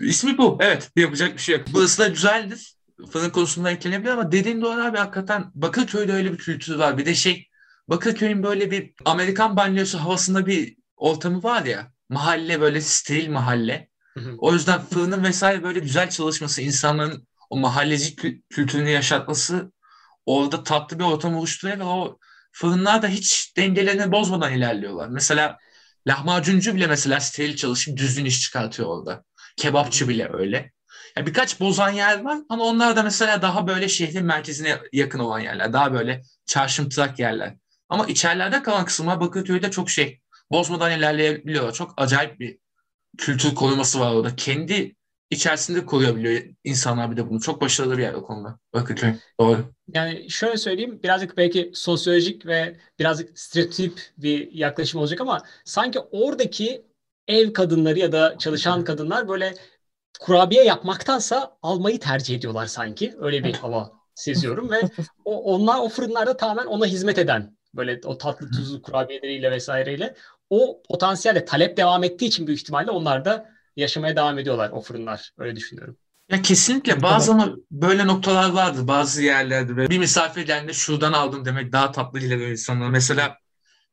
İsmi 0.00 0.38
bu. 0.38 0.58
Evet. 0.60 0.90
Yapacak 0.96 1.32
bir 1.32 1.38
şey 1.38 1.56
yok. 1.56 1.66
Burası 1.72 2.02
da 2.02 2.08
güzeldir. 2.08 2.76
Fırın 3.10 3.30
konusunda 3.30 3.70
eklenebilir 3.70 4.10
ama 4.10 4.32
dediğin 4.32 4.62
doğru 4.62 4.80
abi 4.82 4.98
hakikaten 4.98 5.50
Bakırköy'de 5.54 6.12
öyle 6.12 6.32
bir 6.32 6.38
kültür 6.38 6.74
var. 6.76 6.98
Bir 6.98 7.06
de 7.06 7.14
şey 7.14 7.48
Bakırköy'ün 7.88 8.42
böyle 8.42 8.70
bir 8.70 8.94
Amerikan 9.04 9.56
banyosu 9.56 9.98
havasında 9.98 10.46
bir 10.46 10.76
ortamı 10.96 11.42
var 11.42 11.64
ya. 11.64 11.92
Mahalle 12.08 12.60
böyle 12.60 12.80
steril 12.80 13.28
mahalle. 13.30 13.88
O 14.38 14.52
yüzden 14.52 14.80
fırının 14.80 15.24
vesaire 15.24 15.62
böyle 15.62 15.78
güzel 15.78 16.10
çalışması, 16.10 16.62
insanların 16.62 17.26
o 17.50 17.56
mahalleci 17.56 18.16
kültürünü 18.50 18.90
yaşatması 18.90 19.72
orada 20.26 20.62
tatlı 20.62 20.98
bir 20.98 21.04
ortam 21.04 21.34
oluşturuyor 21.36 21.78
ve 21.78 21.84
o 21.84 22.18
fırınlar 22.52 23.02
da 23.02 23.08
hiç 23.08 23.56
dengelerini 23.56 24.12
bozmadan 24.12 24.52
ilerliyorlar. 24.52 25.08
Mesela 25.08 25.58
lahmacuncu 26.06 26.74
bile 26.74 26.86
mesela 26.86 27.20
steril 27.20 27.56
çalışıp 27.56 27.96
düzgün 27.96 28.24
iş 28.24 28.40
çıkartıyor 28.40 28.88
orada. 28.88 29.24
Kebapçı 29.56 30.08
bile 30.08 30.28
öyle. 30.32 30.72
Yani 31.16 31.26
birkaç 31.26 31.60
bozan 31.60 31.90
yer 31.90 32.20
var 32.20 32.38
ama 32.48 32.64
onlar 32.64 32.96
da 32.96 33.02
mesela 33.02 33.42
daha 33.42 33.66
böyle 33.66 33.88
şehrin 33.88 34.24
merkezine 34.24 34.78
yakın 34.92 35.18
olan 35.18 35.40
yerler. 35.40 35.72
Daha 35.72 35.92
böyle 35.92 36.22
çarşımtırak 36.46 37.18
yerler. 37.18 37.54
Ama 37.88 38.06
içerilerde 38.06 38.62
kalan 38.62 38.84
kısımlar 38.84 39.20
Bakırköy'de 39.20 39.70
çok 39.70 39.90
şey 39.90 40.20
bozmadan 40.50 40.98
ilerleyebiliyorlar. 40.98 41.72
Çok 41.72 41.94
acayip 41.96 42.40
bir 42.40 42.58
kültür 43.18 43.54
koruması 43.54 44.00
var 44.00 44.14
orada. 44.14 44.36
Kendi 44.36 44.94
içerisinde 45.30 45.86
koruyabiliyor 45.86 46.42
insanlar 46.64 47.10
bir 47.10 47.16
de 47.16 47.30
bunu. 47.30 47.40
Çok 47.40 47.60
başarılı 47.60 47.98
bir 47.98 48.02
yer 48.02 48.14
o 48.14 48.22
konuda. 48.22 48.58
Bakırköy. 48.74 49.12
Doğru. 49.40 49.74
Yani 49.94 50.30
şöyle 50.30 50.56
söyleyeyim 50.56 51.00
birazcık 51.02 51.36
belki 51.36 51.70
sosyolojik 51.74 52.46
ve 52.46 52.76
birazcık 52.98 53.38
stereotip 53.38 54.00
bir 54.18 54.52
yaklaşım 54.52 55.00
olacak 55.00 55.20
ama 55.20 55.42
sanki 55.64 55.98
oradaki 55.98 56.84
ev 57.28 57.52
kadınları 57.52 57.98
ya 57.98 58.12
da 58.12 58.38
çalışan 58.38 58.84
kadınlar 58.84 59.28
böyle 59.28 59.54
kurabiye 60.20 60.64
yapmaktansa 60.64 61.56
almayı 61.62 62.00
tercih 62.00 62.36
ediyorlar 62.36 62.66
sanki. 62.66 63.14
Öyle 63.18 63.44
bir 63.44 63.54
hava 63.54 63.92
seziyorum 64.14 64.70
ve 64.70 64.80
o, 65.24 65.54
onlar 65.54 65.78
o 65.78 65.88
fırınlarda 65.88 66.36
tamamen 66.36 66.66
ona 66.66 66.86
hizmet 66.86 67.18
eden 67.18 67.56
böyle 67.74 68.00
o 68.04 68.18
tatlı 68.18 68.50
tuzlu 68.50 68.82
kurabiyeleriyle 68.82 69.50
vesaireyle 69.50 70.14
o 70.50 70.82
potansiyelle 70.88 71.44
talep 71.44 71.76
devam 71.76 72.04
ettiği 72.04 72.26
için 72.26 72.46
büyük 72.46 72.60
ihtimalle 72.60 72.90
onlar 72.90 73.24
da 73.24 73.50
yaşamaya 73.76 74.16
devam 74.16 74.38
ediyorlar 74.38 74.70
o 74.70 74.80
fırınlar. 74.80 75.32
Öyle 75.38 75.56
düşünüyorum. 75.56 75.96
Ya 76.28 76.42
kesinlikle 76.42 77.02
bazı 77.02 77.32
ama 77.32 77.54
böyle 77.70 78.06
noktalar 78.06 78.50
vardı 78.50 78.88
bazı 78.88 79.22
yerlerde. 79.22 79.76
Ve 79.76 79.90
bir 79.90 79.98
misafir 79.98 80.46
geldiğinde 80.46 80.72
şuradan 80.72 81.12
aldım 81.12 81.44
demek 81.44 81.72
daha 81.72 81.92
tatlı 81.92 82.18
geliyor 82.18 82.50
insanlara. 82.50 82.88
Mesela 82.88 83.38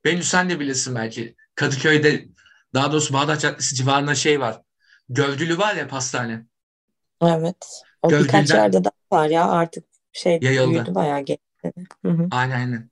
ben 0.05 0.21
sen 0.21 0.49
de 0.49 0.59
bilirsin 0.59 0.95
belki. 0.95 1.35
Kadıköy'de 1.55 2.25
daha 2.73 2.91
doğrusu 2.91 3.13
Bağdat 3.13 3.41
Caddesi 3.41 3.75
civarında 3.75 4.15
şey 4.15 4.39
var. 4.39 4.61
Gövdülü 5.13 5.57
var 5.57 5.75
ya 5.75 5.87
pastane. 5.87 6.45
Evet. 7.21 7.83
O 8.01 8.09
Gövdülden, 8.09 8.27
birkaç 8.27 8.49
yerde 8.49 8.83
daha 8.83 9.19
var 9.19 9.27
ya 9.27 9.49
artık 9.49 9.85
şey 10.11 10.39
yayıldı. 10.41 10.73
büyüdü 10.73 10.95
bayağı 10.95 11.19
geçti. 11.19 11.73
Aynen 12.31 12.55
aynen. 12.55 12.89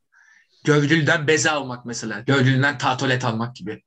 Gövdülden 0.63 1.27
beze 1.27 1.51
almak 1.51 1.85
mesela. 1.85 2.19
Gövdülden 2.19 2.77
tatolet 2.77 3.25
almak 3.25 3.55
gibi. 3.55 3.83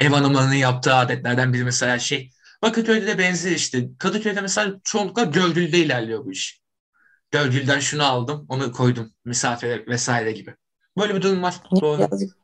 Ev 0.00 0.10
hanımlarının 0.10 0.54
yaptığı 0.54 0.94
adetlerden 0.94 1.52
biri 1.52 1.64
mesela 1.64 1.98
şey. 1.98 2.30
Bakırköy'de 2.62 3.06
de 3.06 3.18
benzer 3.18 3.50
işte. 3.50 3.88
Kadıköy'de 3.98 4.40
mesela 4.40 4.74
çoğunlukla 4.84 5.24
gövdülde 5.24 5.78
ilerliyor 5.78 6.24
bu 6.24 6.32
iş. 6.32 6.60
Gövdülden 7.30 7.80
şunu 7.80 8.04
aldım, 8.04 8.46
onu 8.48 8.72
koydum. 8.72 9.12
Misafire 9.24 9.86
vesaire 9.86 10.32
gibi. 10.32 10.54
Böyle 10.98 11.14
bir 11.14 11.22
durum 11.22 11.42
var. 11.42 11.54
Doğru. 11.80 11.98
Birazcık 11.98 12.36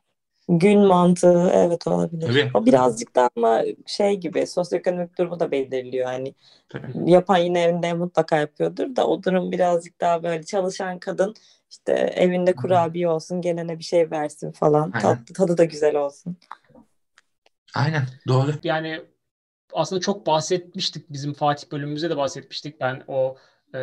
gün 0.49 0.79
mantığı 0.79 1.49
evet 1.53 1.87
olabilir. 1.87 2.27
Tabii. 2.27 2.51
O 2.53 2.65
birazcık 2.65 3.15
da 3.15 3.29
ama 3.35 3.61
şey 3.85 4.15
gibi 4.15 4.47
sosyoekonomik 4.47 5.17
durumu 5.17 5.39
da 5.39 5.51
belirliyor. 5.51 6.11
Yani 6.11 6.35
Tabii. 6.69 7.11
yapan 7.11 7.37
yine 7.37 7.61
evinde 7.61 7.93
mutlaka 7.93 8.37
yapıyordur 8.37 8.95
da 8.95 9.07
o 9.07 9.23
durum 9.23 9.51
birazcık 9.51 10.01
daha 10.01 10.23
böyle 10.23 10.43
çalışan 10.43 10.99
kadın 10.99 11.35
işte 11.69 11.93
evinde 11.93 12.53
kurabiye 12.53 13.09
olsun 13.09 13.41
gelene 13.41 13.79
bir 13.79 13.83
şey 13.83 14.11
versin 14.11 14.51
falan. 14.51 14.91
Tatlı 14.91 15.33
tadı 15.33 15.57
da 15.57 15.63
güzel 15.63 15.95
olsun. 15.95 16.37
Aynen 17.75 18.03
doğru. 18.27 18.51
Yani 18.63 19.01
aslında 19.73 20.01
çok 20.01 20.27
bahsetmiştik 20.27 21.09
bizim 21.09 21.33
Fatih 21.33 21.71
bölümümüzde 21.71 22.09
de 22.09 22.17
bahsetmiştik. 22.17 22.81
Ben 22.81 23.03
o 23.07 23.37
e, 23.75 23.79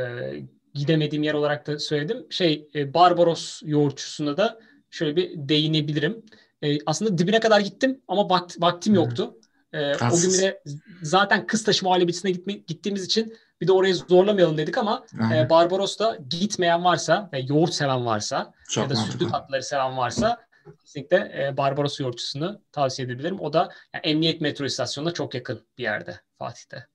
gidemediğim 0.74 1.22
yer 1.22 1.34
olarak 1.34 1.66
da 1.66 1.78
söyledim. 1.78 2.26
Şey 2.30 2.68
e, 2.74 2.94
Barbaros 2.94 3.60
yoğurtçusunda 3.64 4.36
da 4.36 4.60
şöyle 4.90 5.16
bir 5.16 5.30
değinebilirim. 5.36 6.22
E, 6.62 6.78
aslında 6.86 7.18
dibine 7.18 7.40
kadar 7.40 7.60
gittim 7.60 8.00
ama 8.08 8.30
vakt, 8.30 8.60
vaktim 8.60 8.94
yoktu. 8.94 9.34
E, 9.72 9.94
o 9.94 10.20
gün 10.22 10.32
de 10.32 10.62
zaten 11.02 11.46
Kıstaşı 11.46 11.84
muhallebisine 11.84 12.30
gitme, 12.30 12.52
gittiğimiz 12.52 13.04
için 13.04 13.36
bir 13.60 13.66
de 13.66 13.72
orayı 13.72 13.94
zorlamayalım 13.94 14.58
dedik 14.58 14.78
ama 14.78 15.04
e, 15.34 15.50
Barbaros'ta 15.50 16.18
gitmeyen 16.30 16.84
varsa 16.84 17.30
ve 17.32 17.38
yoğurt 17.48 17.74
seven 17.74 18.06
varsa 18.06 18.52
Çok 18.68 18.84
ya 18.84 18.90
da 18.90 18.96
sütlü 18.96 19.30
tatlıları 19.30 19.62
seven 19.62 19.96
varsa 19.96 20.38
kesinlikle 20.80 21.16
e, 21.16 21.56
Barbaros 21.56 22.00
yoğurtçusunu 22.00 22.60
tavsiye 22.72 23.06
edebilirim. 23.06 23.40
O 23.40 23.52
da 23.52 23.58
yani 23.94 24.02
Emniyet 24.06 24.40
metro 24.40 24.64
istasyonuna 24.64 25.12
çok 25.12 25.34
yakın 25.34 25.66
bir 25.78 25.82
yerde 25.82 26.20
Fatih'te. 26.38 26.86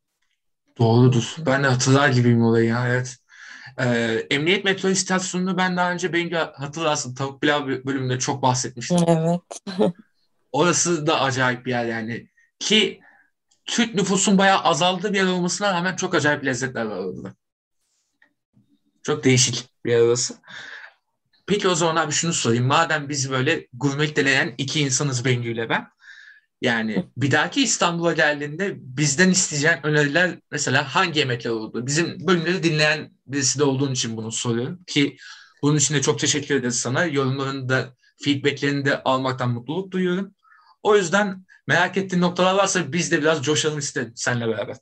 Doğrudur. 0.80 1.36
Ben 1.46 1.64
de 1.64 1.68
hatırlar 1.68 2.10
gibiyim 2.10 2.44
olayı. 2.44 2.76
Evet. 2.88 3.18
Ee, 3.80 4.28
Emniyet 4.30 4.66
metro 4.66 4.90
istasyonunu 4.90 5.58
ben 5.58 5.78
daha 5.78 5.92
önce 5.92 6.14
benim 6.14 6.38
hatırlarsın 6.54 7.16
tavuk 7.16 7.42
pilav 7.42 7.68
bölümünde 7.68 8.20
çok 8.20 8.42
bahsetmiştim. 8.42 8.98
Evet. 9.08 9.42
Orası 10.52 11.08
da 11.08 11.22
acayip 11.22 11.66
bir 11.66 11.72
yer 11.72 11.86
yani. 11.86 12.28
Ki 12.60 13.02
Türk 13.66 13.96
nüfusun 13.96 14.38
bayağı 14.38 14.60
azaldığı 14.60 15.14
bir 15.14 15.18
yer 15.18 15.26
olmasına 15.26 15.74
rağmen 15.74 15.96
çok 15.96 16.16
acayip 16.16 16.46
lezzetler 16.46 16.86
var 16.86 16.98
orada. 16.98 17.34
Çok 19.04 19.24
değişik 19.24 19.70
bir 19.86 19.92
yer 19.92 20.00
orası. 20.00 20.36
Peki 21.48 21.68
o 21.68 21.76
zaman 21.76 21.96
abi 21.96 22.12
şunu 22.12 22.34
sorayım. 22.34 22.66
Madem 22.66 23.10
biz 23.10 23.32
böyle 23.32 23.68
gurmelik 23.74 24.16
denen 24.16 24.54
iki 24.58 24.80
insanız 24.80 25.26
Bengü 25.26 25.52
ile 25.52 25.70
ben. 25.70 25.88
Yani 26.62 27.06
bir 27.18 27.32
dahaki 27.32 27.64
İstanbul'a 27.64 28.14
geldiğinde 28.14 28.76
bizden 28.78 29.30
isteyeceğin 29.30 29.78
öneriler 29.84 30.40
mesela 30.52 30.96
hangi 30.96 31.20
yemekler 31.20 31.52
oldu? 31.52 31.86
Bizim 31.88 32.28
bölümleri 32.28 32.64
dinleyen 32.64 33.12
birisi 33.28 33.60
de 33.60 33.64
olduğun 33.64 33.92
için 33.92 34.18
bunu 34.18 34.32
soruyorum. 34.32 34.84
Ki 34.88 35.18
bunun 35.62 35.78
için 35.78 35.96
de 35.96 36.02
çok 36.02 36.20
teşekkür 36.20 36.56
ederiz 36.56 36.80
sana. 36.80 37.06
Yorumlarını 37.06 37.70
da 37.70 37.96
feedbacklerini 38.24 38.86
de 38.86 39.04
almaktan 39.04 39.50
mutluluk 39.50 39.92
duyuyorum. 39.92 40.36
O 40.84 40.96
yüzden 40.96 41.46
merak 41.68 41.98
ettiğin 41.98 42.22
noktalar 42.22 42.56
varsa 42.56 42.94
biz 42.94 43.12
de 43.12 43.22
biraz 43.22 43.44
coşalım 43.44 43.80
istedim 43.80 44.14
seninle 44.16 44.48
beraber. 44.48 44.76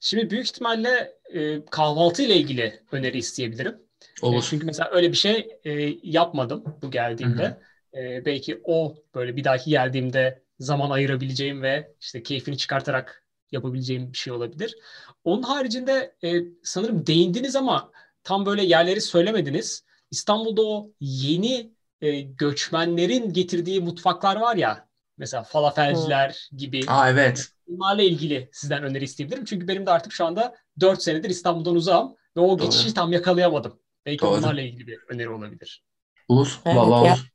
Şimdi 0.00 0.30
büyük 0.30 0.46
ihtimalle 0.46 1.12
e, 1.34 1.64
kahvaltı 1.64 2.22
ile 2.22 2.36
ilgili 2.36 2.80
öneri 2.92 3.18
isteyebilirim. 3.18 3.76
Olur. 4.22 4.38
E, 4.38 4.46
çünkü 4.50 4.66
mesela 4.66 4.90
öyle 4.92 5.12
bir 5.12 5.16
şey 5.16 5.48
e, 5.64 5.72
yapmadım 6.02 6.64
bu 6.82 6.90
geldiğimde. 6.90 7.58
E, 7.94 8.24
belki 8.24 8.60
o 8.64 8.96
böyle 9.14 9.36
bir 9.36 9.44
dahaki 9.44 9.70
geldiğimde 9.70 10.43
zaman 10.58 10.90
ayırabileceğim 10.90 11.62
ve 11.62 11.94
işte 12.00 12.22
keyfini 12.22 12.58
çıkartarak 12.58 13.24
yapabileceğim 13.52 14.12
bir 14.12 14.18
şey 14.18 14.32
olabilir. 14.32 14.76
Onun 15.24 15.42
haricinde 15.42 16.16
e, 16.24 16.42
sanırım 16.62 17.06
değindiniz 17.06 17.56
ama 17.56 17.92
tam 18.22 18.46
böyle 18.46 18.64
yerleri 18.64 19.00
söylemediniz. 19.00 19.84
İstanbul'da 20.10 20.62
o 20.62 20.90
yeni 21.00 21.72
e, 22.00 22.20
göçmenlerin 22.20 23.32
getirdiği 23.32 23.80
mutfaklar 23.80 24.36
var 24.36 24.56
ya. 24.56 24.88
Mesela 25.18 25.42
falafelciler 25.42 26.48
hmm. 26.50 26.58
gibi. 26.58 26.80
Aa 26.88 27.10
evet. 27.10 27.48
Bunlarla 27.66 28.02
ilgili 28.02 28.48
sizden 28.52 28.82
öneri 28.82 29.04
isteyebilirim. 29.04 29.44
Çünkü 29.44 29.68
benim 29.68 29.86
de 29.86 29.90
artık 29.90 30.12
şu 30.12 30.24
anda 30.24 30.54
4 30.80 31.02
senedir 31.02 31.30
İstanbul'dan 31.30 31.74
uzağım 31.74 32.16
ve 32.36 32.40
o 32.40 32.58
Doğru. 32.58 32.64
geçişi 32.64 32.94
tam 32.94 33.12
yakalayamadım. 33.12 33.80
Belki 34.06 34.22
Doğru. 34.22 34.38
onlarla 34.38 34.60
ilgili 34.60 34.86
bir 34.86 34.98
öneri 35.08 35.28
olabilir. 35.28 35.84
Olur. 36.28 36.60
Evet, 36.64 36.76
olur. 36.76 37.32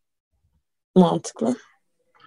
Mantıklı. 0.95 1.55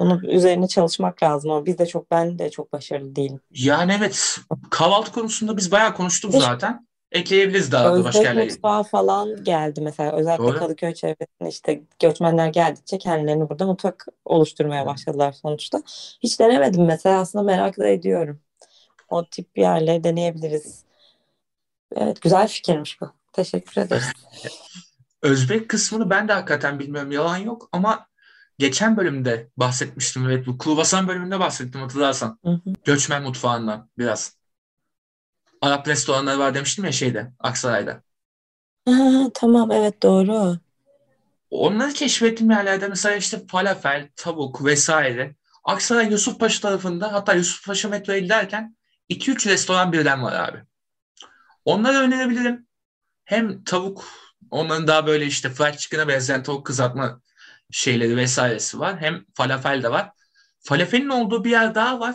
Onun 0.03 0.23
üzerine 0.23 0.69
çalışmak 0.69 1.23
lazım 1.23 1.51
ama 1.51 1.67
biz 1.67 1.79
de 1.79 1.87
çok 1.87 2.11
ben 2.11 2.39
de 2.39 2.51
çok 2.51 2.73
başarılı 2.73 3.17
değilim. 3.17 3.41
Yani 3.51 3.95
evet 3.99 4.39
kahvaltı 4.71 5.13
konusunda 5.13 5.57
biz 5.57 5.73
bayağı 5.73 5.95
konuştuk 5.95 6.33
zaten. 6.33 6.87
Ekleyebiliriz 7.13 7.73
daha 7.73 7.95
da 7.95 8.05
başka 8.05 8.23
yerlere. 8.23 8.45
mutfağı 8.45 8.83
falan 8.83 9.45
geldi 9.45 9.81
mesela. 9.81 10.13
Özellikle 10.13 10.45
Doğru. 10.45 10.59
Kadıköy 10.59 10.95
çevresinde 10.95 11.49
işte 11.49 11.83
göçmenler 12.01 12.49
geldikçe 12.49 12.99
kendilerini 12.99 13.49
burada 13.49 13.67
mutfak 13.67 14.07
oluşturmaya 14.25 14.87
başladılar 14.87 15.33
sonuçta. 15.33 15.83
Hiç 16.23 16.41
denemedim 16.41 16.85
mesela 16.85 17.21
aslında 17.21 17.45
merak 17.45 17.79
da 17.79 17.89
ediyorum. 17.89 18.41
O 19.09 19.25
tip 19.25 19.57
bir 19.57 19.63
yerleri 19.63 20.05
deneyebiliriz. 20.05 20.85
Evet 21.97 22.23
güzel 22.23 22.49
fikirmiş 22.49 23.01
bu. 23.01 23.13
Teşekkür 23.33 23.81
ederiz. 23.81 24.13
Özbek 25.23 25.69
kısmını 25.69 26.11
ben 26.11 26.29
de 26.29 26.33
hakikaten 26.33 26.79
bilmiyorum. 26.79 27.13
Yalan 27.13 27.37
yok 27.37 27.69
ama 27.73 28.07
geçen 28.63 28.97
bölümde 28.97 29.51
bahsetmiştim. 29.57 30.29
Evet 30.29 30.47
bu 30.47 30.59
Kruvasan 30.59 31.09
bölümünde 31.09 31.41
bahsettim 31.41 31.81
hatırlarsan. 31.81 32.39
Hı 32.45 32.51
hı. 32.51 32.73
Göçmen 32.85 33.23
mutfağından 33.23 33.91
biraz. 33.99 34.37
Arap 35.61 35.89
restoranları 35.89 36.39
var 36.39 36.55
demiştim 36.55 36.85
ya 36.85 36.93
şeyde 36.93 37.33
Aksaray'da. 37.39 38.03
Ha, 38.89 39.31
tamam 39.35 39.71
evet 39.71 40.03
doğru. 40.03 40.59
Onları 41.51 41.93
keşfettiğim 41.93 42.51
yerlerde 42.51 42.89
mesela 42.89 43.17
işte 43.17 43.47
falafel, 43.47 44.09
tavuk 44.17 44.65
vesaire. 44.65 45.35
Aksaray 45.65 46.11
Yusufpaşa 46.11 46.61
tarafında 46.61 47.13
hatta 47.13 47.35
Yusufpaşa 47.35 47.89
metroya 47.89 48.19
giderken 48.19 48.77
2-3 49.11 49.49
restoran 49.49 49.93
birden 49.93 50.23
var 50.23 50.33
abi. 50.33 50.59
Onları 51.65 51.99
önerebilirim. 51.99 52.67
Hem 53.25 53.65
tavuk, 53.65 54.05
onların 54.51 54.87
daha 54.87 55.07
böyle 55.07 55.27
işte 55.27 55.51
fried 55.51 55.75
chicken'a 55.75 56.09
benzeyen 56.09 56.43
tavuk 56.43 56.67
kızartma 56.67 57.21
şeyleri 57.73 58.17
vesairesi 58.17 58.79
var. 58.81 59.01
Hem 59.01 59.25
falafel 59.35 59.83
de 59.83 59.91
var. 59.91 60.11
Falafelin 60.61 61.09
olduğu 61.09 61.45
bir 61.45 61.51
yer 61.51 61.75
daha 61.75 62.01
var. 62.01 62.15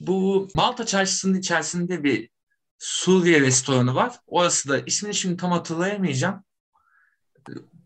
Bu 0.00 0.48
Malta 0.54 0.86
Çarşısı'nın 0.86 1.38
içerisinde 1.38 2.04
bir 2.04 2.30
Suriye 2.78 3.40
restoranı 3.40 3.94
var. 3.94 4.16
Orası 4.26 4.68
da 4.68 4.78
ismini 4.78 5.14
şimdi 5.14 5.36
tam 5.36 5.52
hatırlayamayacağım. 5.52 6.44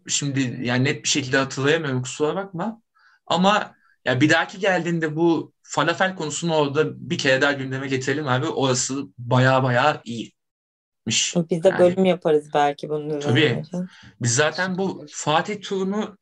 Şimdi 0.09 0.59
yani 0.63 0.85
net 0.85 1.05
bir 1.05 1.09
şekilde 1.09 1.37
hatırlayamıyorum 1.37 2.03
kusura 2.03 2.37
bakma. 2.37 2.83
Ama 3.27 3.75
ya 4.05 4.21
bir 4.21 4.31
dahaki 4.31 4.59
geldiğinde 4.59 5.17
bu 5.17 5.53
falafel 5.63 6.17
konusunu 6.17 6.55
orada 6.55 7.11
bir 7.11 7.19
kere 7.19 7.43
daha 7.43 7.53
gündeme 7.53 7.89
getirelim 7.89 8.29
abi. 8.29 8.47
Orası 8.47 9.05
baya 9.19 9.63
baya 9.63 10.03
iyiymiş. 10.05 11.37
Biz 11.51 11.65
de 11.65 11.69
yani, 11.69 11.79
bölüm 11.79 12.05
yaparız 12.05 12.49
belki 12.55 12.89
bunun 12.89 13.21
Tabii. 13.21 13.63
Biz 14.23 14.35
zaten 14.35 14.79
bu 14.79 15.07
Fatih 15.11 15.63
turunu 15.63 16.19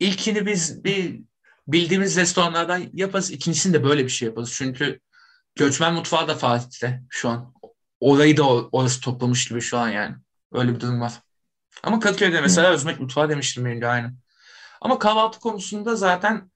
ilkini 0.00 0.46
biz 0.46 0.84
bir 0.84 1.22
bildiğimiz 1.68 2.16
restoranlardan 2.16 2.84
yaparız. 2.92 3.30
İkincisini 3.30 3.72
de 3.72 3.84
böyle 3.84 4.04
bir 4.04 4.08
şey 4.08 4.28
yaparız. 4.28 4.52
Çünkü 4.52 5.00
göçmen 5.54 5.94
mutfağı 5.94 6.28
da 6.28 6.34
Fatih'te 6.34 7.02
şu 7.08 7.28
an. 7.28 7.54
Orayı 8.00 8.36
da 8.36 8.44
orası 8.54 9.00
toplamış 9.00 9.48
gibi 9.48 9.60
şu 9.60 9.78
an 9.78 9.88
yani. 9.88 10.16
Öyle 10.52 10.74
bir 10.74 10.80
durum 10.80 11.00
var. 11.00 11.12
Ama 11.82 12.00
Kadıköy'de 12.00 12.40
mesela 12.40 12.70
Özmek 12.70 13.00
Mutfağı 13.00 13.28
demiştim 13.28 13.64
benim 13.64 13.80
de 13.80 13.86
aynı. 13.86 14.12
Ama 14.80 14.98
kahvaltı 14.98 15.40
konusunda 15.40 15.96
zaten 15.96 16.50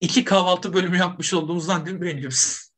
iki 0.00 0.24
kahvaltı 0.24 0.72
bölümü 0.72 0.98
yapmış 0.98 1.34
olduğumuzdan 1.34 1.86
değil 1.86 1.96
mi 1.96 2.02
beğeniyoruz? 2.02 2.70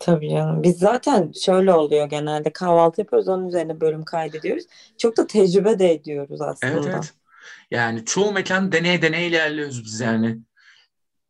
Tabii 0.00 0.30
canım. 0.30 0.62
Biz 0.62 0.78
zaten 0.78 1.32
şöyle 1.44 1.72
oluyor 1.72 2.06
genelde 2.06 2.52
kahvaltı 2.52 3.00
yapıyoruz 3.00 3.28
onun 3.28 3.48
üzerine 3.48 3.80
bölüm 3.80 4.04
kaydediyoruz. 4.04 4.64
Çok 4.98 5.16
da 5.16 5.26
tecrübe 5.26 5.78
de 5.78 5.92
ediyoruz 5.92 6.40
aslında. 6.40 6.72
Evet 6.72 6.86
evet. 6.86 7.14
Yani 7.70 8.04
çoğu 8.04 8.32
mekan 8.32 8.72
deneye 8.72 9.02
deneye 9.02 9.28
ilerliyoruz 9.28 9.84
biz 9.84 10.00
yani. 10.00 10.38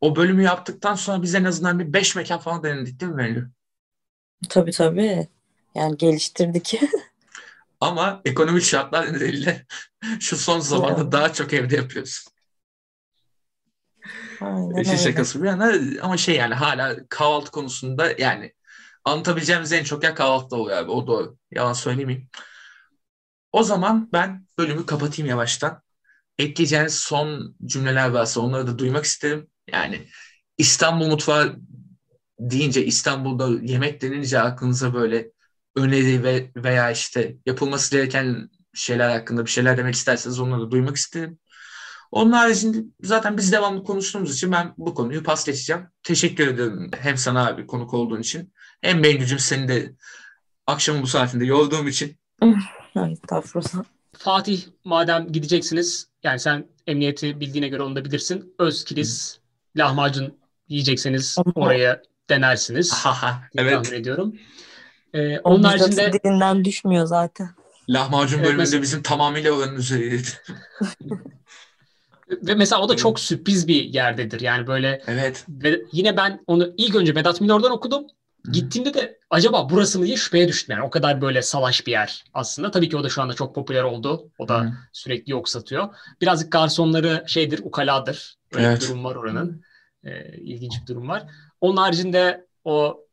O 0.01 0.15
bölümü 0.15 0.43
yaptıktan 0.43 0.95
sonra 0.95 1.21
biz 1.21 1.35
en 1.35 1.43
azından 1.43 1.79
bir 1.79 1.93
beş 1.93 2.15
mekan 2.15 2.39
falan 2.39 2.63
denedik 2.63 2.99
değil 2.99 3.11
mi 3.11 3.15
Melih? 3.15 3.41
Tabii 4.49 4.71
tabii. 4.71 5.27
Yani 5.75 5.97
geliştirdik. 5.97 6.81
Ama 7.81 8.21
ekonomik 8.25 8.63
şartlar 8.63 9.13
nedeniyle 9.13 9.65
şu 10.19 10.37
son 10.37 10.59
zamanda 10.59 11.01
evet. 11.01 11.11
daha 11.11 11.33
çok 11.33 11.53
evde 11.53 11.75
yapıyoruz. 11.75 12.25
Aynen 14.41 14.81
İşin 14.81 14.95
şakası 14.95 15.43
bir 15.43 15.47
yana 15.47 15.73
ama 16.01 16.17
şey 16.17 16.35
yani 16.35 16.53
hala 16.53 17.07
kahvaltı 17.09 17.51
konusunda 17.51 18.11
yani 18.17 18.53
anlatabileceğimiz 19.05 19.73
en 19.73 19.83
çok 19.83 20.03
yer 20.03 20.15
kahvaltıda 20.15 20.55
oluyor 20.55 20.77
abi. 20.77 20.91
O 20.91 21.07
doğru. 21.07 21.37
Yalan 21.51 21.73
söylemeyeyim. 21.73 22.29
O 23.51 23.63
zaman 23.63 24.09
ben 24.13 24.45
bölümü 24.57 24.85
kapatayım 24.85 25.29
yavaştan. 25.29 25.81
Ekleyeceğiniz 26.39 26.95
son 26.95 27.55
cümleler 27.65 28.09
varsa 28.09 28.41
onları 28.41 28.67
da 28.67 28.79
duymak 28.79 29.05
isterim. 29.05 29.47
Yani 29.71 30.07
İstanbul 30.57 31.07
mutfağı 31.07 31.59
deyince 32.39 32.85
İstanbul'da 32.85 33.49
yemek 33.61 34.01
denince 34.01 34.39
aklınıza 34.39 34.93
böyle 34.93 35.31
öneri 35.75 36.23
ve 36.23 36.51
veya 36.55 36.91
işte 36.91 37.35
yapılması 37.45 37.91
gereken 37.91 38.49
şeyler 38.73 39.09
hakkında 39.09 39.45
bir 39.45 39.49
şeyler 39.49 39.77
demek 39.77 39.95
isterseniz 39.95 40.39
onları 40.39 40.61
da 40.61 40.71
duymak 40.71 40.95
isterim. 40.95 41.39
Onun 42.11 42.31
haricinde 42.31 42.77
zaten 43.01 43.37
biz 43.37 43.51
devamlı 43.51 43.83
konuştuğumuz 43.83 44.33
için 44.33 44.51
ben 44.51 44.73
bu 44.77 44.93
konuyu 44.93 45.23
pas 45.23 45.45
geçeceğim. 45.45 45.87
Teşekkür 46.03 46.47
ederim 46.47 46.91
hem 46.99 47.17
sana 47.17 47.47
abi 47.47 47.67
konuk 47.67 47.93
olduğun 47.93 48.19
için 48.19 48.53
hem 48.81 49.03
Bengücüm 49.03 49.39
seni 49.39 49.67
de 49.67 49.95
akşamın 50.67 51.01
bu 51.01 51.07
saatinde 51.07 51.45
yorduğum 51.45 51.87
için. 51.87 52.19
Estağfurullah. 53.11 53.98
Fatih 54.19 54.63
madem 54.83 55.31
gideceksiniz 55.31 56.07
yani 56.23 56.39
sen 56.39 56.65
emniyeti 56.87 57.39
bildiğine 57.39 57.67
göre 57.67 57.83
onu 57.83 57.95
da 57.95 58.05
bilirsin. 58.05 58.55
Özkilis 58.59 59.39
lahmacun 59.77 60.37
yiyecekseniz 60.67 61.37
oraya 61.55 62.01
denersiniz. 62.29 63.05
evet. 63.57 63.73
Tahmin 63.73 63.99
ediyorum. 63.99 64.35
Ee, 65.13 65.39
onun 65.39 65.63
haricinde 65.63 66.13
dilinden 66.13 66.65
düşmüyor 66.65 67.05
zaten. 67.05 67.49
Lahmacun 67.89 68.37
evet, 68.37 68.45
bölümünde 68.45 68.61
mesela... 68.61 68.81
bizim 68.81 69.01
tamamıyla 69.01 69.51
oranın 69.51 69.75
üzeriydi. 69.75 70.27
Ve 72.29 72.55
mesela 72.55 72.81
o 72.81 72.89
da 72.89 72.95
çok 72.95 73.19
sürpriz 73.19 73.67
bir 73.67 73.83
yerdedir. 73.83 74.41
Yani 74.41 74.67
böyle 74.67 75.01
Evet. 75.07 75.45
Ve 75.49 75.81
yine 75.91 76.17
ben 76.17 76.43
onu 76.47 76.73
ilk 76.77 76.95
önce 76.95 77.15
Vedat 77.15 77.41
Milor'dan 77.41 77.71
okudum. 77.71 78.07
Gittiğimde 78.51 78.93
de 78.93 79.19
acaba 79.29 79.69
burası 79.69 79.99
mı 79.99 80.05
diye 80.05 80.17
şüpheye 80.17 80.47
düştüm. 80.47 80.75
Yani 80.75 80.85
o 80.85 80.89
kadar 80.89 81.21
böyle 81.21 81.41
salaş 81.41 81.87
bir 81.87 81.91
yer 81.91 82.23
aslında. 82.33 82.71
Tabii 82.71 82.89
ki 82.89 82.97
o 82.97 83.03
da 83.03 83.09
şu 83.09 83.21
anda 83.21 83.33
çok 83.33 83.55
popüler 83.55 83.83
oldu. 83.83 84.31
O 84.37 84.47
da 84.47 84.61
Hı. 84.61 84.71
sürekli 84.93 85.31
yok 85.31 85.49
satıyor. 85.49 85.95
Birazcık 86.21 86.51
garsonları 86.51 87.23
şeydir, 87.27 87.59
ukaladır. 87.63 88.37
evet. 88.57 88.81
bir 88.81 88.87
durum 88.87 89.03
var 89.03 89.15
oranın. 89.15 89.63
Ee, 90.03 90.37
ilginç 90.37 90.81
bir 90.81 90.87
durum 90.87 91.09
var. 91.09 91.23
Onun 91.61 91.77
haricinde 91.77 92.47
o 92.63 93.05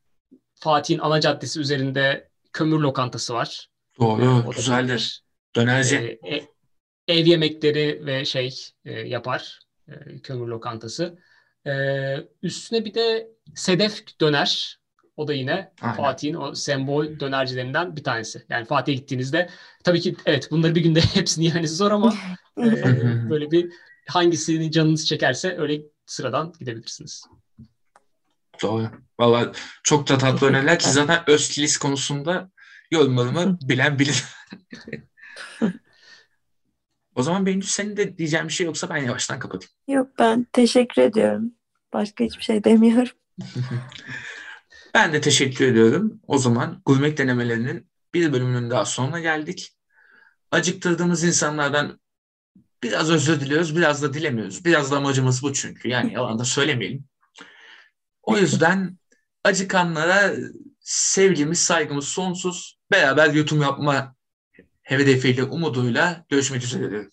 Fatih'in 0.54 0.98
ana 0.98 1.20
caddesi 1.20 1.60
üzerinde 1.60 2.28
kömür 2.52 2.78
lokantası 2.78 3.34
var. 3.34 3.68
Doğru, 4.00 4.44
o 4.46 4.50
güzeldir. 4.50 5.22
Dönerci. 5.56 6.18
E, 6.22 6.36
e, 6.36 6.48
ev 7.08 7.26
yemekleri 7.26 8.06
ve 8.06 8.24
şey 8.24 8.54
e, 8.84 8.92
yapar. 8.92 9.60
E, 9.88 10.18
kömür 10.22 10.46
lokantası. 10.46 11.18
E, 11.66 11.72
üstüne 12.42 12.84
bir 12.84 12.94
de 12.94 13.28
Sedef 13.54 14.20
döner. 14.20 14.78
O 15.16 15.28
da 15.28 15.34
yine. 15.34 15.72
Fatih'in 15.96 16.34
o 16.34 16.54
sembol 16.54 17.20
dönercilerinden 17.20 17.96
bir 17.96 18.04
tanesi. 18.04 18.44
Yani 18.48 18.64
Fatih'e 18.64 18.94
gittiğinizde 18.94 19.50
tabii 19.84 20.00
ki 20.00 20.16
evet 20.26 20.48
bunları 20.50 20.74
bir 20.74 20.80
günde 20.80 21.00
hepsini 21.14 21.44
yani 21.44 21.68
zor 21.68 21.90
ama 21.90 22.14
e, 22.58 23.30
böyle 23.30 23.50
bir 23.50 23.72
hangisini 24.08 24.72
canınız 24.72 25.06
çekerse 25.06 25.58
öyle 25.58 25.82
sıradan 26.06 26.52
gidebilirsiniz. 26.60 27.24
Doğru. 28.62 28.90
Valla 29.18 29.52
çok 29.82 30.08
da 30.08 30.18
tatlı 30.18 30.46
öneriler 30.46 30.78
ki 30.78 30.90
zaten 30.90 31.22
Özkilis 31.26 31.76
konusunda 31.78 32.50
yorumlarımı 32.90 33.58
bilen 33.62 33.98
bilir. 33.98 34.24
o 37.14 37.22
zaman 37.22 37.46
benim 37.46 37.62
senin 37.62 37.96
de 37.96 38.18
diyeceğim 38.18 38.48
bir 38.48 38.52
şey 38.52 38.66
yoksa 38.66 38.88
ben 38.88 38.96
yavaştan 38.96 39.38
kapatayım. 39.38 39.72
Yok 39.88 40.08
ben 40.18 40.46
teşekkür 40.52 41.02
ediyorum. 41.02 41.52
Başka 41.92 42.24
hiçbir 42.24 42.42
şey 42.42 42.64
demiyorum. 42.64 43.12
Ben 44.96 45.12
de 45.12 45.20
teşekkür 45.20 45.66
ediyorum. 45.66 46.20
O 46.26 46.38
zaman 46.38 46.82
gurmek 46.86 47.18
denemelerinin 47.18 47.90
bir 48.14 48.32
bölümünün 48.32 48.70
daha 48.70 48.84
sonuna 48.84 49.20
geldik. 49.20 49.72
Acıktırdığımız 50.50 51.24
insanlardan 51.24 52.00
biraz 52.82 53.10
özür 53.10 53.40
diliyoruz, 53.40 53.76
biraz 53.76 54.02
da 54.02 54.14
dilemiyoruz. 54.14 54.64
Biraz 54.64 54.90
da 54.90 54.96
amacımız 54.96 55.42
bu 55.42 55.52
çünkü. 55.52 55.88
Yani 55.88 56.12
yalan 56.12 56.38
da 56.38 56.44
söylemeyelim. 56.44 57.04
O 58.22 58.36
yüzden 58.38 58.98
acıkanlara 59.44 60.34
sevgimiz, 60.80 61.58
saygımız 61.60 62.08
sonsuz. 62.08 62.78
Beraber 62.90 63.34
YouTube 63.34 63.64
yapma 63.64 64.16
hedefiyle, 64.82 65.44
umuduyla 65.44 66.24
görüşmek 66.28 66.62
üzere 66.62 66.90
diyorum. 66.90 67.10